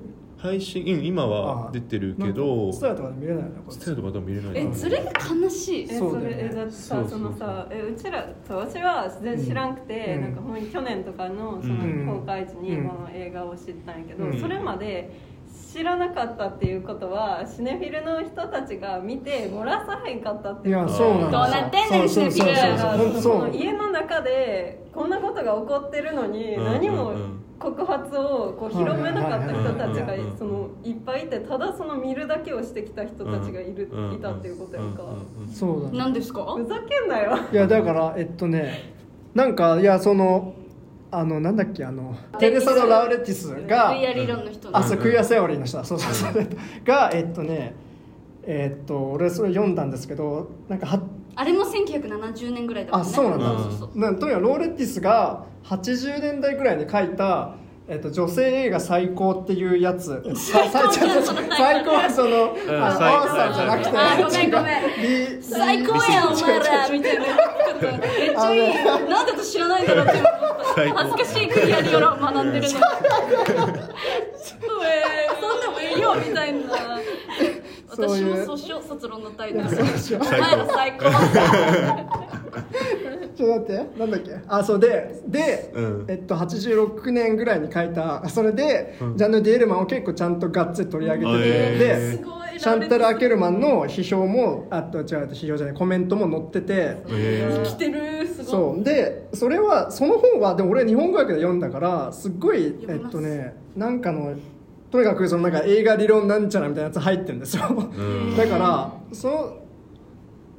[0.44, 4.58] 配信うん今は出てるけどスタヤとかで見れないよねこれスタイルとか多分見れない。
[4.58, 5.12] えそれが
[5.42, 5.88] 悲しい。
[5.90, 10.22] えそれえだってさそのさえうちらそう私は全然知らんくて、うん。
[10.22, 12.06] なんかほん去年とかのそうん。
[12.06, 12.90] の公開時にうん。
[12.90, 14.38] この映画を知ったんやけど、うん。
[14.38, 15.10] それまで
[15.74, 20.92] 知らなかったっていうことはシネフィルの人たちが見て漏らさへんかったっていいうこと。
[20.92, 22.46] やそうなんどうなってんねんそうそうそう。
[22.46, 27.14] そうシネフィルだから本当そうその家の中でこんなことが起こってるのにうん何も
[27.60, 35.04] 告発をこう広めなかった人たちがそのいっぱいいてただその見るだけをしてきた人たちがいるうんいたっていうことやんか。
[35.52, 35.98] そうだね。
[35.98, 36.44] 何ですか？
[36.56, 37.38] ふざけんなよ。
[37.52, 38.94] いやだからえっとね
[39.34, 40.54] なんかいやその
[41.16, 45.84] あのなんだっけあのテレサド・ラウレティスがクイア理論の人あそうクイアセオリーの人だ。
[45.84, 46.48] そうそうそう。
[46.84, 47.76] がえっとね
[48.42, 51.04] えっと俺それ読んだんですけどなんかは
[51.36, 53.10] あれも1970年ぐらいだもんね。
[53.12, 57.56] あそうなんだ、そうそうなんとにかくローレティスが80年代ぐらいに書いた
[57.86, 60.24] えっと、女性映画最高っていうやつ。
[60.36, 63.90] 最高最高はその、あの最アーサーじゃなくて
[65.42, 67.26] 最高やんお前らみたいな。
[67.98, 68.60] めっちゃいい
[69.10, 70.14] なんで私知らないんだろうって
[70.96, 72.72] 恥ずかしいクリアリオラを学んでるのに。
[72.72, 72.78] そ
[75.58, 76.60] んでもいいよみたいな。
[77.90, 79.78] 私そういうも訴訟卒論のタイトルお前
[80.40, 81.04] ら最高。
[83.36, 83.74] ちょっと待って。
[84.00, 84.80] なんだっけあそう。
[84.80, 86.06] でで、うん。
[86.08, 88.28] えっと、86年ぐらいに書いた。
[88.30, 89.18] それで、うん。
[89.18, 92.44] ジャンヌ・ディエルマンを結構ちゃんとがっつり取り上げてて、ですごい。
[92.58, 98.28] シャンタル・アケルマンの批評もあと違う批評じゃないコメントも載っててえ生きてる。
[98.28, 98.84] そそう。
[98.84, 104.36] でそれはその本はでも俺日本語訳で読んだからすっごいえっとねなんかの
[104.92, 107.64] とにかくそのなんか映画理論なんちゃらみたいなやつ入ってるんですよ。
[107.70, 108.38] うん。
[108.38, 109.58] だからその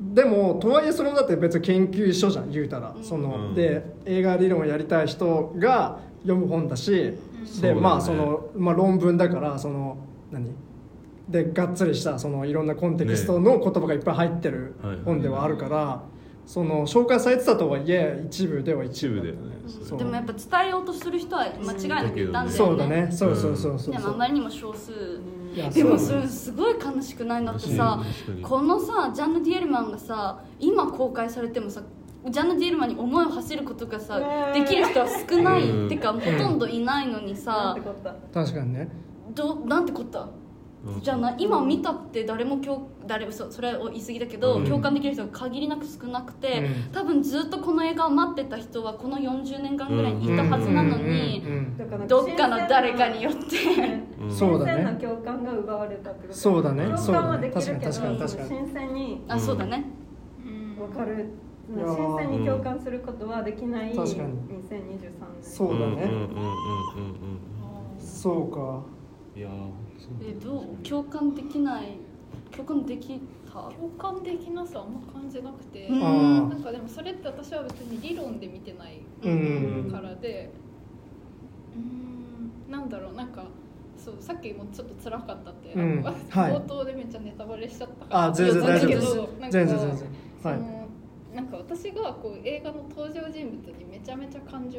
[0.01, 3.55] でもとはいえそれもだって別に研究所じゃん言うたら、うんその、うん。
[3.55, 6.91] で映画理論をやりたい人が読む本だし、
[7.61, 9.97] でねまあその、まあ、論文だからその
[10.33, 10.51] 何？
[11.29, 14.75] でがっつりしたそのいろんなコンテキストの言葉がいっぱい入ってる
[15.07, 16.03] 本ではあるから、
[16.45, 19.55] その紹介されてたとはいえ一部では一部一部だよね
[19.97, 22.51] でもやっぱ伝えようとする人は間違いなくいたんだよね。
[22.51, 23.09] そうだね。
[23.11, 23.95] そうそうそうそう。
[23.95, 24.93] でもあまりにも少数。
[25.73, 27.43] でもそれすごい悲しくない？
[27.43, 28.03] んだってさ
[28.43, 31.81] このさジャンヌ・ディエルマンがさ今公開されてもさ
[32.31, 34.19] ジャンヌ・ディエルマンに思いを馳せることがさ
[34.53, 35.87] できる人は少ない、うん。
[35.87, 37.77] ってかほとんどいないのにさ
[38.33, 38.89] 確かにね。
[39.35, 40.29] どなんてこった？
[40.87, 41.01] うん。
[41.01, 44.65] じゃあな今見たって誰も共誰そそれは言い過ぎだけど、うん。
[44.65, 46.93] 共感できる人が限りなく少なくて、うん。
[46.93, 51.43] 多分ずっとこの映画を待ってた人はこの40年間ぐらいにいたはずなのに、
[52.09, 53.41] どっかの誰かによって。
[54.21, 56.35] うんそうだね新鮮な共感が奪われたってこと？
[56.35, 56.85] そうだね。
[56.87, 59.85] 共感はできるけどそうだね確かに確かに新鮮にあそうだね
[60.47, 61.29] うん分かる
[61.69, 64.33] 新鮮に共感することはできない2023確かに。
[64.49, 64.63] 年。
[65.43, 65.85] そうだね。
[65.85, 68.83] うんうんうんうんうんそうか。
[69.37, 69.51] いやー
[69.99, 71.97] そうえどう共感できない
[72.53, 73.21] 共感でき
[73.53, 73.53] た？
[73.71, 80.51] 共感できなさあんま感じなくて、なんかでもそれって私は別に理論で見てないうんからで
[81.75, 82.73] うん。
[82.73, 83.45] なんだろうなんか
[83.97, 86.03] そうさっきもちょっと辛かったって、うん。
[86.03, 86.15] はい。
[86.53, 88.25] 冒頭でめっちゃネタバレしちゃったから。
[88.27, 89.17] あ全然大丈夫です。
[89.17, 90.09] なんか全然全然
[90.43, 90.84] はい
[91.35, 94.79] なんか私がこう映画の登場人物にめちゃめちゃ感情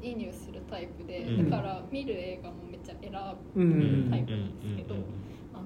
[0.00, 1.50] 移入するタイプで、うん。
[1.50, 4.94] だから見る映画もめっちゃ選ぶ、タイプなんですけど
[5.52, 5.64] あの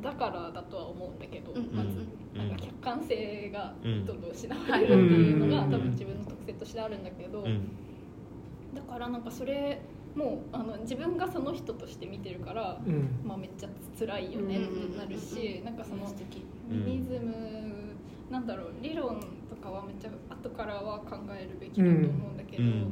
[0.00, 2.48] ーだからだとは思うんだけど、うんまずうん。
[2.48, 5.70] なんか客観性がうんどんどん失われるっていうのがうん。
[5.72, 7.68] 多分自分の特性としてあるんだけど、うん。
[8.74, 9.80] だからなんかそれ
[10.14, 13.08] もうあの自分がその人として見てるから、うん。
[13.24, 16.06] まあ、めっちゃ辛いよねってなるし、なんかその
[16.68, 17.34] ミニズム、
[18.34, 22.68] なんだろう理論とかはめっちゃ後からは考えるべきだと思うんだけど、うん。
[22.68, 22.90] うん。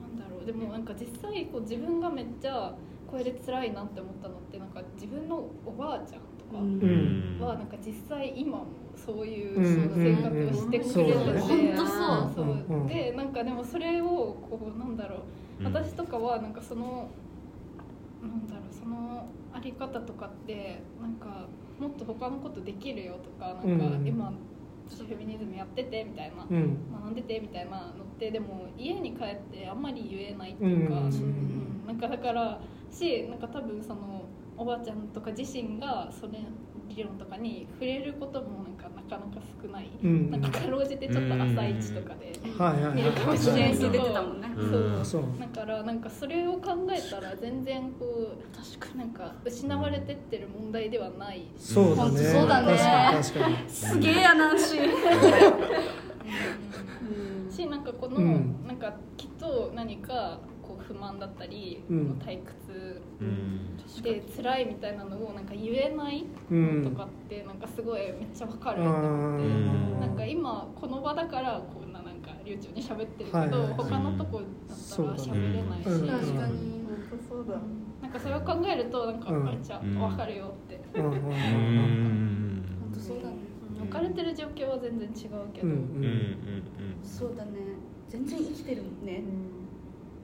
[0.00, 2.74] なんだろうでもなんか実際こう自分がめっちゃ
[3.06, 6.62] これで辛いなって思ったのってなんか自分のおばあちゃんとか。
[6.62, 7.38] ん。
[7.38, 8.64] はなんか実際今も
[8.96, 11.20] そういう生活をしてくれてて、うん。
[11.20, 11.76] うん。
[11.76, 15.18] 本当そうでなんかでもそれをこうなんだろう
[15.60, 17.10] うん私とかはなんかその
[18.22, 21.46] なんだろうそのあり方とかってなんか
[21.84, 24.32] もっと他のことできるよとかなんかうん今
[24.88, 26.78] ちょっとフェミニズムやっててみたいなうん。
[26.92, 31.04] 学んでてみたいなのってでも家に帰ってあんまり言えないっていうか、うん。
[31.04, 31.86] うん。
[31.86, 34.22] なんかだからしなんか多分その
[34.56, 36.38] おばあちゃんとか自身がそれ
[36.88, 40.30] 理論とかに触れることもなんかなかなか少ない、うん。
[40.30, 42.32] なんかかろうじてちょっと朝一とかで
[42.94, 44.52] 見るかもし自れないけど然出てたもんね。
[44.56, 45.04] うん。
[45.04, 45.22] そう。
[45.22, 48.36] そうだからなんかそれを考えたら全然こう
[48.78, 51.46] 確かなんか失われてってる問題ではない。
[51.56, 52.18] そうだね。
[52.18, 52.76] そうだね。
[52.76, 53.56] 確かに確かに。
[53.70, 54.90] すげえやナンシー
[57.50, 58.64] しなんかこの、うん。
[58.66, 60.40] なんかきっと何か
[60.86, 62.20] 不満だったり、うん。
[62.24, 63.76] 退屈うん。
[64.02, 69.46] で辛いみたいなのをなんか言えないうんとかってなんかすごいめっちゃわかるうと思って。
[69.46, 73.50] んなんか今この場だからこんななんか流暢に喋ってるけど、はい。
[73.50, 74.48] はいはい他のとこだっ
[74.78, 76.08] たら喋れないし、うん。
[76.08, 77.60] 確かに本当そうだ。
[78.02, 79.44] なんかそれを考えるとなんかうん。
[79.44, 81.22] めっちゃわかるよって、本
[82.92, 83.36] 当そうだね
[83.80, 85.14] 置かれてる状況は全然違う
[85.52, 85.68] けど、
[87.02, 87.52] そうだね。
[88.08, 89.22] 全然生きてるもんね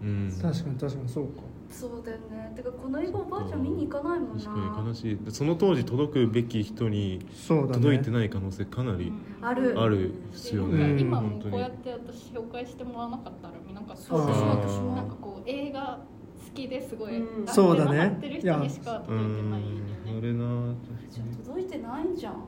[0.02, 0.08] うん。
[0.08, 1.42] うん確かに確かにそうか。
[1.70, 2.52] そうだよね。
[2.56, 4.42] てかこの映画おばあちゃん見に行かないもんな。
[4.42, 5.16] 確かに悲しい。
[5.24, 9.80] でその当時届くべき人に届いてない可能性かなりある。
[9.80, 11.52] あるですよね、今も本当に。
[11.52, 16.00] こうやって私紹介してもらわなかったら見なかったしそう私もなんかこう映画
[16.44, 17.48] 好きですごい、うん。
[17.48, 18.14] あそうだね。
[18.16, 19.90] ってる人にしか届いてないよね。
[20.18, 20.74] あれな
[21.08, 22.44] じゃあ届いてないんじゃん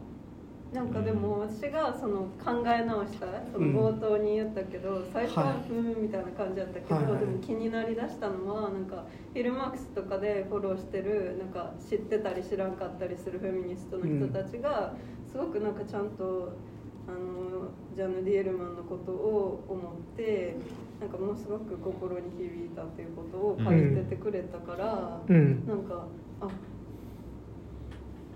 [0.72, 7.20] なんかでも私がその考え直したその冒頭に言ったけど、最初ははいふーんみたいな感じだったけど、はいはい。
[7.20, 9.04] でも気になりだしたのはなんか
[9.34, 14.94] フィルマークスとかでフォローしてるなんか知ってたり知らんかったりするフェミニストの人たちが、
[15.30, 16.56] すごくなんかちゃんと
[17.06, 20.56] あのジャンヌ・ディエルマンのことを思って
[21.00, 25.20] なんかものすごく心に響いたっていうことを書いててくれたから。
[25.28, 25.66] うん。
[25.66, 26.06] なんか
[26.40, 26.48] あ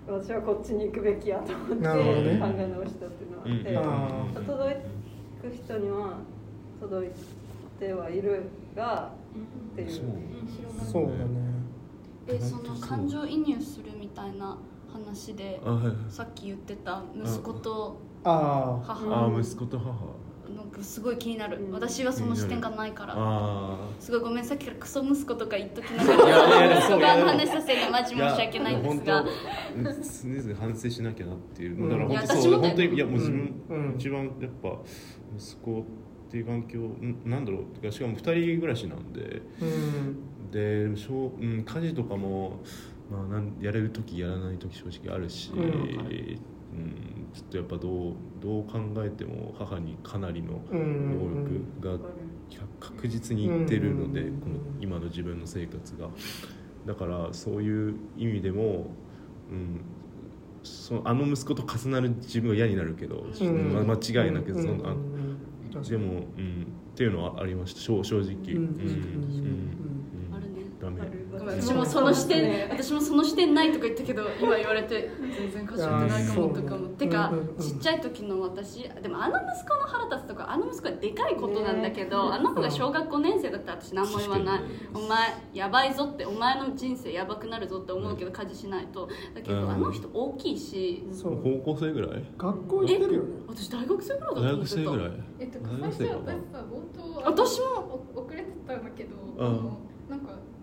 [0.07, 4.75] 私はこっちに行くべきやと思って考え直したっていうのがあって、あ届
[5.41, 6.19] く人には
[6.79, 7.09] 届い
[7.79, 8.43] てはいる
[8.75, 9.11] が
[9.73, 9.89] っていう。
[9.91, 10.05] そう
[10.91, 11.47] そうだね。
[12.27, 14.57] えその感情移入するみたいな
[14.91, 15.61] 話で
[16.09, 19.25] さっき言ってた息子とああ母。
[19.27, 19.91] あ息子と母
[20.55, 21.59] なんかすごい気になる。
[21.61, 21.71] うん。
[21.71, 23.13] 私はその視点がないから。
[23.17, 26.13] あすごいごめんさっきからクソ息子とか言っときなが
[26.61, 26.77] ら。
[26.79, 31.89] 息子側の話させるのマジあ申し訳ないんですが常々反省しなきゃなっていううん。
[31.89, 33.95] だからいや本当そう本当にいやもう自分、うん。
[33.97, 34.79] 一番やっぱ
[35.37, 35.83] 息子っ
[36.29, 37.63] ていう環境んなんだろう。
[37.79, 39.41] てかしかも二人暮らしなんで。
[39.61, 40.51] うん。
[40.51, 42.61] でしょう、うん、家事とかも、
[43.11, 45.61] まあ、なんやれる時やらない時正直あるし、うん。
[45.61, 51.19] うんちょっとやっぱどうどう考えても母にかなりのうん。
[51.81, 52.09] 能力が
[52.79, 54.39] 確実にいってるので、うん。
[54.39, 56.09] この今の自分の生活が。
[56.85, 58.87] だからそういう意味でも、
[59.51, 59.81] うん、
[60.63, 63.73] そのあの息子と重なる自分は嫌になるけど、うん。
[63.73, 64.95] まあ、間違いなくその、あ
[65.87, 66.05] でも、
[66.37, 67.81] うん、っていうのはありました。
[67.81, 68.63] 正正直、うん。
[68.63, 68.67] う
[70.31, 70.35] ん。
[70.35, 70.61] あるね。
[70.81, 71.01] ダメ
[71.47, 77.07] ごめん私もその視点私もその視点ないとか言ったけど今言われて全然かしってないかもとかもて。
[77.07, 77.57] かうんうんうん。
[77.57, 84.61] ちっちゃい時の私でもあの息子の腹立つとかあの息子はでかいことなんだけどあの子が小学5年生だったら私何も言わない。
[84.93, 89.07] お前やばいぞってお前の人生やばくなるぞって思うけど家事しないと。
[89.33, 89.61] だけうん。
[89.61, 91.07] どあの人大きいし。
[91.13, 91.41] そう。
[91.63, 92.23] 高校生ぐらい？
[92.37, 93.29] 学校行ってるよね。
[93.47, 94.75] 私大学生ぐらいだと大思ってた。
[94.75, 95.11] 学生ぐらい？
[95.39, 97.65] えっと大最初私さ冒頭私も。
[98.15, 99.45] お遅れてたんだけどうん。
[99.45, 99.77] あんか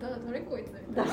[0.09, 1.11] だ誰こいつみたいな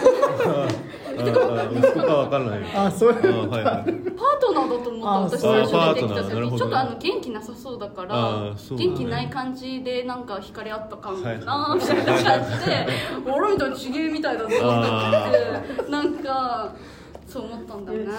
[1.71, 3.95] 息子かわからないあそういうあはいはいパー
[4.41, 12.87] トナーだと思った私最初出てきたあパートナーなるほど時ちょっとあの元気なさそうだからだね元気ない感じでなんか惹かれ合った感じなみたいな感じで
[13.31, 16.75] 「俺みたいにちげえみたいだぞ」って言ってなんか
[17.27, 18.13] そう思ったんだよね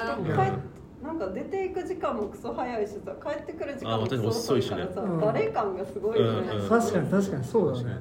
[1.03, 7.99] なんか出ていく時間もクソ早いしさ帰ってくる時間もクソ遅いからさあ私も遅いしね誰感がすごいよね、うんうんうん確かに確かにそうだねそうだね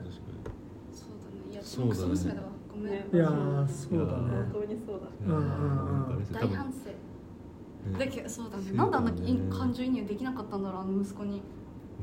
[1.50, 1.94] いやそうだ
[2.32, 2.51] ね
[2.82, 3.06] ね。
[3.12, 4.12] いやーそうだね。
[4.52, 5.36] 本当にそうだうん。
[5.36, 7.98] うんうん大反省。
[7.98, 8.72] だけどそうだね。
[8.72, 9.04] なんであん
[9.50, 11.42] な感情移入できなかったんだろうあの息子に。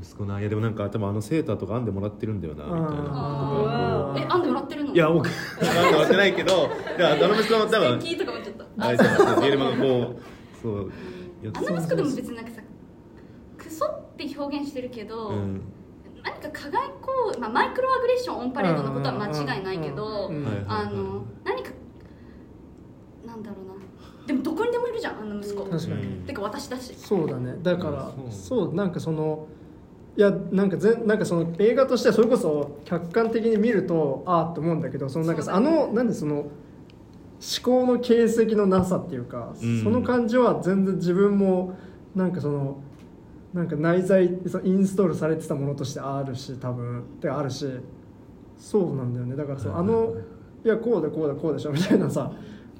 [0.01, 4.13] 息子ないやでもなんか多分あのセーターとか編んでもらってるんだよなみたいな。
[4.17, 4.93] えあんでもらってるの？
[4.93, 6.53] いや僕編んでもらってないけど
[6.97, 7.99] いや あの息子は多分。
[8.01, 10.91] 素敵とか思っちゃったあれそういやでもこうそう
[11.53, 12.61] あの息子でも別になんかさ
[13.57, 15.61] クソって表現してるけど、うん
[16.23, 20.31] 何か加害行為、まあ、マイクロアグレッションオンパレードのことは間違いないけど
[20.67, 21.71] あの何か
[23.25, 23.73] なんだろうな。
[24.25, 26.07] でもどこにでもいるじゃんあの息子、確かに。
[26.27, 26.93] てか私だし。
[26.95, 27.55] そうだね。
[27.63, 28.31] だからうん。
[28.31, 28.75] そう。
[28.75, 29.47] なんかその
[30.17, 36.51] いやなんかぜなんかその映画としてそれこそ客観的に見るとああって思うんだけどそのなんかさあのなんでその思
[37.63, 39.83] 考の形跡のなさっていうか、うん。
[39.83, 41.77] その感じは全然自分も
[42.15, 42.81] なんかその
[43.53, 46.99] なんか内在そのインストールされてたものとしてあるし多分。
[46.99, 47.65] ってあるし。
[48.57, 49.35] そうなんだよね。
[49.35, 50.13] だからそのあの
[50.65, 52.33] いやこうだこうだこうでしょみたいなさ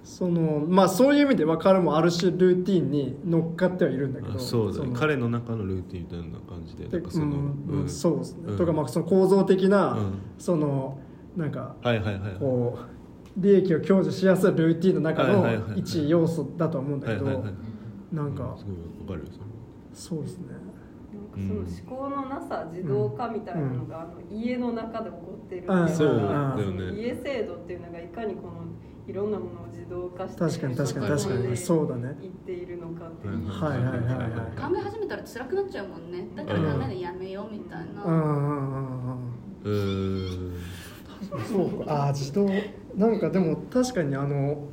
[0.04, 4.90] そのまあそういう意味では彼もある種ルーティンに乗っかってはいるんだけどあそうだね。
[4.92, 7.90] の彼の中のルーティンみたいな感じでそのうんうん。
[7.90, 8.58] そうですね、うん。
[8.58, 10.14] とかまあその構造的な、うん。
[10.38, 11.00] その
[11.38, 12.34] なんかはいはいはいはい。
[12.40, 12.78] こ
[13.38, 17.54] う利益を享受しやすいルーティンの中の一要素だとは思うんだけど、はいはいはい。
[18.16, 18.66] なんか、うんす
[19.08, 19.46] ごいわかるよそれ
[20.00, 20.48] そうですね。
[20.54, 25.90] なんかその思考のなさ自動化みたいなのが、あの家の中で起こってるっていうのがうん。
[25.90, 26.98] そうだよね。
[27.02, 28.52] 家制度っていうのがいかにこの
[29.08, 32.18] いろんなものを自動化して確かに確かに確かにそうだね。
[32.22, 34.30] 言っているのかっていう、はいはいはいはいはい。
[34.58, 36.28] 考え始めたら辛くなっちゃうもんね。
[36.36, 40.62] だから考えでやめようみたいな、うんうんうんうんうーん。
[41.52, 42.06] そうか。
[42.06, 42.48] あー自動。
[42.96, 44.68] なんかでも確かにあの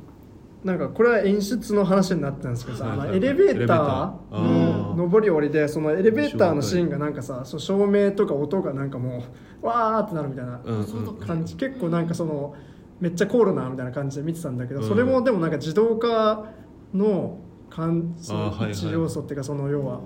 [0.67, 9.23] なんかこれは演出の話になってたんですけどさ、はいはいエレベーターの上り下りでそのエレベーターのシーンがなんかさ照明とか音がなんかも
[9.63, 11.55] うわーってなるみたいなうんそうだ感じ。
[11.55, 12.53] 結構なんかその
[12.99, 14.87] めっちゃコールなみたいな感じで見てたんだけど、うん。
[14.89, 16.51] それもでもなんか自動化
[16.93, 17.39] の
[17.69, 20.01] 感その一要素っていうかその要は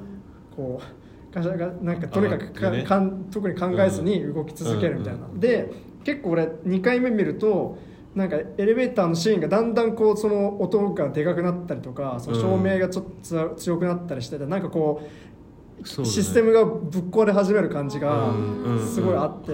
[0.56, 0.80] こ
[1.34, 1.40] う
[1.84, 5.72] なんかとにかくか、あねかん特に考えずに動き続けるみたいな、うんうんで
[6.04, 7.78] 結構俺2回目見ると
[8.16, 13.12] なんかエレベーターのシーンがだんだんこうその音がでかくなったりとかその照明がちょっと
[13.56, 15.02] つ強くなったりしててなんかこ
[15.82, 18.64] うシステムがぶっ壊れ始める感じがうん。
[18.64, 18.88] うん。
[18.88, 19.54] すごいあって、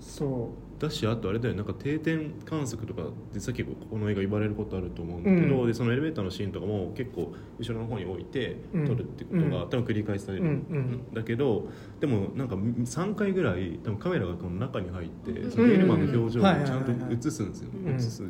[0.00, 5.66] そうだしあとあれだよなんか定点観測とかでさっきこの映画言われることあると思うんだけど、うん。
[5.66, 8.86] でそのエレベーターのシーンとかも結構後ろの方に置いてうん。
[8.86, 9.70] 撮るってことが、うん。
[9.70, 10.50] 多分繰り返されるうん。
[10.50, 11.14] ん。
[11.14, 11.68] だけど、
[12.00, 15.50] でもなんか3回ぐらい多分カメラがこの中に入って、うん。
[15.50, 17.94] そのゲルマンの表情をちゃんと映すんですよ、うん。
[17.94, 18.22] 映す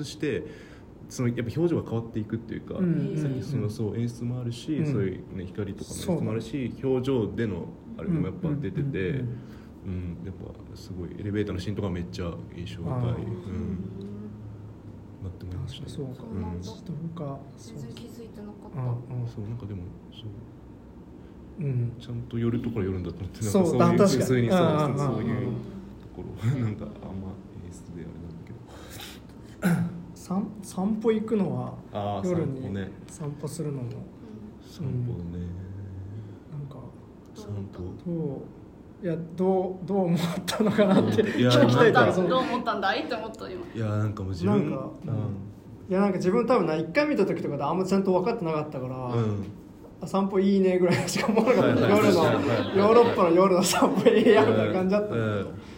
[0.00, 0.42] 映して
[1.08, 3.16] そのやっぱ表情が変わっていくっていうか、うん。
[3.16, 4.86] さっきそのそう演出もあるし、うん。
[4.86, 9.24] そういう、ね、光とかの演出もあるし表情でのあれもやっぱ出てて。
[9.84, 10.34] うんうんうんうん、やっ
[10.70, 13.02] ぱすごいエレベーターのシーンとかめっちゃ印象深い、うん
[15.22, 15.88] まあ、って思いましたね。
[15.88, 16.14] そうか。
[16.22, 19.44] そうなんだ自動化そう全然気づいてなかっうたんそう。
[19.48, 19.82] なんかでも
[20.12, 20.24] そう。
[21.60, 21.66] うん。
[21.66, 21.92] うん。
[22.00, 25.46] ちゃんと寄るところ寄るんだと思ってそうなんかだ確かにそういう普通にそううんうんうんそういう
[26.02, 27.28] ところなんかあんま
[27.64, 32.90] 演出であれなんだけど散散歩行くのはああ夜に散歩ね。
[33.08, 33.90] 散歩するのも。
[34.62, 35.46] 散歩ね。
[36.50, 36.76] なんか
[37.34, 37.82] 散歩。
[38.04, 38.40] どう
[39.02, 42.28] いやどうどう思ったのかなっていや聞きたいかからその。
[42.28, 43.66] どう思ったんだいって思った今。
[43.74, 45.12] いやなんかもう自分なんかうん。
[45.90, 49.44] いやなんか自分多分な1回見た時とかであんまちゃんと分かってなかったから、うん。
[50.00, 52.40] あ散歩いいねぐらいしか思わなかった、はいはい夜のはいは
[52.74, 55.08] いヨーロッパの夜の散歩いいやみたいな感じだった。
[55.08, 55.71] んだけど、うん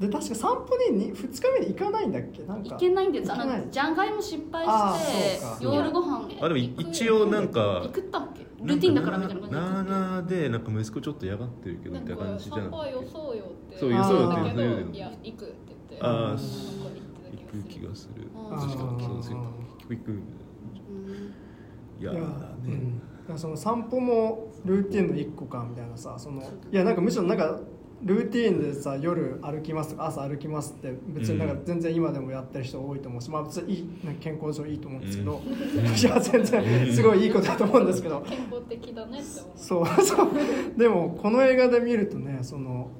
[0.00, 2.42] で確か散歩にに2日目に行かないんだっけ？
[2.42, 2.74] なんか。
[2.76, 3.32] いけないんです
[3.70, 8.44] じゃがいも失敗して夜ご飯あでも一応なんか行くったっけ？
[8.62, 15.54] ルーティンだからみたいな感じなあなあでなんか息子ちょっと嫌がってるけどみたいな感じじゃな散歩はよそうよってそうよそうよって言ういや行くって
[15.90, 15.98] 言って。
[16.00, 16.42] あーなんか
[17.32, 18.28] 行くた気がする。
[18.50, 20.22] 確かにそうで行くうん
[21.98, 27.58] いやいや、ーねうん、その散歩もルーティンの1個かみたいなさそのいやなんかむしろなんか
[28.06, 33.88] ルーティンでさ夜歩きますとか朝歩きますって別になんかうん全然今でもやってる人多いと思うし、まあ別にいい
[34.20, 38.20] 健康上いいと思うんですけど、 いや全然すごいいいことだと思うんですけど。
[38.20, 39.52] 健康的だねって思う。
[39.56, 40.28] そうそう。
[40.78, 42.90] でもこの映画で見るとねその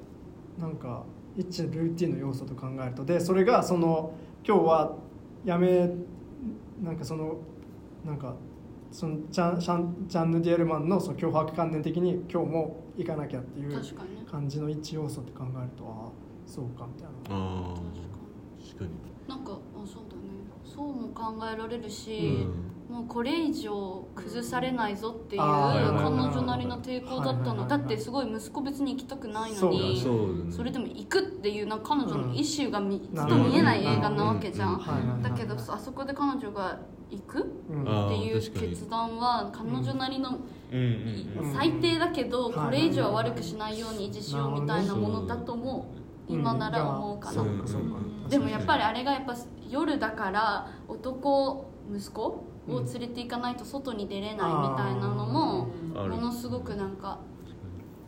[0.59, 1.05] なんか
[1.37, 4.13] 一ルーティンの要素と考えるとでそれがその
[4.45, 4.97] 今日は
[5.45, 5.89] やめ
[6.83, 7.37] なんかその
[8.05, 8.35] なんか
[8.91, 16.11] そのジャンシャンジャンヌ・ディエルマンのその脅迫観念的に今日も行かなきゃっていう確かにね感じの一要素って考えるとああ
[16.45, 17.43] そうかみたいな。
[17.43, 17.75] ああ
[18.63, 18.91] 確かに。
[19.27, 20.21] なんかあそうだね。
[20.63, 22.45] そうも考えられるし、
[22.89, 27.67] もうこれ以上崩されないぞっていう彼女なりの抵抗だったの。
[27.67, 30.01] だってすごい息子別に行きたくないのに
[30.51, 36.79] それでも行くっていうなんか彼女の意思がみ、うんずっと見えない映画なわけじゃん、だけどあそこで彼女が
[37.09, 37.43] 行くっ
[38.09, 40.56] ていう決断は彼女なりのうんうんうん
[41.53, 45.93] 最低だけどうんこれ以上は悪くしないように維持しようみたいなものだとも
[46.27, 47.43] 今なら思うかな。
[48.29, 49.35] でもやっぱりあれがやっぱ
[49.69, 57.19] 夜だから男息子を連れて行かないと外に出れないみたいなのもものすごくなんか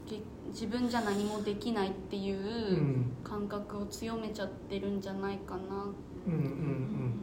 [0.06, 0.20] げ
[0.50, 3.06] 自分じゃ何もできないっていううん。
[3.24, 5.86] 感覚を強めちゃってるんじゃないかな。
[6.28, 7.14] うんうんうん。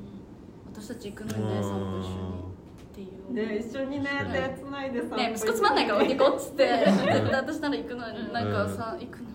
[0.72, 2.55] 私たち行くのにね散歩一緒に
[2.96, 3.34] っていう。
[3.34, 4.08] で一緒にね
[4.56, 6.66] 手つないでさね息子つまんないから置いてこっつって。
[6.66, 9.26] 絶対私なら行くのになんかさ行くの。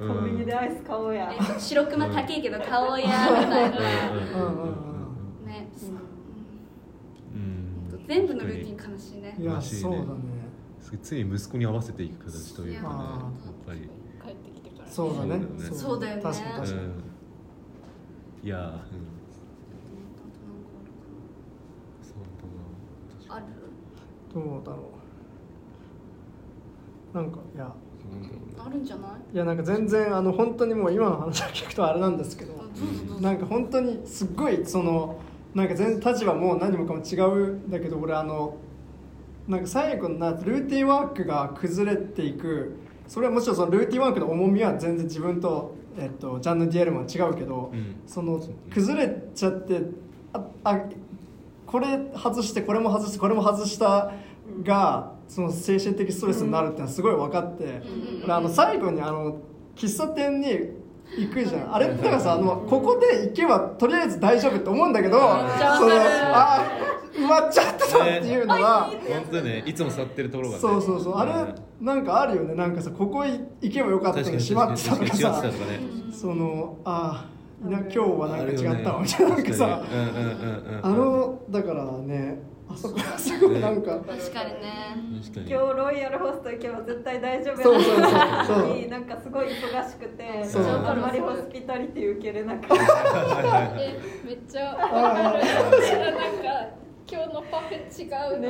[0.00, 0.08] うん。
[0.08, 1.30] コンビニでアイス買おうや。
[1.32, 3.10] え白熊高いけど買おうやみ
[3.46, 3.78] たいな。
[4.10, 4.62] うん。
[5.42, 5.46] うん。
[5.46, 5.68] ね
[7.34, 8.06] うん。
[8.06, 10.06] 全部のルーティン悲しいねいやらしいねそうだね
[10.80, 13.90] すごい息子に合わせていく形というかねいややっぱり
[14.22, 17.04] 帰ってきてからそうだねそうだよね確かに確かに、うん。
[18.42, 18.76] いやーうん
[22.02, 22.18] そう
[23.28, 23.46] だなある
[24.34, 24.90] どうだろ
[27.14, 27.16] う。
[27.16, 27.72] なんかいや。
[28.58, 32.52] あるんじゃないいやなんか全然あの本当にもう今の話を聞くとあれなんですけど
[33.20, 35.20] なんか本当にすっごいその
[35.54, 37.54] なんか全然立場も何もかも違う。
[37.56, 38.56] んだけど俺あの
[39.46, 42.76] なんか最後のなルーティンワークが崩れていく。
[43.08, 47.96] それはもちろんそのルーティンワークの重みは全然自分と、えっと、ジャンヌ・ディエルマンは違うけど、うん。
[48.06, 48.40] その
[48.70, 49.82] 崩れちゃって
[50.32, 50.80] ああ
[51.72, 54.12] これ外してこれも外してこれも外した
[54.62, 57.80] がその精神的ストレスになるっていうのはすごい分かって、
[58.24, 59.38] 俺あの最後にあの
[59.74, 60.48] 喫茶店に
[61.16, 61.74] 行くじゃん。
[61.74, 66.68] あれってだからさあのここで行けばとりあえず大丈夫って思うんだけどそのあ
[67.14, 68.90] 埋まっちゃってたっていうのは。
[68.90, 70.60] 本当だねいつも座ってるところがね。
[70.60, 71.16] そうそうそう。
[71.16, 72.54] あれなんかあるよね。
[72.54, 75.52] なんかさここい行けばよかったのに閉まってたとかさね。
[76.12, 79.00] そのああな今日はなんか違ったわ。
[79.02, 84.96] みたいななんかさうんうんうんうんあのだからねあそこはすごいなんか、確かにね。
[85.34, 88.58] 今日ロイヤルホスト行けば絶対大丈夫そうそうそうなそう。
[88.60, 90.62] の になんかすごい忙しくてそう。
[90.64, 94.94] あんまりホスピタリティ受けれなかったえめっちゃわかる。
[94.94, 98.48] なんか今日のパフェ違うね。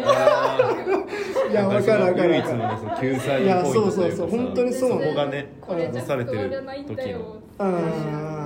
[1.51, 4.29] いやわかるわかる唯一のねその救済ポイントというかさいやそうそうそう。
[4.29, 4.91] 本当にそう。
[4.91, 7.19] そこがねこれじゃ残されてる救われないんだよ。
[7.59, 8.42] 時の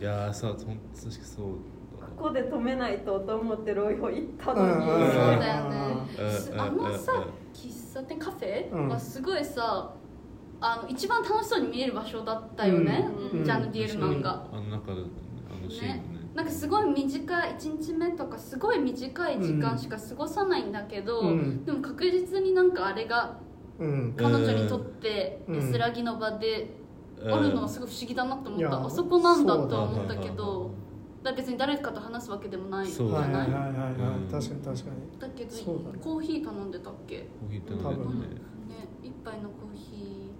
[0.00, 0.80] いやーさほん確かに
[1.12, 1.46] そう
[2.18, 4.72] ここで止めないとと思ってロイホ行ったのに。
[4.72, 5.76] うんそうだよね。
[6.18, 8.88] うんあのさうん喫茶店カフェうん。
[8.88, 9.92] はすごいさ
[10.60, 13.08] あの一番楽しそうに見える場所だったよね。
[13.32, 13.44] うん。
[13.44, 15.00] ジャンヌ・ディエルマンがあの中で
[15.50, 16.04] あのシーンね。
[16.34, 21.64] なんかすごい短い1日目とかすごい短い時間しか過ごさないんだけど、うん。
[21.64, 23.38] でも確実になんかあれが
[23.78, 24.14] うん。
[24.16, 25.56] 彼女にとってうん。
[25.56, 26.85] 安らぎの場でうん
[27.24, 30.70] あるのはすごい不思議だなと思った、いやあそこなんだとは思ったけど
[31.22, 33.48] だ別に誰かと話すわけでもないじそうゃない。
[33.48, 33.90] いはいははいはい。
[34.30, 34.96] 確かに確かに。
[35.18, 35.62] だけどね。
[36.00, 37.16] コーヒー頼んでたっけ？
[37.18, 38.26] ねコーヒーって多分ね。
[39.02, 40.30] 一杯のコーヒ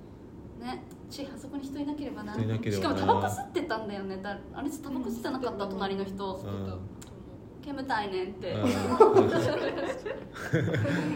[0.60, 0.64] ー。
[0.64, 0.84] ね。
[1.10, 2.34] ちあそこに人いなければな。
[2.34, 2.96] 人いなければな。
[2.96, 4.18] しかもタバコ吸ってたんだよね。
[4.22, 6.34] だあれタバコ吸ってなかった隣の人。
[6.36, 6.78] うん。
[7.62, 8.52] 煙たいねんって。
[8.52, 8.68] うん。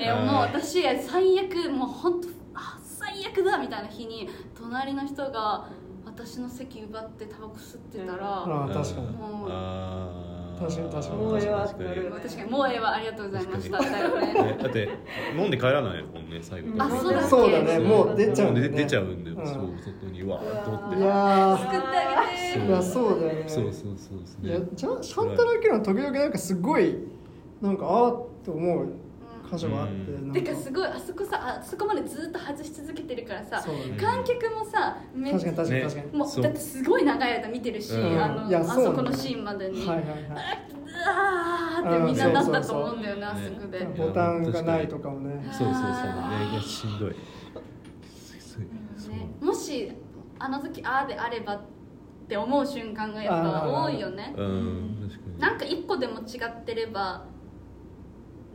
[0.03, 5.69] えもう私最悪もう本当あ最悪だみたいな日に隣の人が
[6.05, 9.07] 私の席奪ってタバコ吸ってたら、ああ確かに。
[9.17, 11.23] もう確かに確かに。
[11.23, 11.79] もうええわ確
[12.37, 12.51] かに。
[12.51, 12.95] もうええわ。
[12.95, 13.79] ありがとうございました。
[13.79, 14.89] だよねねだって
[15.39, 16.69] 飲んで帰らないもんね最後。
[16.79, 17.79] あそうだそうだね。
[17.79, 18.61] もう出ちゃうね。
[18.61, 19.47] 出出ちゃうんだよ、うん。
[19.47, 20.61] そう外にわー。
[20.61, 20.99] っと思って。
[20.99, 22.67] いや作ってあげてー。
[22.67, 23.45] いやそうだよね。
[23.47, 26.97] そうそうそうですねいやじゃシャンタラキの時々なんかすごい
[27.63, 28.89] なんかああって思う
[29.51, 30.25] 箇所があって、うん。
[30.27, 38.23] なんてかすごいあそこさあそこまでずっと外し続けてるからさね観客もさめっ確かに確かにね確かに、もうだってすごい長い間見てるし、うん。
[38.23, 40.21] あのあそこのシーンまでに、はいはいはい。
[41.07, 43.87] あーってみんななったと思うんだよねあうんそこで、ね。
[43.97, 45.49] ボタンがないとかもね。
[45.53, 45.83] そうそうそう。
[45.83, 45.91] ね
[46.53, 47.11] いやしんどい。
[47.11, 47.17] ね、
[49.41, 49.91] もし
[50.39, 51.63] あの時ああであればっ
[52.29, 54.35] て思う瞬間がやっぱ多いよね。
[54.37, 55.39] うん確かに。
[55.41, 57.25] なんか一個でも違ってれば、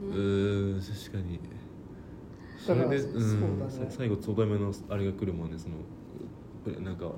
[0.01, 0.05] う
[0.77, 1.39] ん確かに。
[2.57, 3.87] そだかられで、うんそうだね。
[3.89, 5.75] 最後つおだめのあれが来るもんねその
[6.83, 7.13] なんかあの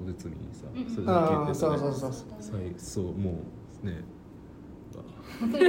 [0.00, 2.12] 小説にさ、それだけ言ってたねそうそうそう。
[2.40, 3.40] 最そうも
[3.82, 4.02] うね。
[5.30, 5.60] すごい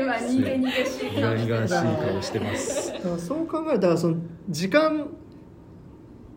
[0.00, 2.92] 今逃げ逃げしい苦々しい顔してます。
[3.18, 4.16] そう考えたらその
[4.48, 5.08] 時間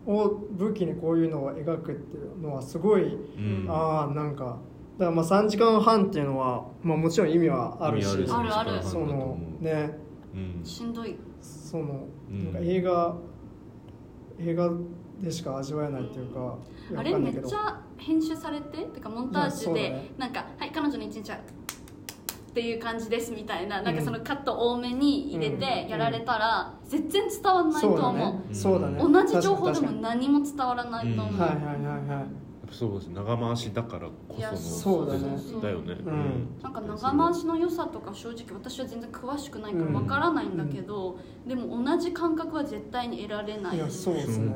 [0.04, 3.66] を武器にこういうのを描くっていうのはすごい、うん。
[3.68, 4.58] ああなんか
[5.00, 9.96] だからまあ3時間半っていうのは、まあ、もちろん意味はあるしあるあるそのね
[10.34, 10.64] うん。
[10.64, 11.16] しんどい。
[11.40, 12.44] そのうん。
[12.44, 13.16] なんか映画、
[14.38, 14.70] 映画
[15.20, 16.58] でしか味わえないっていうか、
[16.96, 17.42] あれわかんないけど。
[17.42, 18.84] めっちゃ編集されて？
[18.84, 20.10] てかモンタージュで、ね。
[20.18, 21.36] なんか「はい彼女の一日は」
[22.50, 27.98] っていう感じですみたいななんかそのカット多めに入れてやられたら全然伝わらないとそう。
[27.98, 28.54] だ思うね。
[28.54, 28.98] そうだね。
[29.00, 31.74] 同じ情報でも何も伝わらないと思う、はいはいはい
[32.06, 35.20] はいそうです長回しだからこそのそうだね。
[35.62, 35.96] だよね。
[36.04, 36.48] うん。
[36.62, 43.76] なんか長回しの良さとか正直私は全然詳しくないからわからないんだけど、でも同じ感覚は絶対に得られない。
[43.76, 44.54] いやそうですね。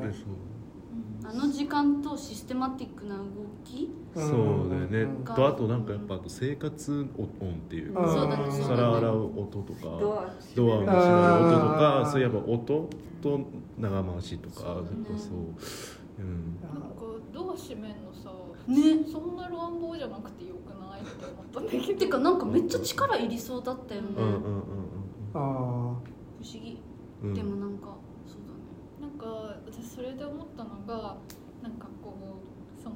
[1.27, 3.23] あの時間とシステマティックな動
[3.63, 3.91] き？
[4.13, 5.23] そうだよね、うん。
[5.23, 8.13] とあとなんかやっぱあと生活音っていうか、うん。
[8.13, 8.45] そうだね。
[8.49, 12.89] そうだね皿洗う音とかドアドアの閉める音とかそういえば音
[13.21, 13.39] と
[13.79, 14.87] 長回しとかそうだね。
[15.17, 15.31] そう。
[16.17, 16.54] うん
[17.55, 18.31] 閉めんのさ
[18.67, 19.05] ね。
[19.11, 21.99] そんな乱暴じゃなくてよくないって思ったんだけど。
[21.99, 24.63] てかなんかめっちゃ力いりそうだったよね、うんうんうん
[25.33, 25.99] あ不思
[26.43, 26.81] 議、
[27.23, 27.33] うん。
[27.33, 28.61] でもなんかそうだね。
[29.01, 29.25] なんか
[29.65, 31.17] 私それで思ったのが
[31.61, 32.13] なんかこ
[32.79, 32.95] うその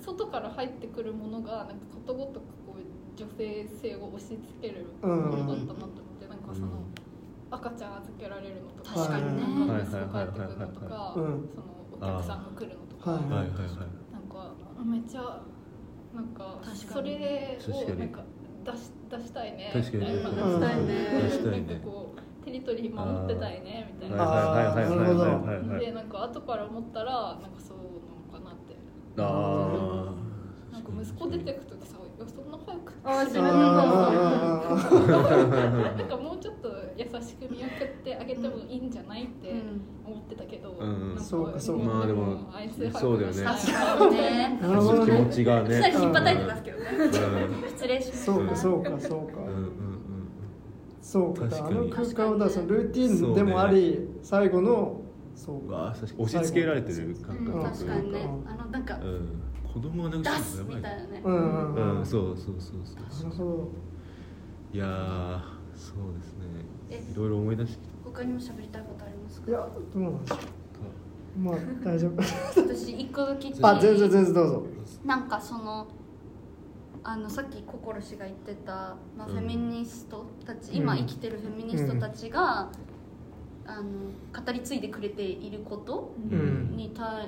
[0.00, 6.68] 外から入ってくるものがなんかことごとくこう女性性を押し付けるものだったなと思って、なんかその、
[7.50, 9.42] 赤ちゃん預けられるのとか確かにね。
[9.82, 11.48] 息子帰ってくるのとか、はいはいはいはいはい。
[11.48, 13.46] そのお客さんが来るのとか、はいはいはい。
[13.46, 13.48] はい
[14.12, 14.52] なんか
[14.84, 15.42] めっちゃ
[16.14, 17.18] なんか確かに。
[17.60, 18.22] それをなんか
[18.64, 19.70] 出し出したいね。
[19.72, 20.06] 確かに。
[20.06, 20.92] 出したいね。
[21.22, 21.66] 出したいね。
[21.68, 24.24] なんかこうテリトリー守ってたいねみたいはいな。
[24.26, 24.30] は
[24.62, 25.16] いはいはいはいはい。
[25.16, 28.76] はいはいでなんか後から思ったらなんかそうなのかなって。
[29.18, 30.12] あ
[30.72, 32.92] なんか息子出てく時さ「いやそんな早く。
[33.04, 33.42] ああるの?」
[35.96, 36.16] なんか
[36.96, 39.52] 優しく見送ってあげてもいいんじゃないって
[40.04, 41.84] 思ってたけど、うんなんかそうかそうか。
[41.84, 42.38] まあでも
[42.98, 43.42] そうだよね。
[44.10, 45.12] ねなるほどね。
[45.12, 45.92] 気持ちがね。
[45.94, 46.84] 引っ叩いてますけどね。
[46.96, 47.68] うん。
[47.68, 48.90] 失礼しますそうかそうか。
[48.90, 49.00] そうか、
[51.02, 51.40] そうか。
[51.48, 51.78] 確かに。
[51.78, 55.02] あの空間はそのルーティンでもあり、最後の
[55.34, 55.94] そうか。
[56.18, 58.28] 押し付けられてる感うん覚確かにね。
[58.46, 59.42] あのなんかうん。
[59.72, 61.20] 子供がなん出かすみたいなね。
[61.22, 63.28] うんうんうん、うんそうそうそうそう。
[63.28, 63.68] なるほど。
[64.72, 69.50] いやーそうですえねいろいろ思い出してき他にも喋りたいことありますか？
[69.50, 70.12] いやどう
[71.38, 72.22] まあ大丈夫。
[72.22, 74.62] 私一個だけあ全然全然どうぞ。
[75.04, 75.86] なんかその
[77.04, 79.34] あのさっき心氏が言ってた、まあ、うん。
[79.34, 80.76] フェミニストたち、うん。
[80.76, 82.70] 今生きてるフェミニストたちが、
[83.66, 86.76] あの語り継いでくれていることうん。
[86.76, 87.26] にた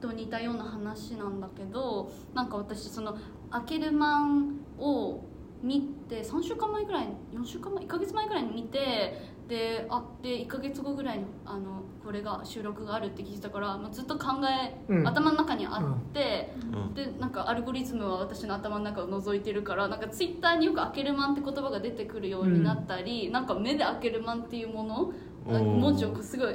[0.00, 3.16] と似たような話なんだけどなんか私その
[3.50, 5.22] アケルマンを
[5.62, 9.18] 見て3週間前ぐらい4週間前1ヶ月前ぐらいに見て
[9.48, 15.06] であで1ヶ月後ぐらいにあのこれが収録があるって聞いてたから、まあ、ずっと考え、うん。
[15.06, 16.94] 頭の中にあって、うん。
[16.94, 25.12] でなんかアルゴリズムは私の頭の中を覗いてるからなんかツイッターによく「アケルマン」って言葉が出てくるようになったり、なんか目で「アケルマン」っていうもの
[25.46, 26.54] 文字をすごい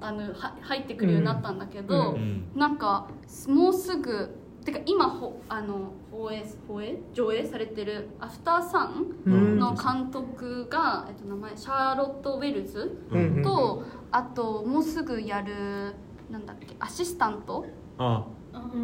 [0.00, 2.44] あのは入ってくるようになったんだけど、うん。
[2.54, 3.08] なんか
[3.48, 4.34] もうすぐ
[4.64, 6.98] てか今ほあの放映放映？
[7.12, 9.58] 上映されてる「アフターサン」うん。
[9.58, 15.94] の監督が、えっと、名前シャーロット・ウェルズうんと、あともうすぐやる
[16.30, 17.66] なんだっけアシスタント
[17.98, 18.24] あ。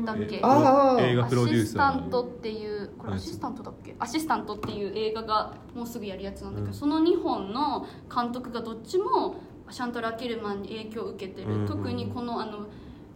[0.05, 0.41] だっけ？
[0.43, 1.01] あー。
[1.13, 3.95] 映画プロデューアシスサータントっていうこれアシスタントだっけ？
[3.99, 6.75] アシスタントっていう映画がもうすぐやるやつなんだけど、うん。
[6.75, 9.37] その2本の監督がどっちも
[9.71, 12.67] シャンタル・アケルマンに影響を受けてる、うん特にこのあの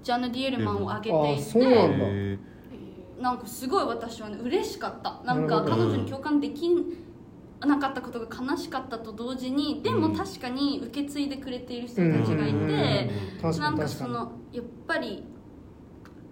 [0.02, 2.38] ジャンヌ・ディエルマンを挙げていてへ
[3.20, 5.22] なんかすごい私はね嬉しかった。
[5.24, 6.68] なんか彼女に共感でき
[7.60, 12.68] なかったことが悲しかったと同時にでも確かに受け継いでくれている人たちがいうん。
[12.68, 13.10] て。
[13.40, 15.24] 確なんかそのやっぱり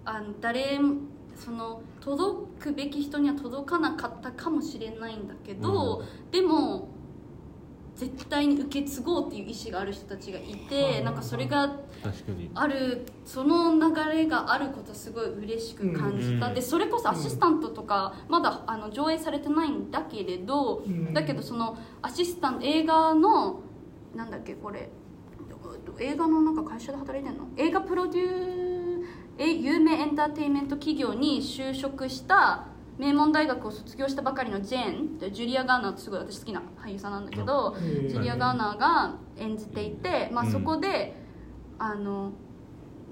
[0.05, 0.95] あの誰も
[1.35, 6.87] その届くべき人には届かなかったかもしれないんだけど、でも
[7.95, 11.75] 絶対に受け継ごうっていう意思がある人たちがいて、なんかそれが
[12.11, 12.51] 確かに。
[12.53, 16.53] あるその流れがあることすごい嬉しく感じた、うん。
[16.53, 21.13] でそれこそアシスタントとかまだあの上映されてないんだけれど、ん。
[21.13, 23.61] だけどそのアシスタント映画の
[24.15, 24.89] なんだっけこれ。
[25.99, 27.47] 映画のなんか会社で働いてんの？
[27.57, 29.03] 映画プロデュー
[29.37, 32.67] え有名エンターテインメント企業に就職した
[32.97, 38.09] 名門大学を卒業したばかりのジェーンでジュリア・ガーナーってすごい私好きな俳優さんなんだけど、うん。
[38.09, 41.15] ジュリア・ガーナーが演じていて、まあ、うんそこで、
[41.79, 42.31] あの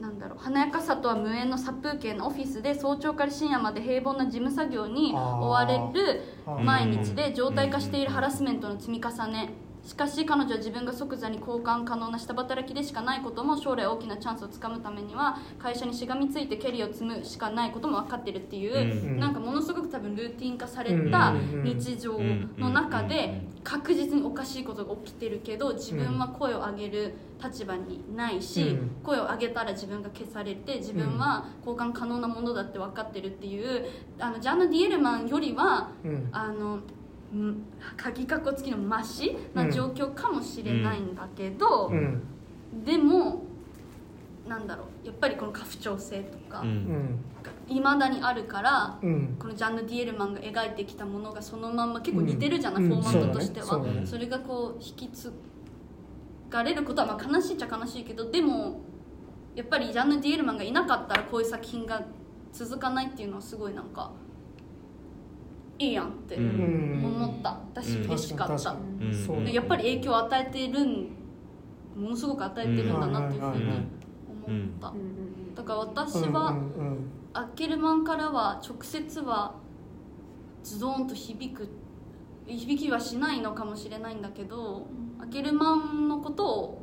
[0.02, 5.18] なんだろう華やかさとは無縁の殺風景のオフィスで早朝から深夜まで平凡な事務作業に追
[5.50, 6.22] われる
[6.64, 9.52] 毎日で常態化しているハラスメントの積み重ね
[9.86, 19.20] しかし彼女は自分が即座に交換可能な下働きでしかないことも将来大きなチャンスをつかむためには会社にしがみついてキャリアを積むしかないことも分かってるっていう、うん。
[19.20, 21.64] なんかものすごく多分ルーティン化されたうん。
[21.64, 22.18] 日常
[22.58, 28.92] の中で確実におかしいことが起きてるけど自分は声を上げる立場にないし、うん。
[29.04, 33.86] 声を上げたら自分が消されて自分は交換可能なものだって分かってるっていう
[34.18, 36.30] あのジャンヌ・ディエルマンよりはうん。
[36.32, 36.84] あのん
[37.98, 39.36] 鍵かっこ付きのマシ？
[39.54, 42.22] な状況かもしれないんだけど、うん。
[42.86, 43.44] でも
[44.48, 47.20] なんだろうやっぱりこの家父長制とかううんん
[47.68, 49.36] いまだにあるからうん。
[49.40, 52.90] このジャンヌ・ディエルマンが描いてきたものがそのまんま結構似てるじゃない、うん。
[52.90, 54.06] フォーマットとしては、そね。
[54.06, 55.32] それがこう引き継
[56.50, 58.82] がれることはまあ悲しいっちゃ悲しいけどでも
[59.56, 62.04] やっぱりジャンヌ・ディエルマンがいなかったらこういう作品が
[62.52, 64.12] 続かないっていうのはすごいなんか
[65.80, 67.04] いいやんってうん。
[67.06, 68.06] 思った、私うん。
[68.06, 69.46] 嬉しかった、うん。
[69.52, 71.10] やっぱり影響を与えてるん
[71.96, 73.64] ものすごく与えてるんだなっていうふうに
[74.48, 74.98] 思った、うん。
[74.98, 79.56] うんだから私は、うんうんアケルマンからは直接は
[80.64, 81.68] ズドンと響く
[82.46, 84.86] 響きはしないのかもしれないんだけど、
[85.20, 86.82] アケルマンのことを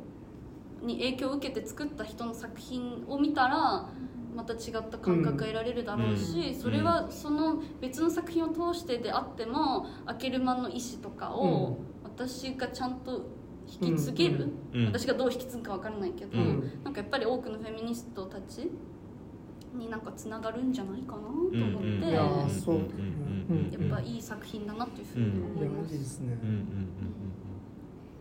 [0.81, 3.87] に影響を受けて作った人の作品を見たら
[4.35, 4.59] また違っ
[4.89, 6.59] た感覚が得られるだろうし、うん。
[6.59, 13.25] それはその別の作品を通してであってもアケルマンの意思とかを私がちゃんと
[13.67, 14.85] 引き継げる、うん。
[14.85, 16.71] 私がどう引き継ぐか分からないけど、うん。
[16.83, 18.69] なんかやっぱり多くのフェミニストたち
[19.77, 22.01] になんかつながるんじゃないかなと思って、うん。
[22.01, 22.09] うん。
[22.09, 26.37] いやっぱいい作品だなというふうに思います、いいですね。
[26.41, 26.87] うんうん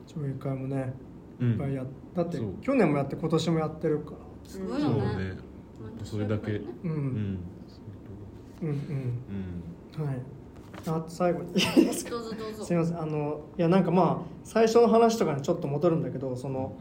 [0.06, 0.92] 上映会もね
[1.40, 1.46] うん。
[1.46, 4.16] うんいっぱいやっだって去年もやって今年もやってるから。
[4.44, 5.49] そすごいよね
[6.04, 6.52] それだけ。
[6.52, 6.90] うん。
[6.90, 7.38] うん。
[8.62, 9.24] うんうん。
[9.98, 10.06] うん。
[10.06, 10.16] はい。
[10.86, 11.60] あ最後に。
[11.60, 12.64] すかぱりねどうぞどうぞ。
[12.64, 13.00] すみません。
[13.00, 16.76] あのいやなんかまあ最初の話とかにちょっと戻るんだけどその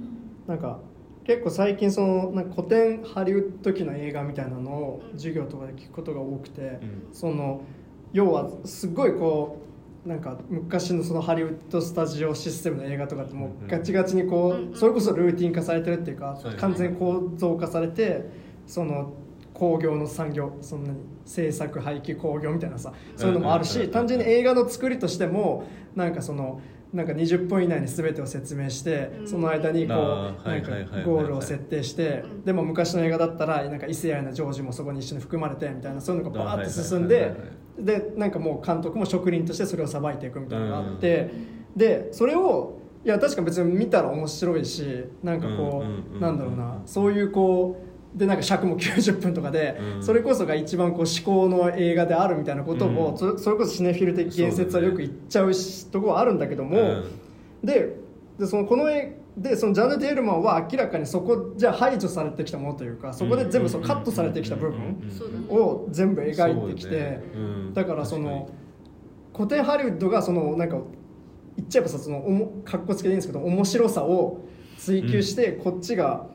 [0.48, 0.80] なんか
[1.26, 7.08] 結構最近そのなんか古典ハリウッド期の映画みたいなのを授業とかで聞くことが多くて、うん。
[7.12, 7.62] その
[8.14, 9.62] 要はすごいこ
[10.06, 18.26] うなんか昔のそのハリウッドスタジオシステムの映画とかってもうガチガチにこうそれこそルーティン化されてるっていうか完全に構造化されて
[18.70, 19.14] その
[19.54, 26.62] 工業の産業そんなに制作廃棄工業みたいなさそういうのもあるし単純に映画の作りとしてもなんかその
[26.94, 29.28] なんか20分以内に全てを説明してうん。
[29.28, 30.72] その間にこうなんか
[31.04, 32.44] ゴールを設定してうん。
[32.44, 37.36] でも昔の映画だったらなんか異性愛なジョージもそこに一緒に含まれてみたいなそういうのがバーって進んで
[37.78, 41.32] でなんかもう監督も職人としてそれをさばいていくみたいなのがあって
[41.76, 45.84] でそれをいや確か別に見たら面白いしなんかこ
[46.16, 50.04] うなんだろうなそういうこうでなんか尺も90分とかでうん。
[50.04, 52.98] それこそが一番こう思考の映画であるみたいなことうん。
[52.98, 57.04] をそそれこそシネフィル的言説はよく言っちゃうしとこはあるんだけども
[57.64, 57.96] で
[58.40, 64.98] でそのこの絵でそのジャンヌ・デールマンは明らかにそこじゃ排除されてきたものというかそこで全部そうカットされてきた部分
[65.50, 67.20] を全部描いてきて。
[67.74, 68.50] だからその
[69.36, 70.78] 古典ハリウッドがそのなんか
[71.56, 74.42] 言っちゃえばさそのおもかっこつけでいいんですけど面白さを
[74.78, 76.28] 追求してこっちが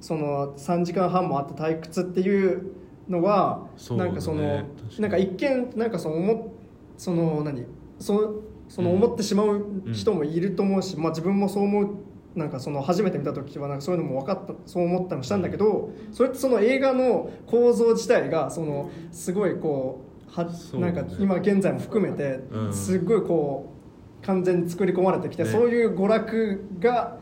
[0.00, 2.72] その3時間半もあった退屈っていう
[3.08, 4.68] のは、なんかそのだね
[4.98, 6.54] なんか一見なんかその思
[6.96, 7.66] その何？
[7.98, 11.88] そその思ってしまう人もいると思うし、まあ、自分もそう思う
[12.36, 20.44] なんかその初めて見た時はなんかそういうのも分かったそう思ったりもしたんだけどそれってその映画の構造自体がそのすごいこうは
[20.78, 22.72] なんか今現在も含めてうん。
[22.72, 23.74] すっごいこ
[24.22, 25.50] う完全に作り込まれてきて、ね。
[25.50, 27.18] そういう娯楽が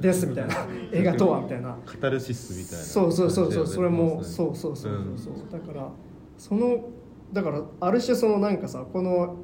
[0.00, 0.54] ですみたいな。
[0.92, 1.76] 映画とはみたいな。
[1.84, 2.84] カタルシスみたいな。
[2.84, 5.50] そうそうそうそうそれもそうそうそうそうそう。
[5.50, 5.88] だから
[6.38, 6.88] その
[7.32, 9.36] だからある種そのなんかさこの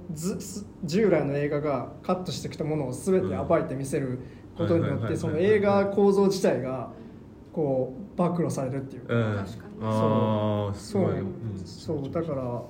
[0.85, 4.19] 従来の映画がカットしてきたものを全て暴いて見せる
[4.57, 6.91] ことによってその映画構造自体が
[7.53, 9.37] こう暴露されるっていうか、うん。
[9.37, 10.75] 確かに。
[10.75, 11.03] そう。
[11.03, 11.23] ごい、
[11.65, 12.63] そうだから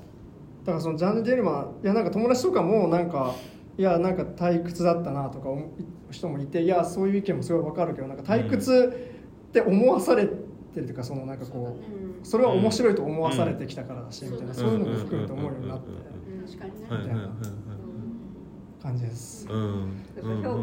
[0.64, 3.34] だからそのジャンヌ・デルマンいやなんか友達とかもなんか
[3.78, 5.48] いやなんか退屈だったなとか
[6.10, 9.14] 人もいていやそういう意見もすごいわかるけどなんか退屈
[9.48, 10.32] って思わされて
[10.76, 11.76] るというかそのなんかこ
[12.22, 15.86] うそれは面白いと思わされてきたからだし、みたいなそういうのも含めて思うようになって
[16.46, 17.28] 確かにね、はいはいはいはい。
[18.82, 19.54] 感じです、評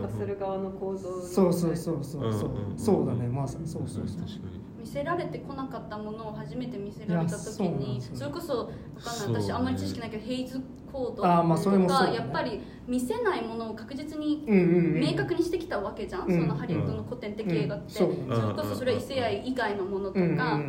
[0.01, 3.27] 価する側の構造のそうそうそうそうそう、うんそうだね。
[3.27, 10.61] まさにそうそうそう、確かに見せられてこなかったものを初めて見せられた時にそれこそわかんない私あんまり知識ないけどヘイズ
[10.91, 20.59] コードとかやっぱり見せないものを確実に明確にしてきたわけじゃん、うんそのハリウッドの古典的映画って、うんそれこそそれは異性愛以外のものとか、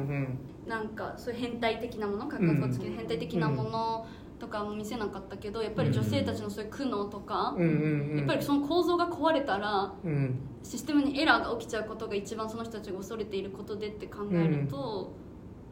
[0.66, 4.06] なんかそういう変態的なもの格好つける変態的なもの
[4.44, 8.18] とかも見せなかったけどやっぱり女性たちのそういう苦悩とか、うんうんうん。
[8.18, 10.38] やっぱりその構造が壊れたらうん。
[10.62, 15.14] システムにエラーが起きちゃうことが一番その人たちが恐れていることでって考えると、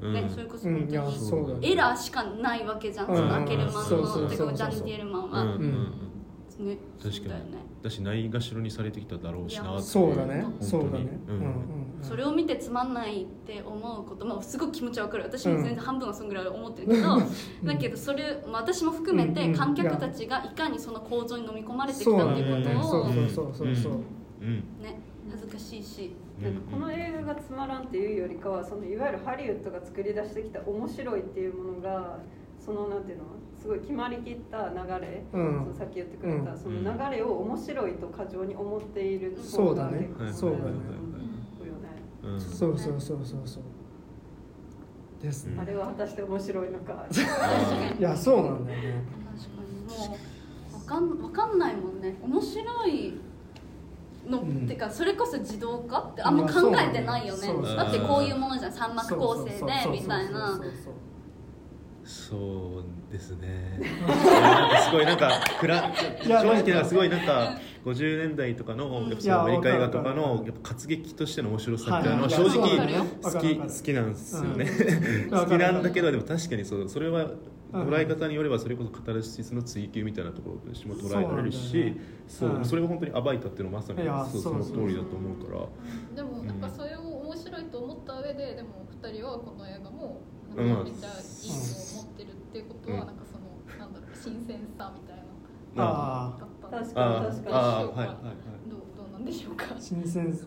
[0.00, 0.14] うん。
[0.14, 3.16] ね、それこそ本当にエラーしかないわけじゃん、うん。
[3.16, 5.64] そのアケルマンのジャン・ディエルマンは、確か
[6.60, 7.58] にだよね。
[7.82, 10.42] だしないがしろにされてきただろうしなってそうだね。
[10.42, 10.64] 本当。
[10.64, 11.20] にそうだね。
[11.28, 11.42] うんうん。
[11.42, 15.24] うんそれを見てつまんないって思うこともすごく気持ちは分かる。
[15.24, 17.18] 私も全然半分はそんぐらい思ってるけど、
[17.64, 23.92] だけどそれ、まあ、私も含めうんうんて観客たちがいかにその構造に飲み込まれてきたっていうことをそうそうそうそうそう
[24.42, 24.44] う。
[24.44, 24.56] ん。
[24.82, 25.00] ね
[25.30, 26.12] 恥ずかしいし。
[26.42, 26.54] なん。
[26.54, 32.18] かこの映画がつまらんっていうよりかはそのいわゆるハリウッドが作り出してきた面白いっていうものが
[32.58, 33.24] そのなんていうの
[33.56, 35.60] すごい決まりきった流れ、うん。
[35.60, 36.58] そのさっき言ってくれた、うん。
[36.58, 36.80] その
[37.10, 40.08] 流れを面白いと過剰に思っているそうだね。
[40.18, 40.62] 方が結構そうだね。
[40.64, 40.72] よね
[42.24, 42.40] うん。
[42.40, 43.40] そうそうそうそう。
[43.44, 43.62] そう
[45.22, 45.58] ですね。
[45.60, 47.06] あれは果たして面白いのか。
[47.98, 49.04] いやそうなんだよね。
[49.36, 50.08] 確かに。
[50.10, 50.16] も
[50.76, 52.18] う分かん分かんないもんね。
[52.22, 53.20] 面白い
[54.28, 54.64] の、うん。
[54.64, 57.46] ってかそれこそ自動化ってあんま考えてないよね。
[57.46, 57.76] いやそうそう。
[57.76, 58.72] だってこういうものじゃん。
[58.72, 60.60] 三幕構成でそうそうそうそうみたいな
[62.04, 63.78] そうですね。
[64.06, 72.30] なんかすごいなんかくらいや正直なんかすごいなんか50年代とかのやっぱそのアメリカ映画とかのやっぱ活劇としての面白さみたいなのははい。
[72.30, 74.66] 正直好き好きなんですよね。
[75.24, 75.30] うん。
[75.38, 77.24] 好きなんだけどでも確かにそうそれは
[77.72, 77.88] うん。
[77.88, 81.94] 捉え方によればそれこそカタルシスの追求みたいなところとしても捉えられるし
[82.28, 86.16] そうそれを本当に暴いたっていうのはまさにそうその通りだと思うから。
[86.16, 90.21] でもなんかそれを面白いと思った上ででも2人はこの映画もうん
[90.56, 93.06] めっちゃいいと思ってるっていうことはうん。
[93.06, 95.22] なんかそのなんだろう新鮮さみたいな
[95.84, 97.36] あだった確ああかに。
[97.36, 97.50] 確か？
[97.50, 98.16] にああはいはいはい。
[98.68, 99.66] どうどうなんでしょうか？
[99.74, 100.38] あ新鮮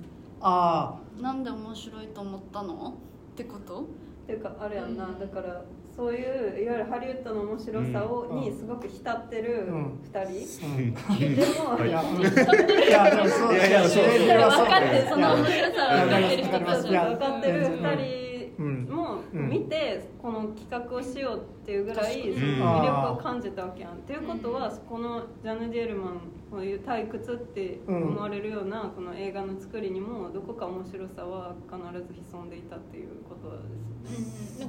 [0.42, 2.94] あなんで面白いと思ったの？
[3.34, 3.82] ってこと？
[3.82, 3.84] っ
[4.28, 5.20] ていうかあれやんな、うん。
[5.20, 5.62] だから
[5.96, 6.18] そうい
[6.60, 8.42] ういわゆるハリウッドの面白さを、うん。
[8.42, 10.00] にすごく浸ってるうん。
[10.12, 10.94] 2人、あうん。
[11.36, 14.04] でも、いやそういやいやそう。
[14.04, 15.08] 分かってる。
[15.10, 16.44] その面白さを分かってる。
[16.44, 18.25] 人たち分かってる2うん人
[18.64, 23.94] もうん見てこの企画をしようっていうぐらい確その魅力を感じたわけやん。
[23.94, 26.14] っていうことはこのジャンヌ・ディエルマン
[26.52, 31.78] こういう退屈って思われるようなこの映画の作りにもどこか面白さは必
[32.08, 33.50] ず潜んでいたっていうこと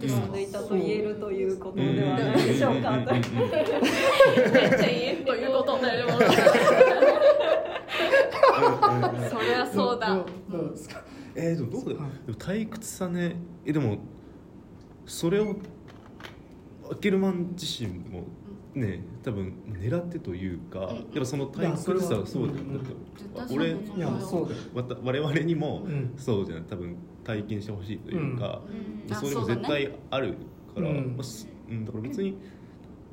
[0.01, 0.25] ですね。
[0.25, 2.99] 潜んでいたと言えるということではないでしょうか。
[3.03, 3.13] と。
[3.13, 6.19] めっちゃいいということでも
[9.31, 10.15] そりゃそうだ。
[10.15, 11.03] どうどうですか？
[11.37, 12.11] えー、でもどうだよ、はい。
[12.27, 13.37] でも退屈さね。
[13.65, 13.99] えでも
[15.05, 15.57] それを
[16.91, 18.25] アケルマン自身も
[18.75, 22.79] ね多分狙ってというか、やっぱその退屈さはそうだよ、いや
[23.37, 24.61] だって俺いやそうだよ。
[24.75, 26.15] わた我々にもうん。
[26.17, 26.65] そうじゃない。
[26.65, 29.07] 多分体験してほしいというか、うん。
[29.07, 30.35] でそれも絶対ある
[30.75, 31.15] からうん。
[31.17, 32.37] まあすうん、だから別に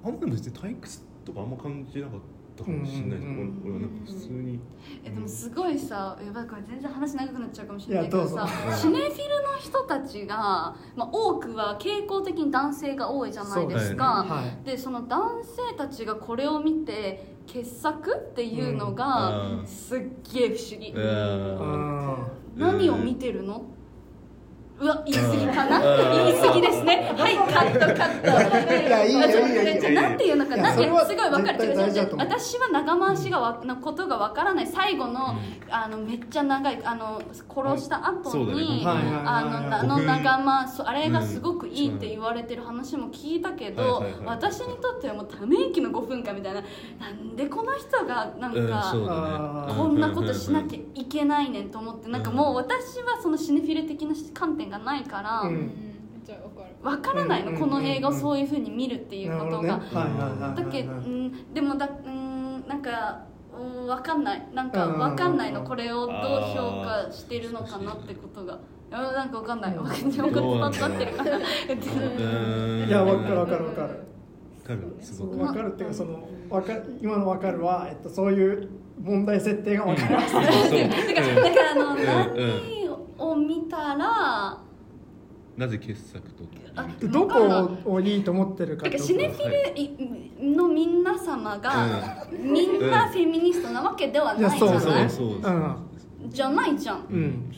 [0.04, 4.60] あんまり別に退屈とかあんま感じなかったかもしれないうんうんうん俺はなんか普通に、
[5.04, 8.48] えでもすごいさやばいこれ全然話長くなっちゃうかもしれないけどさ
[8.78, 14.24] シネフィルの人たちが、まあ、多くは傾向的に男性が多いじゃないですか。
[14.24, 14.30] ね。
[14.30, 14.66] はい。
[14.66, 19.66] でその男性たちがこれを見て傑作っていうのがうん。
[19.66, 20.00] すっ
[20.34, 21.58] げえ不思議、うん。
[21.62, 23.58] あ何を見てるの？
[23.58, 23.62] っ
[24.80, 25.78] うわ言い過ぎかな？
[25.78, 26.26] うん。
[26.26, 27.14] 言い過ぎですね。
[27.16, 28.28] はいカットカット。
[28.88, 29.82] いやいいよいいよいいよ。
[29.82, 30.64] じゃあなんていうのかな？
[30.64, 31.76] いやそれはすごいわかる。
[32.18, 34.68] 私は長回しがわのことがわからない。
[34.68, 35.36] 最後の,、
[35.70, 44.26] あのめっちゃ長いあの殺した後に、あのあの長回しあれがすごくいいって言われてる話も聞いたけど、はいはいはい。
[44.26, 46.62] 私にとってはもうため息の5分間みたいな。
[47.00, 57.58] なんでこの人がなんうんか、こんなことしなきゃいけないねんと思ってなんかもう私はそのシネフィル的な観点がないから、分かるわからないの、うん。
[57.58, 59.80] この映画をそういうふうに見るっていうことが、
[60.56, 63.26] だけど、うん、でもだうんなんか
[63.58, 64.48] うんわかんない。
[64.54, 65.00] なんかうん。
[65.00, 66.16] わかんないのこれをどう
[66.56, 68.54] 評価してるのかなってことが。
[68.54, 68.60] うん
[68.92, 69.76] なんかわかんない。
[69.76, 70.12] うん。
[70.12, 72.90] 日本語伝わってるからい。
[72.90, 73.88] やわかるわかるわかる。
[73.88, 73.98] わ
[74.66, 74.98] かる。
[75.02, 75.74] すごく分かる。
[75.74, 78.70] っていうかそのわか今の分かるは、えっと、そういう
[79.02, 80.62] 問題設定が分かります、だからだ
[81.56, 82.83] からあの、ん何
[83.18, 84.58] を見たら
[85.56, 86.44] なぜ傑作と
[86.76, 88.98] あどこをいいと思ってるかだか。
[88.98, 90.52] らシネフィルい。
[90.56, 95.10] の皆様が、うみんなフェミニストなわけではないじゃない？
[96.30, 97.06] じゃないじゃん。
[97.10, 97.52] うん。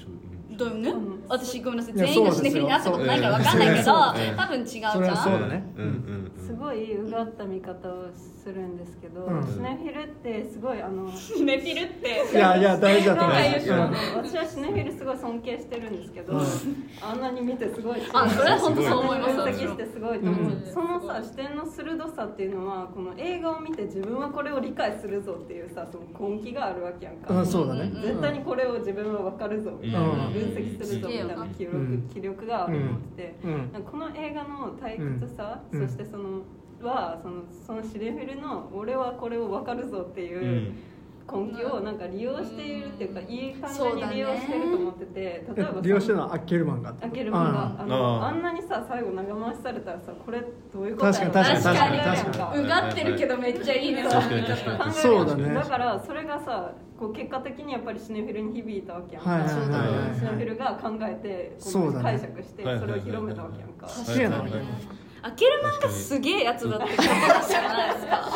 [0.57, 1.93] だよね、うん私ごめんなさい。
[1.95, 4.93] 全員がシネフィルになったことないからわかんないけど多分違うじゃん。
[4.93, 5.73] それはそうだね。
[5.77, 6.45] うんうんうん。
[6.45, 9.43] すごいうがった見方をするんですけど、うん。
[9.43, 12.25] シネフィルってすごいあのシネフィルって。
[12.31, 13.35] いやいや大事だと思い
[14.15, 16.45] 私はシネフィルすごい尊敬してるんですけど、うん。
[17.01, 19.35] あんなに見てすごいあそれは本当そう思います。
[19.35, 20.73] 分析してすごいと思う、うん。
[20.73, 27.91] そのさ視点の鋭さっていうのはこの映画を見て自分はこれを理解するぞっていうさその根気があるわけやんか、うんそうだね。
[27.93, 30.33] うん絶対にこれを自分は分かるぞみたいな、うん。
[30.33, 32.09] 分析するぞうん。
[32.13, 33.71] 気力があると思ってて、うん。
[33.71, 35.87] なんかこの映画の退屈さ、うん。
[35.87, 36.41] そしてその
[36.81, 40.73] はそのそのシネフィルの俺はこれを分かるぞっていう
[41.31, 47.81] 根気をなんか利用しているっていうか、いい感じに利用してると思ってて、例えばさ利用してるのはアッケルマンが開ける漫画。
[47.81, 52.63] あのあーあんなにさ最後長回しされたらさこれどういうこと確かに確かに確かに。
[52.63, 54.05] うがってるけどめっちゃいいね。
[54.91, 55.53] そうだね。
[55.55, 59.59] だからそれがさこう結果的にやっぱりシネフィルに響いたわけやんか、はいはいはい
[60.09, 60.15] はい。
[60.15, 64.59] シネフィルが考えてこそう解釈してそれを広めたわけやんか、すげえなはいはい。
[64.59, 64.65] はい
[65.25, 68.29] アケルマンがすげえやつだってことじゃないですか。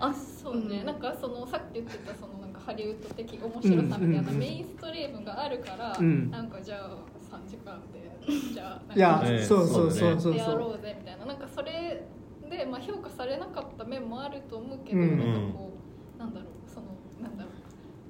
[0.00, 6.30] あそうね、なんかそのさっき言ってたそのなんかハリウッド的面白さみたいなメインストリームがあるから、うん。
[6.30, 6.90] なんかじゃあ
[7.34, 8.12] 3時間で
[8.52, 10.32] じゃあいや、ええそうそうそそううそう。
[10.32, 11.24] そうやろうぜみたいな。
[11.24, 12.04] なんかそれ
[12.50, 15.18] で、まあ、評価されなかった面もあると思うけど、うん。
[15.18, 15.72] なんかこ
[16.16, 16.86] うなんだろうその
[17.22, 17.47] なんだろう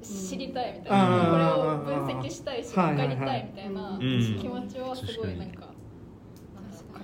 [0.03, 1.37] 知りたいみたいあな、ーこ
[1.89, 3.99] れを分析したいし分かりたいみたいなうん。
[3.99, 5.70] 気持ちはすごいなんかか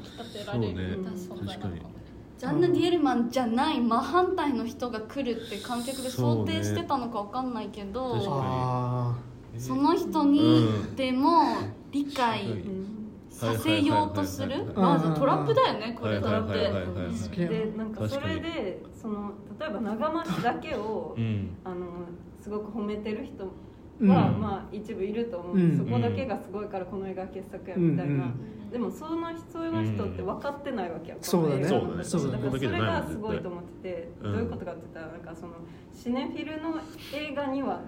[0.02, 1.94] きたてられるそう存在なのかもね。
[2.38, 8.20] ジャンヌ・ディエルマンじゃない真反対の人が来るって観客で想定してたのかわかんないけど
[9.58, 10.96] その人にうん。
[10.96, 11.58] でも
[11.90, 12.90] 理解うん
[13.30, 14.64] させようとする？
[14.76, 17.14] まずトラップだよねこれだっはいはいはいはいてはい。
[17.14, 21.56] すげえでなんかそれでその例えば長回しだけを、うん。
[21.64, 21.76] あの
[22.44, 23.50] すごく褒めてる人は、
[24.00, 24.08] うん。
[24.08, 25.78] まあ一部いると思う、うん。
[25.78, 31.64] そこだけがすごいからこの映画傑作やみたいな、うんうんでもそのそういう人って分かってないわけやん、そうだね。
[31.64, 31.92] そうだね。
[31.92, 34.32] だからそれがすごいと思ってて、うん。
[34.32, 35.52] どういうことかって言ったらなんかその
[35.92, 36.80] シネフィルの
[37.14, 37.82] 映画には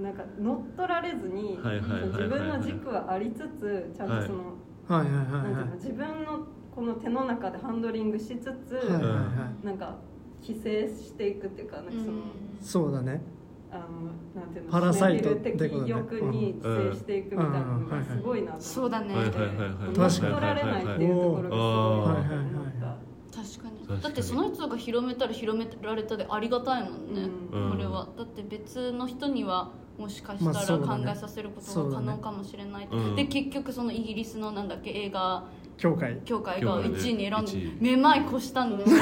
[0.00, 4.56] なんか乗っ取られずに自分の軸はありつつちゃんとその、
[4.88, 5.06] はい。
[5.06, 9.66] はいはいなんていうはの自分のこの手の中でハンドリングしつつ、いはいはいはい。
[9.66, 9.96] なんか
[10.42, 12.22] 規制していくっていうかなんかその、
[12.60, 13.22] そうだね
[13.72, 15.70] あのなんていうのパラサイトってことね。
[15.70, 19.56] 的欲に規制していくみたいなのがすごいなと思ってそうだねはいはいはいはい
[19.94, 27.22] 乗っ取られないっていうところがすごい思った確かに確かにだってその人が広めたら広められたでありがたいもんね、
[27.52, 35.44] うんこれはだって別の人にはもしかしたら考えさせることが可能かもしれない、うんで結局そのイギリスのなんだっけ映画
[35.80, 36.20] 教会。
[36.26, 38.98] 協会が1位に選んでめまい越したんですよ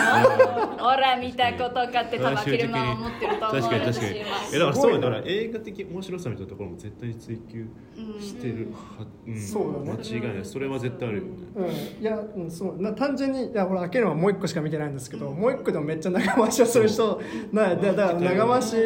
[0.78, 4.14] ほら見たことかって多分アキルマンは思ってると思う確かに確かに。
[4.14, 8.68] しますえだからそうだから映画的面白さみたいなところも絶対に追求うんしてる
[8.98, 9.98] は、うん、そうだね。
[9.98, 10.44] 間違いない。
[10.44, 11.30] それは絶対あるよね。
[11.56, 11.62] う
[12.00, 12.80] ん、いや、うん、そう。
[12.80, 17.20] な単純にいや俺開けるのはもう一個しか見てないんですけど、もう一個でもめっちゃ長回しをする人
[17.52, 18.76] なだだから長回し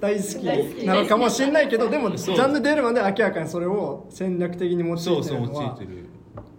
[0.00, 0.40] 大好
[0.80, 0.86] き。
[0.86, 2.36] なのかもしれないけどでもジそう。
[2.36, 6.01] ャンル出るまで明らかにそれを戦略的に用いてそうそう用るのはいてる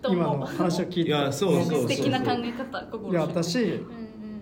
[0.09, 1.09] 今の話を聞いて。
[1.09, 1.81] いやそうそうそう。
[1.81, 3.69] 素敵な考え方心いや私、うん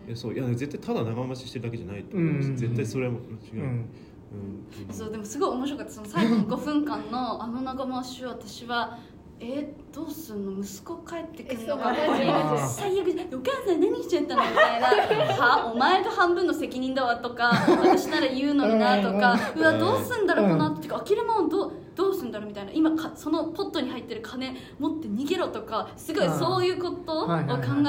[0.07, 0.33] いやそう。
[0.33, 2.55] いや絶対ただ長回ししてるだけじゃないと思ううん。
[2.57, 3.69] 絶対それは間違いない、うん、
[4.87, 4.93] うん。
[4.93, 5.93] そうでもすごい面白かった。
[5.93, 8.97] その最後の5分間のあの長回しを私は
[9.43, 10.63] えどうすんの？
[10.63, 11.95] 息子帰ってくるのか
[12.59, 14.43] 最悪でお母さん何しちゃったの？
[14.43, 14.87] みたいな。
[15.33, 19.35] はお前が半分の責任だわとか私なら言うのになとか。
[19.55, 20.97] うわどうすんだろうこの後ってか。
[20.97, 22.71] あきるまんどうどうすんだろうみたいな。
[22.71, 27.33] 今かそのポットに入ってる金持って逃げろとかすごいうんそういうことを考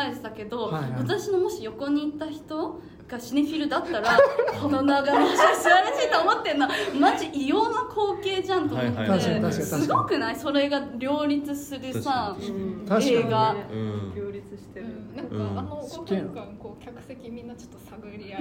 [0.09, 4.19] えてたけど私のもし横にいた人がシネフィルだったら
[4.61, 6.67] この長野写素晴らしいと思ってんの
[6.99, 10.37] マジ異様な光景じゃんと思って、はいはいすごくない？
[10.37, 13.55] それが両立するさ映画。
[13.71, 15.17] うん両立してる、うん。
[15.17, 15.59] なんか、うん。
[15.59, 16.25] あのすげえな。
[16.25, 18.41] 5分間こう客席みんなちょっと探り合い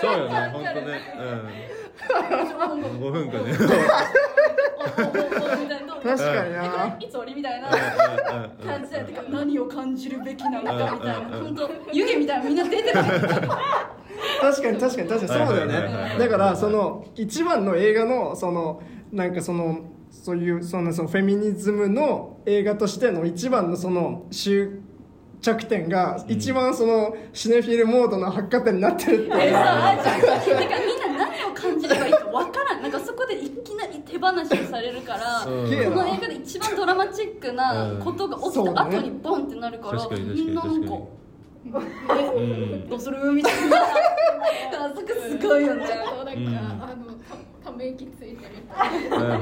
[0.00, 3.52] そうよね本当ねうん5分間ね。
[6.02, 6.96] 確かにえな。
[7.00, 15.46] いつ終わりみたいなうん感じで何を感じるべきなのかみたいな本当湯気みたいなみんな出てるじゃん確かに確かに確かに。
[15.46, 16.16] そうだよね。
[16.18, 19.80] だからその一番の映画のそのなんかその
[20.10, 24.80] そういうそのそのフェミニズムの映画としての一番のその終
[25.40, 29.36] 着点が一番そのシネフィルモードの発火点になってるって。
[29.36, 29.94] いううみんな
[31.16, 32.82] 何を感じればいいかわからん。
[32.82, 40.94] なんかそこでいきなり手放しをされるからこの映画で一番ドラマチックなことが起きた後にボンってなるから確かに確かにみんななんか
[41.64, 42.88] うん。
[42.88, 43.76] どうするみたいな。
[43.76, 43.82] あ
[44.94, 47.12] そこすごいよねそうなんか、うんあの
[47.62, 48.36] たため息ついてる。
[48.38, 49.34] みたいな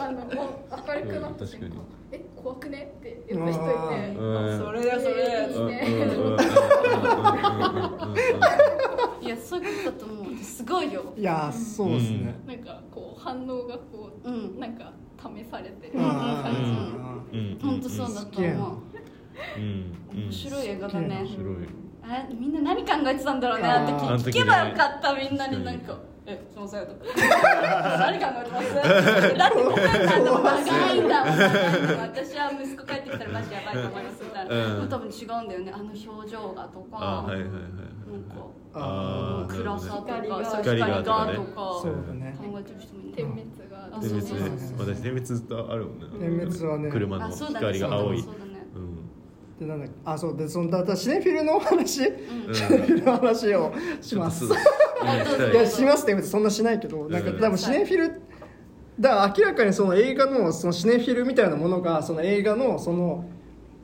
[0.00, 0.34] あのもう
[0.88, 1.80] 明るくなった瞬間うん確かに
[2.12, 4.58] 「え怖くね?」って言った人いてうん。
[4.58, 5.48] それだそれ
[9.22, 12.58] いやそういうことだと思うすごいよいやそうですねなん。
[12.58, 14.58] かこう反応がこう、うん。
[14.60, 14.72] なん。
[14.76, 16.02] か試されてるうん。
[16.02, 16.54] 感
[17.30, 17.58] じ、うん。
[17.60, 18.78] 本当そうだと思う
[19.58, 19.92] うん。
[20.24, 21.56] 面白い映画だね面白い
[22.02, 22.54] えみん。
[22.54, 23.40] な何考えてたん。
[23.40, 25.36] だろうねあのあー時聞けばよかったみん。
[25.36, 25.80] なになん。
[25.80, 25.98] か
[26.30, 27.00] 「えすいません」とか
[27.98, 28.74] 「何考えてます?」
[29.38, 31.24] だって5分なんだもん長いんだ
[32.02, 34.88] 私は息子帰ってきたらマジやばいと思いますみたいな、うん。
[34.88, 35.72] 多分違うんだよね。
[35.74, 36.98] あの表情がとか。
[37.00, 37.62] あはいはいはいはい
[38.10, 41.24] なんか暗さとか光が光がととかか
[41.82, 42.36] そうだね。
[42.38, 44.94] 考えてる人もいる点滅があ点滅そうそうそう。
[44.94, 46.06] 私点滅ずっとあるもんね。
[46.20, 46.90] 点滅はね。
[46.90, 48.18] 車の光が青い。
[48.18, 48.49] ねうん
[49.60, 49.94] でなんだっけ？
[50.04, 52.54] あそうでそのだだシネフィルのお話、うん。
[52.54, 54.46] シネフィルの話をします。
[54.46, 54.48] い。
[55.54, 58.22] やしますって言うとそんなしないけどなんかうん多分シネフィル
[58.98, 63.24] だから明らかにその映画のそのシネフィルみたいなものがその映画のその、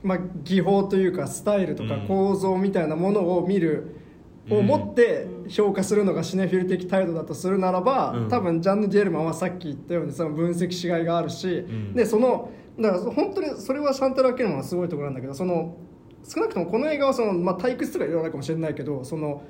[0.02, 2.06] まあ、技法というかスタイルとかうん。
[2.08, 4.06] 構造みたいなものを見る、うん
[4.48, 8.28] を持って評価するのがシネフィル的態度だとするならば、うん。
[8.28, 11.94] 多分ジャンヌ・ディエルマンはさっき言ったようにその分析しがいがあるし、ん。
[11.94, 15.76] でそのだから本当にそれはシャンタル・アケルマンのすごいところなんだけどその
[16.24, 19.42] 少なくともこの映画はその、まあ、退屈とかいろいろあるかもしれないけどその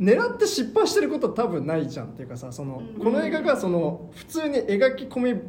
[0.00, 3.02] 狙って失敗してること多分ないじゃんっていうかさその、うん。
[3.02, 5.40] この映画がその普通に描き込み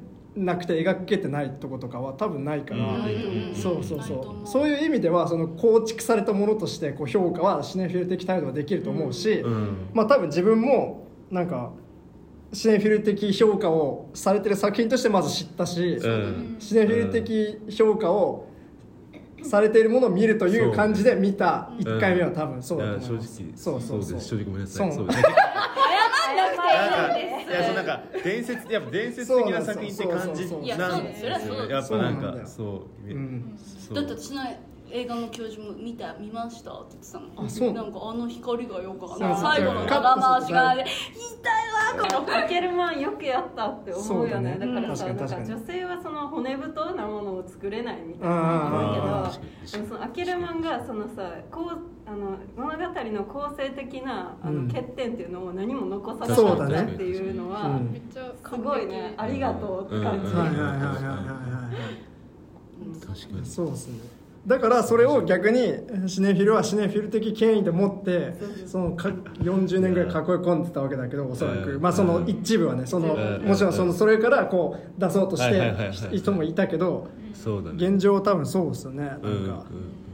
[0.44, 3.00] なくて描けてないとことかは多分ないから、
[3.56, 4.48] そうそうそう。
[4.48, 9.90] そういう意味ではその構築されたものとしてこう評価はシネフィル的態度はできると思うし、うん。
[9.94, 11.72] まあ多分自分もなんか
[12.54, 16.56] シネフィル的評価をされてる作品としてまず知ったし、うん。
[16.60, 18.48] シネフィル的評価を
[19.44, 24.14] されているものを見るという感じで見た1回目は多分そうだと思います、いや正そうそうそう。
[24.14, 24.28] です。
[24.30, 24.88] 正直ごめんなさい。
[24.88, 25.04] いやそ
[27.72, 31.70] うなんか伝説やっぱ伝説的な作品って感じそうなんですよね。
[31.70, 33.96] やっぱなんかよそううんそう。
[33.96, 34.42] だって私の
[34.92, 37.46] 映画の教授も見た見ましたって言ってたの。
[37.46, 37.74] あそう。
[37.74, 40.88] なんかあの光がよかった最後の長回しが言い
[41.98, 44.58] わこれアケルマンよくやったって思うよね。
[44.60, 44.76] だね。
[44.76, 57.80] だからさうんなんか女性はその骨太なものを作れないみたいなあー言うけどでもそのアケルマンがそのさこうあの物語の構成的なあのうん欠点っていうのを何も残さなかったっていうのは、
[58.14, 59.14] すごいね。
[59.18, 60.40] ありがとうって感じ、うん。
[60.40, 61.18] はいはいはいはいはいは
[61.76, 63.00] い。
[63.06, 63.46] 確かに。
[63.46, 64.17] そうですね
[64.48, 65.74] だからそれを逆に
[66.08, 68.34] シネフィルはシネフィル的権威で持って
[68.66, 71.74] そのか40年ぐらい囲い込んでたわけだけどおそらく。
[71.74, 71.82] うん。
[71.82, 73.46] まあその一部はねそのうん。
[73.46, 77.10] もちろんそのそれからこう出そうとして人もいたけど
[77.76, 79.04] 現状多分そうですよね。
[79.04, 79.66] なんか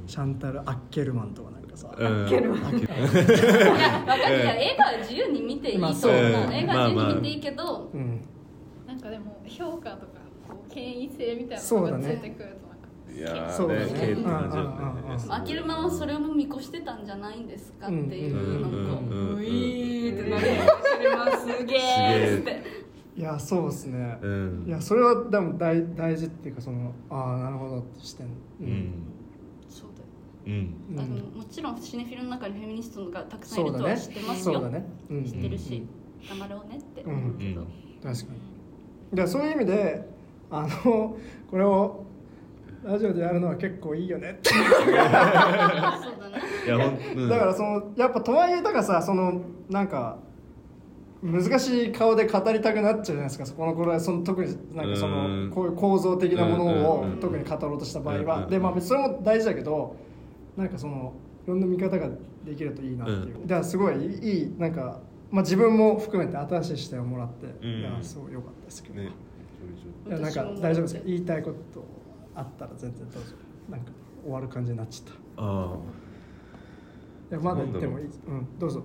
[0.07, 1.95] シャンタル・アッケルマンとかなんかさ。
[1.95, 2.27] うん。
[2.27, 2.79] ケルマン。
[2.79, 2.97] いや分
[4.07, 4.33] かる。
[4.33, 8.21] 映画は自由に見ていいと思う、まあそう映画は自由に見ていいけど、うん。
[8.87, 10.13] なんかでも評価とか
[10.49, 12.07] こう権威性みたいなそうだね。
[12.07, 12.72] のがついてくるとなんか
[13.15, 13.85] いやーそうだね。
[13.85, 22.63] ねって感じだうんうんうんうんったねアキルマンはそれを見越してたんじゃないんですかっていう、うんなんかうん「ういーってなるアキルマンすげーって
[23.15, 28.27] いやそうですねうんいやそれは多分大大事っていうかそのああなるほどって視点
[28.61, 28.93] うん
[29.69, 35.83] そうだようんうんあのもちろんシネフィルの中にフェミニストがたくさんいそうだねるとは知ってますよ、そうだねうん知ってるし、
[36.27, 37.67] 頑張ろうねってうん思うけど、うん
[38.01, 38.33] 確か
[39.11, 40.09] にでそういう意味で
[40.49, 41.15] あの
[41.49, 42.03] これを
[42.83, 44.31] ラジオでやるのは結構いいよね。
[44.31, 44.53] っ てい
[47.15, 47.29] うん。
[47.29, 50.17] だからそのやっぱとはいえだからさそのなんか
[51.21, 53.45] 難しい顔で語りたくなっちゃうじゃないですか。
[53.45, 55.49] そこの頃はその特になんかそうん。
[55.49, 58.47] のこういう構造的なものをうん特に語ろうとした場合は。
[58.47, 59.95] でまあそれも大事だけど
[60.57, 61.13] なんかその
[61.45, 62.09] いろんな見方が
[62.45, 63.19] できるといいなっていう。
[63.45, 64.99] うだからすごいいいなんか
[65.31, 67.79] まあ自分も含めて新しい視点をもらってうん。
[67.79, 68.95] いやすごい良かったですけど。
[69.01, 69.09] ね。
[70.07, 71.85] いやなんか大丈夫ですか言いたいこと
[72.35, 73.35] あったら全然どうぞ。
[73.69, 73.91] なんか
[74.23, 75.13] 終わる感じになっちゃった。
[75.13, 75.77] いあ。
[77.31, 78.05] やまだ言ってもいい。
[78.05, 78.83] うんどうぞ。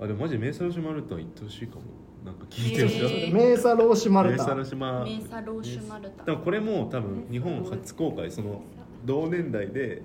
[0.00, 1.82] ああでもマジメーサロシマルタン行ってほしいかも。
[2.24, 3.34] なんか聞いてほしい、へー。
[3.34, 8.30] メーサローシマルタメーサロシマメーサローシュマルタでもこれも多分日本初公開。
[8.30, 8.62] その
[9.04, 10.02] 同年代で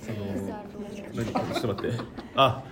[0.00, 0.18] その
[1.14, 1.98] 何ちょっと待って。
[2.34, 2.64] あ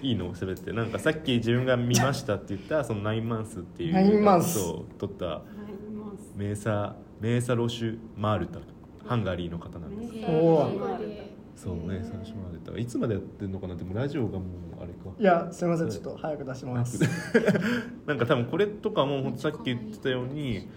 [0.00, 0.34] いいの？
[0.34, 0.72] 喋って。
[0.72, 4.58] なんかさっき自分が見ましたって言ったそのナインマンスっていうナインマンス。
[4.58, 5.26] そう撮った。
[5.26, 8.60] はいますメーサメーサロシュマールタ
[9.06, 10.12] ハンガリーの方なんです。
[10.12, 10.78] メーへーおー。
[10.78, 11.08] サール
[11.56, 12.78] そうメーサロシュマールタ。
[12.78, 15.10] いつまでやってんのかなでもラジオがもうあれか。
[15.18, 17.00] いやすいませんちょっと早く出します
[18.06, 20.68] なんか多分これとかもほんとさっき言ってたように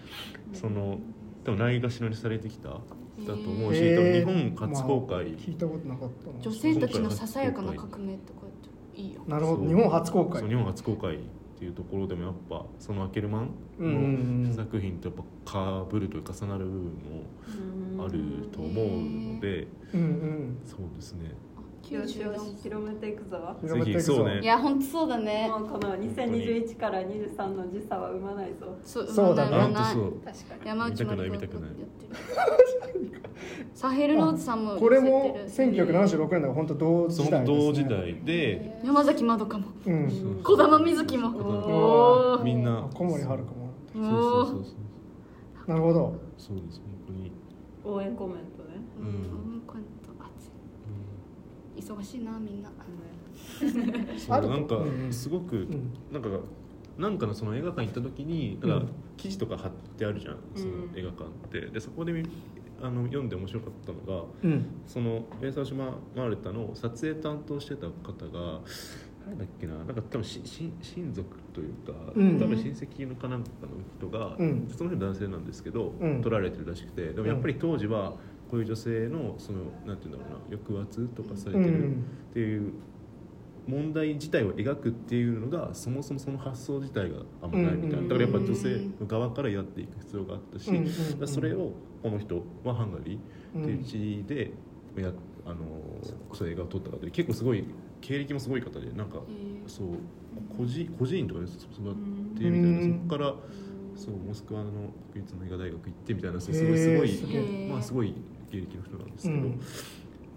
[0.54, 1.00] その
[1.44, 2.80] 多分ないがしろにされてきただ
[3.26, 4.22] と思うし、多分日
[4.56, 6.40] 本初公開、まあ聞いたことなかったな。
[6.40, 9.22] 女性たちのささやかな革命ってこうやっていいよ。
[9.28, 9.68] なるほそうど。
[9.68, 10.42] 日本初公開。
[10.42, 11.20] そう日本初公開
[11.62, 13.42] ていうところでもやっぱそのアケルマ
[13.80, 16.82] ンの作品とやっぱかぶるというか重なる部分
[17.96, 18.88] もあると思う
[19.36, 19.68] ので
[20.66, 21.30] そうですね
[21.92, 23.56] よしよし94広めていくぞ。
[23.62, 24.42] 広めていくぞぜひそうね。
[24.42, 25.50] いや本当そうだね。
[25.50, 28.78] もうこの2021から23の時差は生まないぞ。
[28.86, 30.68] そうそうだね本当そう確かに。
[30.68, 31.70] 山内まり子見たくない。
[31.70, 33.22] やってる
[33.74, 35.88] サヘルローズさんもこれも寄せてる。
[35.88, 38.82] 1976年だから本当同そ時代です、ね、の同時代で。
[38.86, 39.66] 山崎まどかも。
[39.86, 40.40] うん。
[40.44, 41.30] 児玉瑞希も。
[41.30, 42.88] おおみんな。
[42.94, 43.72] 小森遥も。
[43.94, 44.72] そうそうそうそ
[45.68, 45.70] う。
[45.70, 46.14] なるほど。
[46.38, 46.80] そうです。
[46.80, 47.32] 本当に。
[47.84, 48.80] 応援コメントね。
[49.00, 49.41] ううん
[51.94, 52.70] 忙しいなみんな。
[54.30, 55.92] あるとそうなんかうんすごくん。
[56.12, 56.30] なんか
[56.98, 58.88] なんかのその映画館行った時になんかうん
[59.18, 61.62] 記事とか貼ってあるじゃんその映画館って。
[61.68, 62.24] でそこで見
[62.82, 64.66] あの読んで面白かったのがうん。
[64.88, 68.62] その「メーサーシママルタ」の撮影担当してた方が
[69.26, 72.40] 誰だっけななんか多分しし親族というか、うん。
[72.40, 73.70] 多分親戚のかなんかの
[74.00, 74.68] 人が、うん。
[74.68, 76.22] その人男性なんですけど、うん。
[76.22, 78.16] 撮られてるらしくてでもやっぱり当時は
[78.52, 81.92] こういう女性のそのなんていうんだろうな抑圧とかされてるうん。
[82.32, 82.74] っていう
[83.66, 88.08] 問題自体を描くっていうのがそもそもその発想自体があんまないみたいな、うん。
[88.10, 90.70] だからやっぱ女性の側からやっていく必要があったし、
[91.28, 91.72] それを
[92.04, 94.52] この人はハンガリーっていう地で
[94.98, 95.14] や
[95.46, 95.58] あの
[96.34, 97.64] そう映画を撮った方で結構すごい
[98.02, 99.22] 経歴もすごい方でなんか
[99.68, 99.88] そう
[100.58, 103.00] 孤児孤児院とかで育ってみたいなうん。
[103.08, 103.36] そこから
[103.96, 104.72] そうモスクワの
[105.12, 108.16] 国立の映画大学行ってみたいなすごいすごいまあすごい
[108.52, 109.60] 経歴の人なんですけど、うん。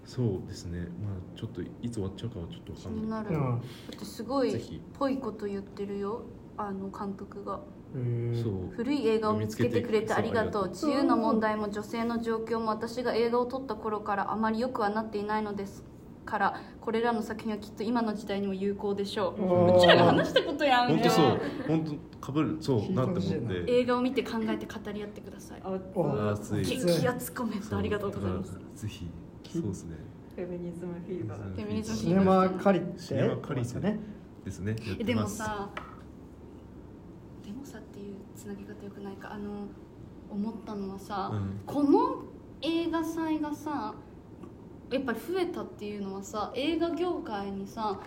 [0.05, 0.79] そうですね。
[0.79, 3.03] まあちょっといつ終わっちゃうかはちょっと気わかんない。
[3.03, 3.29] になる。
[3.29, 3.59] うん。
[3.59, 3.65] だ
[3.95, 4.81] ってすごいぜひ。
[4.97, 6.21] ぽいこと言ってるよ。
[6.57, 7.59] あの監督が。
[8.75, 10.69] 古い映画を見つけてくれてありがとう。
[10.69, 15.81] 自由の問題も女性の状況も私が映画を撮った頃からあまり良くはなっていないのです
[16.25, 19.77] からこれらの作品はきっと今の時代にも有効でしょう。
[19.77, 20.89] うちらが話したことやん。
[20.89, 21.41] 本当そう。
[21.67, 23.71] 本当かぶるそうなって思って。
[23.71, 25.61] 映画を見て考えて語り合ってください。
[25.63, 26.63] あお熱い。
[26.63, 28.53] 激アツコメントありがとうございます。
[28.75, 29.07] ぜひ
[29.51, 29.97] そうですね。
[30.35, 32.99] フェミニズムフィーバーフェミニズムシネマカリって。
[32.99, 33.99] シネマカリですよね
[34.43, 34.99] ですねやってます。
[34.99, 35.69] えでもさ
[37.45, 39.31] でもさっていうつなぎ方よくないか。
[39.31, 39.67] あの
[40.29, 41.61] 思ったのはさ、うん。
[41.65, 42.23] この
[42.61, 43.95] 映画祭がさ
[44.95, 47.99] やっぱり増えたっていうのはさ映画業界にさ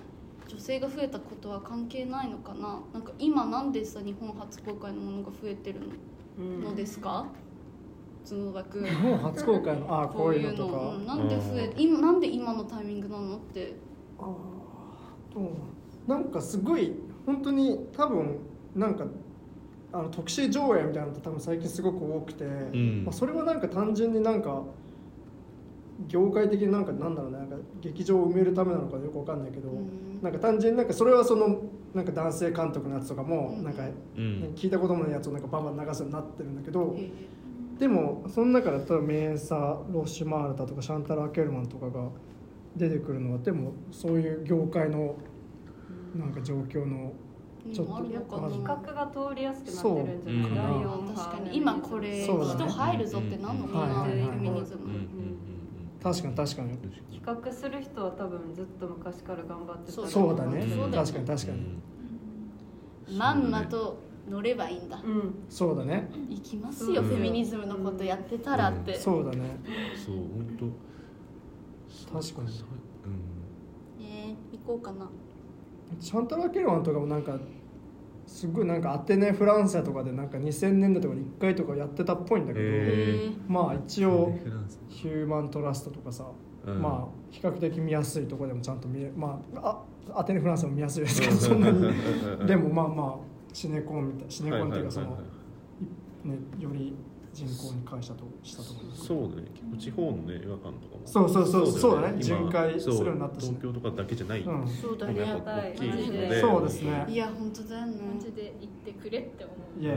[0.48, 2.80] 女性が増えたことは関係ないのかな？
[2.94, 5.80] なんか今なんでさ日本初公開のものが増えてる
[6.38, 6.74] の？
[6.74, 7.26] ですか？
[8.26, 8.86] 角田君。
[8.86, 9.94] 日本初公開の？
[9.94, 10.78] ああこういうのとか。
[10.96, 11.06] うん。
[11.06, 13.74] なんで増え今なんで今のタイミングなのって。
[14.18, 16.10] あーどう。
[16.10, 16.94] なんかすごい
[17.26, 18.38] 本当に多分
[18.74, 19.04] なんか
[19.92, 23.04] あの特殊上映みたいなのって多分最近すごく多くて、ん。
[23.04, 24.62] まあ、それはなんか単純になんか
[26.06, 30.22] 業界的になんかなんだろうねなんか劇場を埋めるためなのかよくわかんないけど、うん。
[30.22, 31.60] なんか単純になんかそれはその
[31.94, 33.64] なんか男性監督のやつとかもうん。
[33.64, 33.82] なんか、
[34.16, 34.52] うん。
[34.54, 37.10] 聞いたこともないやつをなんかバンバン流すようになってるんだけど、え。
[37.78, 42.08] でもその中で例えばメーサロシュマールタとかシャンタル・アケルマンとかが
[42.76, 45.16] 出てくるのはでもそういう業界の
[46.16, 47.28] なんか状況のー
[47.72, 55.57] ちょっとあるのかなある企画が通りやすくなってるんじゃないそう第あ四波確かに今これ人入るぞってなんのかな、うんはいはいはいフェミニズム、うんうんうん
[56.02, 56.78] 確かに確かに。
[57.18, 60.60] 企画する人は多分ずっと昔から頑張ってたそうそうだね。
[60.62, 63.98] そうだよ確かに確かに、まんまと
[64.28, 65.00] 乗ればいいんだ。
[65.04, 65.34] うん。
[65.48, 66.08] そうだね。
[66.28, 67.08] 行きますよ、うん。
[67.08, 69.58] フェミニズムのことやってたらって、そうだね。
[69.96, 72.20] そう本当。
[72.20, 72.48] 確かに。
[72.48, 73.38] うん
[74.00, 75.08] えー、行こうかな。
[76.00, 77.38] シャンタラ・ケルワンとかもなんか
[78.28, 84.38] すごいなんかアテネ・フランセとかでなんか2000年代とかに1回とかやってたっぽいんだけど、まあ一応
[84.88, 86.26] ヒューマントラストとかさ、
[86.66, 86.82] うん。
[86.82, 89.82] まあ比較的見やすいとこでもちゃんと見えまあ
[90.14, 91.88] あアテネ・フランスも見やすいですけどそんなに。
[92.46, 93.16] でもまあまあ
[93.54, 95.38] シネコンみたいシネコンっていうかその、はいはいはいはい
[96.28, 96.94] ね、より
[97.38, 99.48] 人口に会社としたところそうだね。
[99.54, 101.02] 結構地方のね映画館とかも。
[101.04, 102.14] そうそうそうそうだね。
[102.14, 103.46] 今巡回するようになったし。
[103.46, 104.66] そう東京とかだけじゃない、うん。
[104.66, 107.06] そうだやっねぱ大きいのマジででそうですね。
[107.08, 109.80] いや本当だよねマジで行ってくれって思う。
[109.80, 109.94] いや、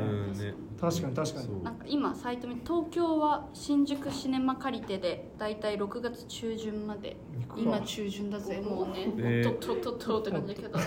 [0.79, 1.47] 確かに確かに。
[1.47, 1.63] そう。
[1.63, 7.17] なんか今サイト見て東京は新宿シネマ借りてでだいたい6月中旬まで
[7.57, 8.61] 今中旬だぜ。
[8.61, 9.43] もうねね。
[9.43, 10.77] ととととって感じだけど。
[10.77, 10.83] 確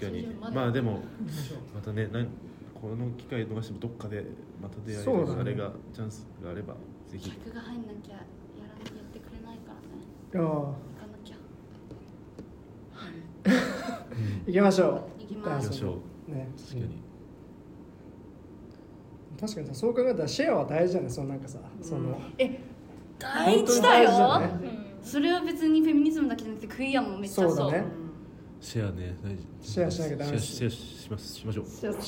[0.00, 0.26] かに。
[0.52, 1.02] まあでも
[1.72, 2.28] またねなん
[2.84, 4.26] この機会逃してもどっかで
[4.60, 5.40] また出会える、そうだね。
[5.40, 6.74] あれがチャンスがあれば
[7.08, 7.30] ぜひ。
[7.30, 10.04] 客が入んなきゃやらやってくれないからね。
[10.34, 11.36] いやー行かなきゃ。
[14.46, 15.22] 行きましょう。
[15.22, 15.98] 行きましょ
[16.28, 16.30] う。
[16.30, 16.48] ね。
[16.58, 17.02] 確かに、
[19.40, 22.20] 確かにさそう考えたらシェアは大事だねそのなんかさ、その。
[22.36, 22.60] え
[23.18, 24.10] 大事だよ。
[24.10, 24.68] 大事だね。
[25.00, 25.02] うん。
[25.02, 27.56] それは別にフェミニズムだけじゃなくてクイアもめっちゃそう。
[27.56, 28.03] そうだね
[28.64, 29.14] シェアね。
[29.22, 30.46] 大事シェアしなきゃダメです。
[30.46, 31.34] シェアシェアします。
[31.34, 31.66] しましょう。
[31.66, 32.02] シェア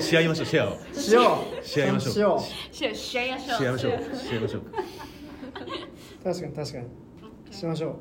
[0.00, 0.46] しし合いましょう。
[0.46, 1.64] シェアをしよう。
[1.66, 2.12] し合いましょう。
[2.14, 2.38] しよ
[2.72, 3.58] シェアしましょう。
[3.58, 3.92] し合いましょう。
[4.16, 4.60] し合いましょう。
[4.60, 4.64] う
[6.24, 6.86] 確かに確かに。
[7.50, 7.96] しましょう。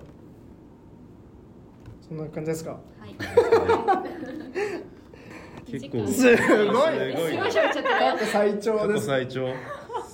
[2.08, 2.72] そんな感じですか？
[2.72, 2.78] は
[3.08, 3.16] い。
[5.72, 6.38] 結構すごい。
[6.38, 6.86] すご
[7.30, 7.64] い喋っちゃ
[8.16, 9.02] った最過長です。
[9.02, 9.46] 去最長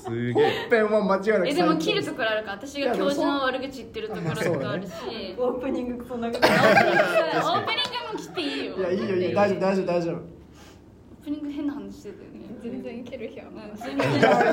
[0.04, 4.92] すげ本え編は間違いなくえでも切るところあるから私が教授の悪口言ってるところとかあるし。
[5.38, 6.40] オープニングそんなこと。
[6.48, 8.78] オープニングも切っていいよ。
[8.78, 9.36] いやいいよいいよ。
[9.36, 10.14] 大丈夫大丈夫大丈夫。
[10.14, 10.22] オー
[11.24, 12.40] プニング変な話してたよね。
[12.62, 13.58] 全然いける日はうん。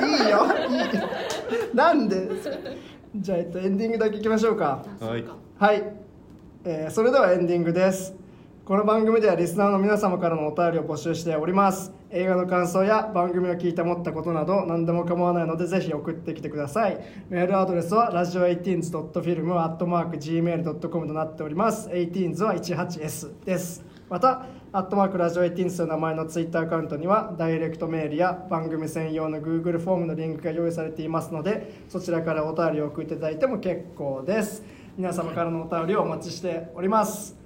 [0.09, 0.47] いいよ。
[1.75, 2.29] なんで？
[3.17, 4.85] じゃあ、えっと、エンディングだけいきましょうか。
[5.01, 5.25] はい
[5.59, 5.83] はい、
[6.65, 8.15] えーそれではエンディングです
[8.71, 11.93] この番組ではリスナーの皆様からのお便りを募集しております。
[12.09, 16.97] 映画の感想や番組を聞いて思ったことなど何でも構わないのでぜひ送ってきてください。
[17.31, 21.89] メールアドレスはラジオ 18s.film.gmail.com となっております。
[21.89, 23.85] 18s は 18s です。
[24.09, 34.63] またアットマークラジオ18という名前のツイッターアカウントにはダイレクトメールや番組専用の Google フォームのリンクが用意されていますのでそちらからお便りを送っていただいても結構です。
[34.97, 37.40] 皆様からのお便りをお待ちしております。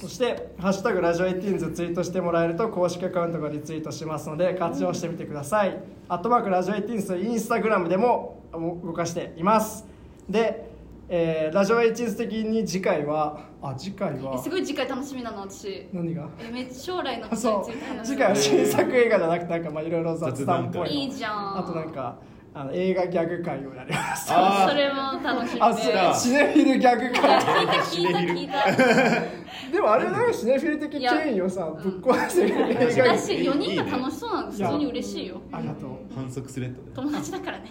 [0.00, 5.76] そして「ハッシュタグラジオ18」ツイートしてもらえると公式アカウントがリツイートしますので活用してみてください、
[6.08, 9.86] アットマークラジオ18とインスタグラムでも動かしています。
[10.28, 10.68] で、
[11.08, 15.88] えーラジオ18的に次回はあ次回えはすごい次回楽しみなの私。
[15.92, 16.28] 何が？
[16.38, 18.12] えめっちゃ将来のことについて話す。
[18.12, 20.86] 次回は新作映画じゃなくてなんかまあいろいろ雑談っぽいの。
[20.86, 21.58] いいじゃん。
[21.58, 22.16] あとなんか
[22.54, 24.32] あの映画ギャグ会をやります。
[24.32, 24.70] あー。
[24.70, 25.60] それも楽しみ。
[25.60, 27.12] であそうシネフィルギャグ会。
[27.12, 28.54] 聞いた聞いた聞いた
[29.72, 35.40] でもあれなんかシネフィル的権威をさぶっ壊せる映画に私4人が楽しそうなの普通に嬉しいよ。
[35.52, 35.90] ありがとう。
[36.14, 36.88] 反則スレッドね。
[36.94, 37.70] 友達だからね。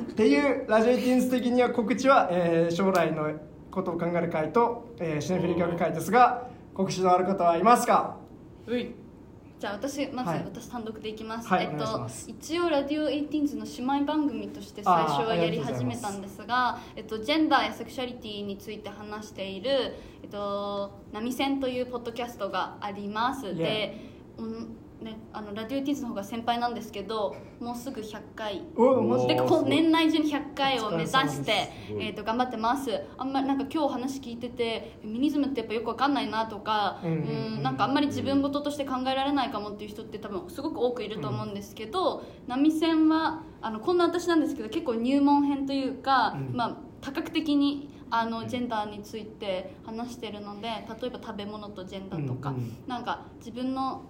[0.00, 3.32] っていうラジオティンス的には告知は、えー将来の
[3.70, 8.16] ことを考える会と、えーシネフィルギャグ会ですが告知のある方はいますか？
[8.66, 8.94] うい
[9.60, 10.38] じゃあ私まずはい。
[10.38, 19.70] 私単独でいきます、はいえっと一応ラディオ18ズの姉妹番組として最初はやり始めたんですがえっとジェンダーやセクシャリティについて話している
[20.22, 24.00] えっと波線というポッドキャストがあります、で、
[24.38, 28.62] うんね、あのラディオ18ズの方が先輩なんですけどもうすぐ100回。
[29.26, 31.52] で年内中に100回を目指して
[31.98, 32.90] えー、と頑張ってます。
[33.16, 46.56] あんまりなんか今日話聞いててフェミニズムってやっぱよくわかんないなとか、うんなんかあんまり自分事として考えられないかもっていう人って多分すごく多くいると思うんですけど、波線はあのこんな私なんですけど結構入門編というか、うん。
[46.56, 52.76] まあ、多角的にあのジェンダーについて話してるので例えば食べ物とジェンダーとか、うんうん。
[52.86, 54.02] なんか自分の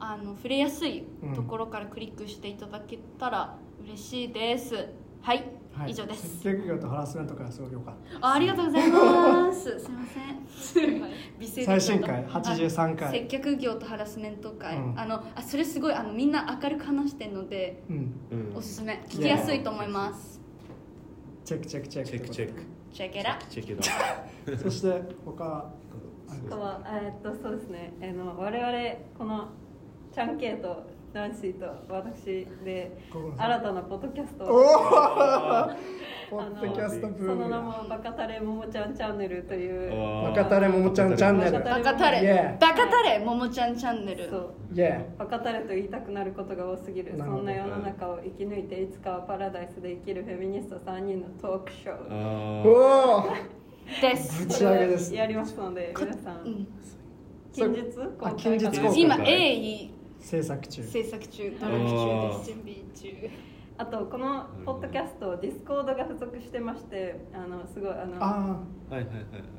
[0.00, 1.04] あの触れやすい
[1.34, 4.74] ところからクリックしていただけたら嬉しいです。
[5.22, 5.90] はい、はい。
[5.90, 6.40] 以上です。
[6.40, 8.26] 接客業とハラスメントからすごいよかった。
[8.26, 9.78] あありがとうございます。
[9.78, 11.64] すいません。
[11.66, 13.08] 最新回83回。
[13.08, 14.98] あ接客業とハラスメント会、うん。
[14.98, 17.96] あのあそれすごいあのみんな明るく話してるのでうん。
[18.30, 18.56] うん。
[18.56, 19.02] おすすめ。
[19.06, 20.40] 聞きやすいと思います。
[21.44, 22.10] チェックチェックチェック。
[22.10, 22.62] チェックチェック。
[22.92, 23.76] チェケラチェッ
[24.46, 24.58] クだ。
[24.58, 25.70] そして他
[26.28, 27.92] ありますあとはえーっとそうですね。
[28.02, 28.78] あの我々
[29.16, 29.48] この
[30.12, 30.82] ちゃんけいと
[31.12, 32.96] ナンシーと私で
[33.36, 37.42] 新たなポッドキャストポッドキャストブそーム。
[37.42, 39.90] の名も「バカタレももちゃんチャンネル」という。
[40.22, 41.52] バカタレももちゃんチャンネル。
[41.52, 42.56] ババカタレ。
[42.60, 44.28] バカタレももちゃんチャンネル。
[44.30, 44.54] そう。
[44.72, 47.14] イエバカタレと言いたくなることが多すぎる。
[47.18, 52.68] そんな世の中を生き抜いていつかはパラダイスで生きるフェミニスト3人のトークショー。
[52.68, 53.28] おお
[54.00, 54.46] です。
[54.46, 55.12] ぶち上げです。
[55.12, 56.42] やりますので皆さん。
[56.44, 56.68] うん。
[57.52, 57.82] 近日？
[58.16, 58.56] 公あ開。
[58.58, 60.82] 近日今鋭意制作中。
[60.82, 63.30] 制作中あ努力中ーです準備中。
[63.78, 68.58] あとこのポッドキャスト Discord が付属してましてあのすごいあのあ
[68.90, 69.06] はいはいはい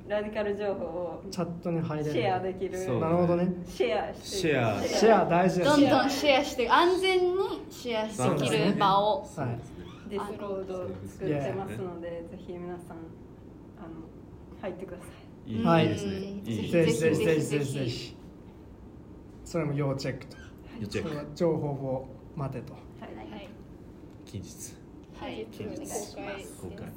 [0.08, 2.12] ラディカル情報をあチャットに入れる。
[2.12, 2.78] シェアできる。
[2.78, 3.52] そうなるほどね。
[3.66, 4.84] シェアしてシェア。
[4.84, 7.36] シェア大事ですどんどんシェアして安全に
[7.72, 9.60] シェアできる場をはい
[10.12, 14.06] Discord を作ってますのでぜひ皆さんあの
[14.62, 15.04] 入ってくださ
[15.48, 15.52] い。
[15.52, 15.88] いいはい。
[15.90, 16.12] ですね。
[16.44, 16.72] ぜひ。
[16.72, 18.16] ぜひぜひぜひ。
[19.46, 20.38] それも要チェックと
[20.82, 22.74] いいチェックそれは情報を待てと。
[22.74, 22.82] はい。
[23.16, 23.48] はい。
[24.26, 24.74] 近日。
[25.16, 25.48] はい。
[25.52, 25.78] 近日
[26.60, 26.92] 公開。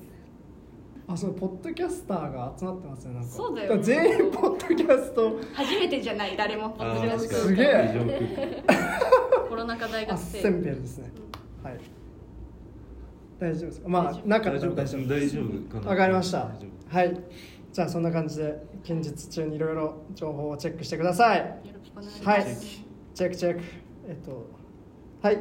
[1.07, 3.29] あそうポッドキャスターが集まってますねなんか。
[3.29, 3.69] そうだよ。
[3.73, 5.39] から全員ポッドキャスト。
[5.53, 6.71] 初めてじゃない誰も。
[6.71, 7.35] ポッドキャスト。
[7.35, 8.65] すげえ。
[9.51, 10.41] コロナ禍大学生。
[10.41, 11.11] センベルですね。
[11.63, 11.79] はい。
[13.39, 13.89] 大丈夫ですか？
[13.91, 15.07] まあなかったら大丈夫。
[15.07, 15.69] 大丈夫。
[15.69, 15.91] かな。
[15.91, 16.39] わかりました。
[16.39, 17.21] 大丈はい。
[17.71, 21.41] じゃあそんな感じで近日中にいろいろ情報をチェックしてください。
[21.41, 22.25] よろしくお願いします。
[22.25, 22.39] は
[22.81, 22.84] い
[23.15, 23.61] チェックチェック。
[24.09, 24.47] えっと
[25.23, 25.39] はい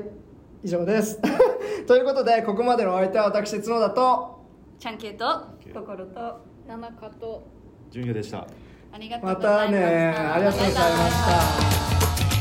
[0.63, 1.19] 以上です。
[1.87, 4.39] ということでここまでのお相手は私角田と
[4.79, 5.25] ちゃんけいと
[5.69, 6.37] 夫心と
[6.67, 7.43] 七日と。
[7.91, 8.47] 純也でした。
[8.91, 9.71] ありがとうまございました。
[9.71, 12.32] たねありがとうございました